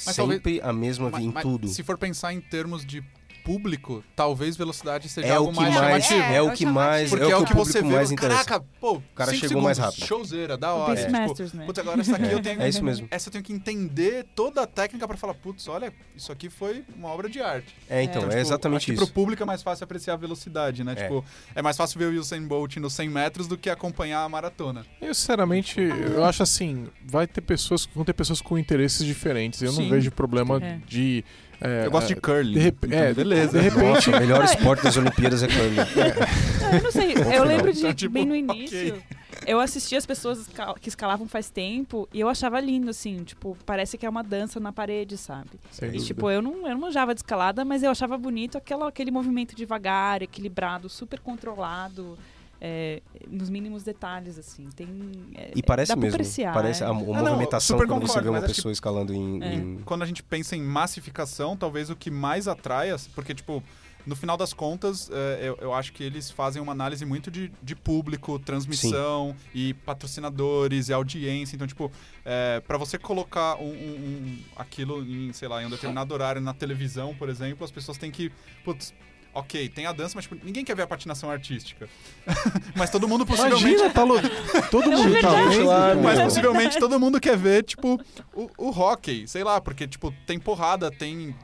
[0.07, 1.69] Mas sempre a mesma Ma- via em mas tudo.
[1.69, 3.03] Se for pensar em termos de
[3.49, 6.21] público, talvez velocidade seja É algo o que mais, mais, chamativo.
[6.33, 7.95] é, É, o é que o mais, Porque é o que, o você público vê,
[7.97, 8.45] mais interessa.
[8.45, 10.07] caraca, pô, o cara cinco chegou mais segundos, rápido.
[10.09, 10.95] Showzeira, da hora.
[10.95, 11.67] Beast Tipo, né?
[11.67, 12.61] Putz, agora essa aqui eu tenho.
[12.63, 13.09] É isso mesmo.
[13.11, 16.85] Essa eu tenho que entender toda a técnica pra falar, putz, olha, isso aqui foi
[16.95, 17.75] uma obra de arte.
[17.89, 19.05] É, então, Então, é tipo, exatamente acho que isso.
[19.07, 20.93] pro público é mais fácil apreciar a velocidade, né?
[20.93, 21.03] É.
[21.05, 24.29] Tipo, é mais fácil ver o Usain Bolt nos 100 metros do que acompanhar a
[24.29, 24.85] maratona.
[25.01, 29.63] Eu, sinceramente, eu acho assim, vai ter pessoas, vão ter pessoas com interesses diferentes.
[29.63, 29.89] Eu não Sim.
[29.91, 30.79] vejo problema É.
[30.87, 31.25] de...
[31.61, 32.53] é, eu gosto é, de curling.
[32.53, 33.59] de rep- então é, beleza.
[33.59, 35.77] de repente- Nossa, o melhor esporte das Olimpíadas é curling.
[36.61, 37.15] Não, eu não sei.
[37.35, 39.03] Eu lembro de Então, tipo, bem no início.
[39.47, 40.47] Eu assisti as pessoas
[40.81, 44.59] que escalavam faz tempo e eu achava lindo, assim, tipo, parece que é uma dança
[44.61, 45.49] na parede, sabe?
[45.71, 46.07] sem E, dúvida.
[46.07, 49.55] tipo, eu não, eu não manjava de escalada, mas eu achava bonito aquela, aquele movimento
[49.55, 52.19] devagar, equilibrado, super controlado,
[52.61, 54.69] é, nos mínimos detalhes, assim.
[54.75, 54.89] Tem,
[55.35, 56.15] é, E parece mesmo.
[56.17, 56.87] apreciar, parece é.
[56.87, 59.55] a, a movimentação quando você concordo, vê uma pessoa escalando em, É.
[59.55, 63.63] em- Quando a gente pensa em massificação, talvez o que mais atrai, porque, tipo,
[64.07, 67.53] no final das contas, é, eu, eu acho que eles fazem uma análise muito de,
[67.63, 71.55] de público, transmissão e patrocinadores e audiência.
[71.57, 71.93] Então, tipo,
[72.25, 76.41] é, para você colocar um, um- um- aquilo em, sei lá, em um determinado horário
[76.41, 78.33] na televisão, por exemplo, as pessoas têm que.
[78.65, 78.95] Putz,
[79.39, 81.89] ok, tem a dança, mas tipo, ninguém quer ver a patinação artística.
[82.77, 83.65] mas todo mundo possivelmente.
[83.65, 84.29] Imagina, tá louco.
[84.71, 85.49] Todo mundo tá verdade.
[85.57, 85.65] vendo.
[85.65, 88.01] Claro, Mas possivelmente todo mundo quer ver, tipo,
[88.35, 91.35] o, o hockey, sei lá, porque, tipo, tem porrada, tem.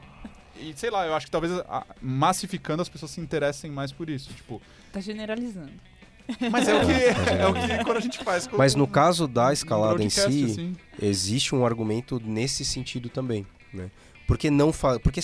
[0.59, 4.09] E sei lá, eu acho que talvez a- massificando as pessoas se interessem mais por
[4.09, 4.33] isso.
[4.33, 4.61] Tipo,
[4.91, 5.71] Tá generalizando.
[6.49, 6.91] mas é o que
[7.31, 10.21] é o que quando a gente faz com Mas no caso da escalada em si,
[10.21, 10.75] assim.
[11.01, 13.91] existe um argumento nesse sentido também, né?
[14.25, 15.19] Porque não faz, porque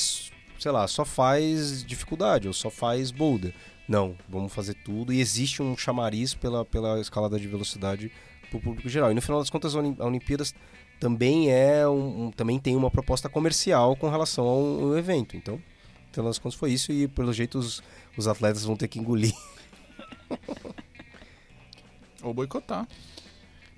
[0.62, 3.54] sei lá, só faz dificuldade ou só faz boulder.
[3.88, 8.12] Não, vamos fazer tudo e existe um chamariz pela, pela escalada de velocidade
[8.50, 9.12] para o público geral.
[9.12, 10.54] E no final das contas, a Olim- a Olimpíadas
[11.00, 15.36] também é um, um- também tem uma proposta comercial com relação ao, ao evento.
[15.36, 17.82] Então, no final das contas foi isso e pelo jeito os,
[18.16, 19.34] os atletas vão ter que engolir.
[22.22, 22.88] Ou boicotar.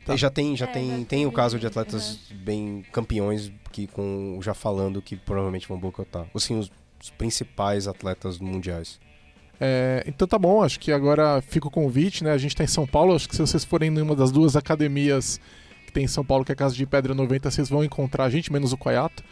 [0.06, 0.14] Tá.
[0.14, 3.88] E já tem, já É, tem, já tem o caso de atletas bem campeões que
[3.88, 6.26] com já falando que provavelmente vão boicotar.
[6.36, 6.70] Assim, os,
[7.02, 9.00] os principais atletas mundiais.
[9.60, 12.32] É, então tá bom, acho que agora fica o convite, né?
[12.32, 14.56] A gente tá em São Paulo, acho que se vocês forem em uma das duas
[14.56, 15.40] academias
[15.86, 18.26] que tem em São Paulo, que é a Casa de Pedra 90, vocês vão encontrar
[18.26, 19.24] a gente, menos o Coiato.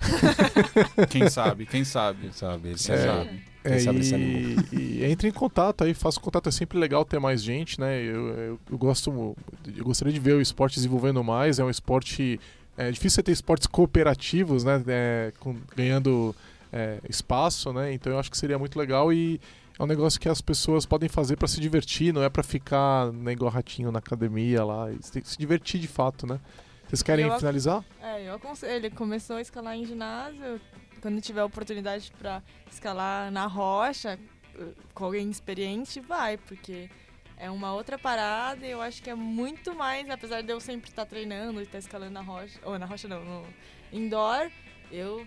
[1.10, 2.30] Quem sabe, quem sabe.
[2.32, 2.68] Sabe?
[2.68, 2.98] Eles Quem É.
[3.06, 3.42] sabe.
[3.64, 7.78] É, e, e entre em contato aí, faça contato, é sempre legal ter mais gente,
[7.80, 8.00] né?
[8.00, 9.36] Eu, eu, eu gosto,
[9.76, 12.40] eu gostaria de ver o esporte desenvolvendo mais, é um esporte,
[12.76, 14.82] é difícil você ter esportes cooperativos, né?
[14.86, 16.34] É, com- ganhando
[16.72, 17.92] é, espaço, né?
[17.92, 19.40] Então eu acho que seria muito legal e
[19.78, 23.12] é um negócio que as pessoas podem fazer para se divertir, não é para ficar
[23.12, 26.40] né, igual ratinho na academia lá, e tem que se divertir de fato, né?
[26.88, 27.84] Vocês querem Eu finalizar?
[28.02, 28.72] É, eu aconselho.
[28.72, 30.58] Ele começou a escalar em ginásio.
[31.00, 34.18] Quando tiver oportunidade pra escalar na rocha,
[34.58, 36.90] eh, com alguém experiente, vai, porque
[37.36, 40.90] é uma outra parada e eu acho que é muito mais, apesar de eu sempre
[40.90, 43.46] estar treinando e estar escalando na rocha, ou na rocha não, no
[43.92, 44.50] indoor,
[44.90, 45.26] eu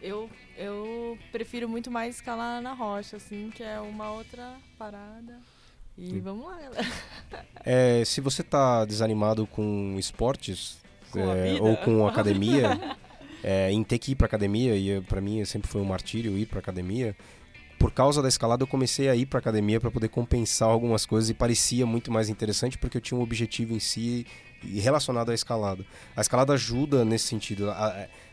[0.00, 5.40] eu eu prefiro muito mais escalar na rocha, assim, que é uma outra parada.
[5.96, 6.20] E Sim.
[6.20, 6.86] vamos lá, galera.
[7.66, 10.76] É, se você tá desanimado com esportes
[11.10, 12.78] Com é, ou com academia,
[13.44, 16.46] é, em ter que ir pra academia, e para mim sempre foi um martírio ir
[16.46, 17.14] pra academia.
[17.78, 21.28] Por causa da escalada, eu comecei a ir pra academia para poder compensar algumas coisas
[21.28, 24.26] e parecia muito mais interessante porque eu tinha um objetivo em si
[24.62, 25.84] relacionado à escalada.
[26.16, 27.66] A escalada ajuda nesse sentido.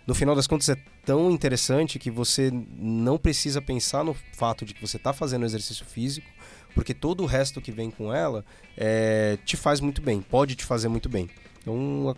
[0.07, 4.73] No final das contas, é tão interessante que você não precisa pensar no fato de
[4.73, 6.27] que você está fazendo exercício físico,
[6.73, 8.45] porque todo o resto que vem com ela
[8.77, 11.29] é, te faz muito bem, pode te fazer muito bem.
[11.61, 12.15] Então,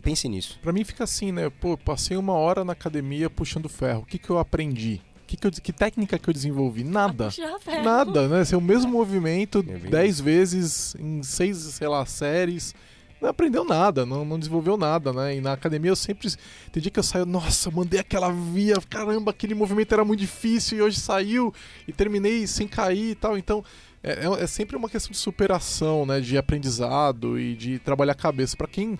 [0.00, 0.58] pense nisso.
[0.62, 1.48] Pra mim fica assim, né?
[1.48, 4.02] Pô, passei uma hora na academia puxando ferro.
[4.02, 5.00] O que, que eu aprendi?
[5.26, 6.84] Que, que, eu- que técnica que eu desenvolvi?
[6.84, 7.26] Nada.
[7.32, 7.84] Puxar ferro.
[7.84, 8.44] Nada, né?
[8.44, 12.74] Ser o mesmo movimento É dez vezes em seis, sei lá, séries.
[13.20, 15.36] Não aprendeu nada, não, não desenvolveu nada, né?
[15.36, 16.28] E na academia eu sempre.
[16.70, 20.78] Tem dia que eu saio, nossa, mandei aquela via, caramba, aquele movimento era muito difícil
[20.78, 21.52] e hoje saiu
[21.86, 23.36] e terminei sem cair e tal.
[23.36, 23.64] Então
[24.04, 26.20] é, é- é sempre uma questão de superação, né?
[26.20, 28.56] De aprendizado e de trabalhar a cabeça.
[28.56, 28.96] Pra quem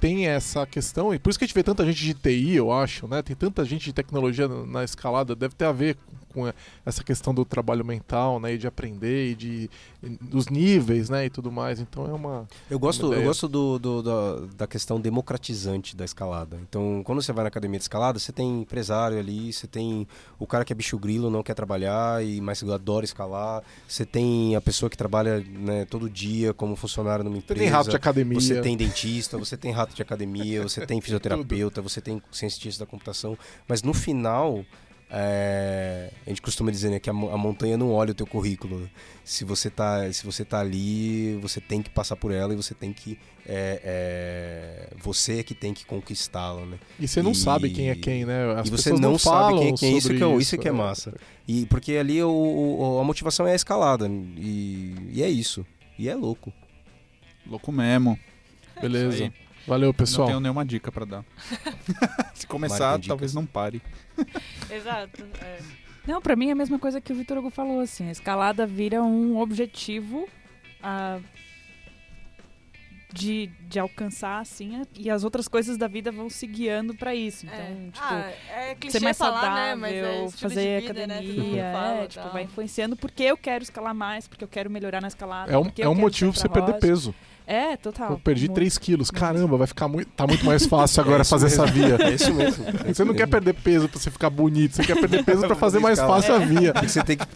[0.00, 2.72] tem essa questão, e por isso que a gente vê tanta gente de TI, eu
[2.72, 3.22] acho, né?
[3.22, 5.96] Tem tanta gente de tecnologia na escalada, deve ter a ver
[6.34, 6.52] com
[6.84, 8.52] essa questão do trabalho mental, né?
[8.54, 9.70] E de aprender e de
[10.20, 11.24] dos níveis, né?
[11.26, 11.80] E tudo mais.
[11.80, 12.46] Então é uma.
[12.68, 16.58] Eu gosto, Uma eu gosto do, do- da, da questão democratizante da escalada.
[16.68, 20.06] Então, quando você vai na academia de escalada, você tem empresário ali, você tem
[20.38, 23.62] o cara que é bicho grilo, não quer trabalhar, e mas adora escalar.
[23.88, 27.60] Você tem a pessoa que trabalha né, todo dia como funcionário numa Você empresa.
[27.60, 28.40] tem rato de academia.
[28.40, 32.90] Você tem dentista, você tem rato de academia, você tem fisioterapeuta, você tem cientista da
[32.90, 33.38] computação.
[33.68, 34.64] Mas no final,
[35.10, 38.88] é, a gente costuma dizer né, que a, a montanha não olha o teu currículo.
[39.24, 42.74] Se você tá, se você tá ali, você tem que passar por ela e você
[42.74, 46.78] tem que é, é, você é que tem que conquistá-la, né?
[46.98, 48.52] E você não E- sabe quem é quem, né?
[48.54, 50.72] As e você pessoas não sabe quem é quem, isso que é, isso que é
[50.72, 51.14] massa.
[51.46, 55.64] E porque ali o, o- a motivação é a escalada e, e é isso.
[55.98, 56.52] E é louco.
[57.46, 58.18] Louco mesmo.
[58.80, 59.30] Beleza.
[59.66, 60.26] Valeu, Não pessoal.
[60.28, 61.24] tenho nenhuma dica pra dar.
[62.34, 63.80] Se começar, talvez não pare.
[64.70, 65.24] Exato.
[65.40, 65.58] é.
[66.06, 68.66] Não, pra mim é a mesma coisa que o Vitor Hugo falou, assim, a escalada
[68.66, 70.28] vira um objetivo
[70.82, 71.18] ah,
[73.10, 77.14] de, de alcançar, assim, a- e as outras coisas da vida vão se guiando pra
[77.14, 77.46] isso.
[77.46, 77.90] Então, É.
[77.92, 79.74] tipo, ah, é ser mais falar, saudável, né?
[79.76, 81.14] Mas é estilo fazer vida, né?
[81.14, 84.68] Academia, mundo fala, é, tipo, vai influenciando porque eu quero escalar mais, porque eu quero
[84.68, 85.52] melhorar na escalada.
[85.52, 87.14] É um, é um motivo pra você perder peso.
[87.46, 88.12] É, total.
[88.12, 88.54] Eu perdi Muito.
[88.54, 89.10] 3 quilos.
[89.10, 91.76] Caramba, vai ficar muito, tá muito mais fácil agora É isso fazer essa mesmo.
[91.76, 92.06] via.
[92.06, 92.64] É isso mesmo.
[92.86, 95.78] Você não quer perder peso pra você ficar bonito, você quer perder peso pra fazer
[95.78, 96.72] mais fácil a via.
[96.72, 97.26] Porque você tem que.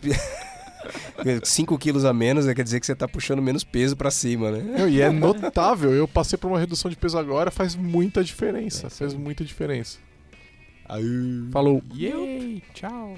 [1.44, 4.50] 5 quilos a menos né, quer dizer que você tá puxando menos peso pra cima,
[4.50, 4.88] né?
[4.88, 5.92] E é notável.
[5.92, 8.88] Eu passei por uma redução de peso agora, faz muita diferença.
[8.88, 9.98] Faz muita diferença.
[10.88, 11.48] Aí.
[11.52, 11.82] Falou.
[11.94, 12.62] Yay!
[12.72, 13.14] Tchau!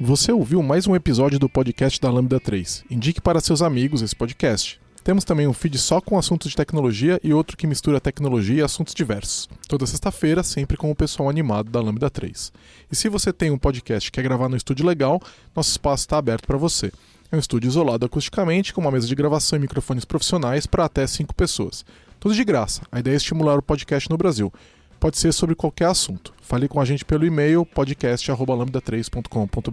[0.00, 2.84] Você ouviu mais um episódio do podcast da Lambda 3.
[2.90, 4.81] Indique para seus amigos esse podcast.
[5.04, 8.62] Temos também um feed só com assuntos de tecnologia e outro que mistura tecnologia e
[8.62, 9.48] assuntos diversos.
[9.66, 12.52] Toda sexta-feira, sempre com o pessoal animado da Lambda 3.
[12.90, 15.20] E se você tem um podcast que quer gravar no estúdio legal,
[15.56, 16.92] nosso espaço está aberto para você.
[17.32, 21.04] É um estúdio isolado acusticamente, com uma mesa de gravação e microfones profissionais para até
[21.04, 21.84] 5 pessoas.
[22.20, 22.82] Tudo de graça.
[22.92, 24.52] A ideia é estimular o podcast no Brasil.
[25.00, 26.32] Pode ser sobre qualquer assunto.
[26.40, 29.70] Fale com a gente pelo e-mail podcast.lambda3.com.br.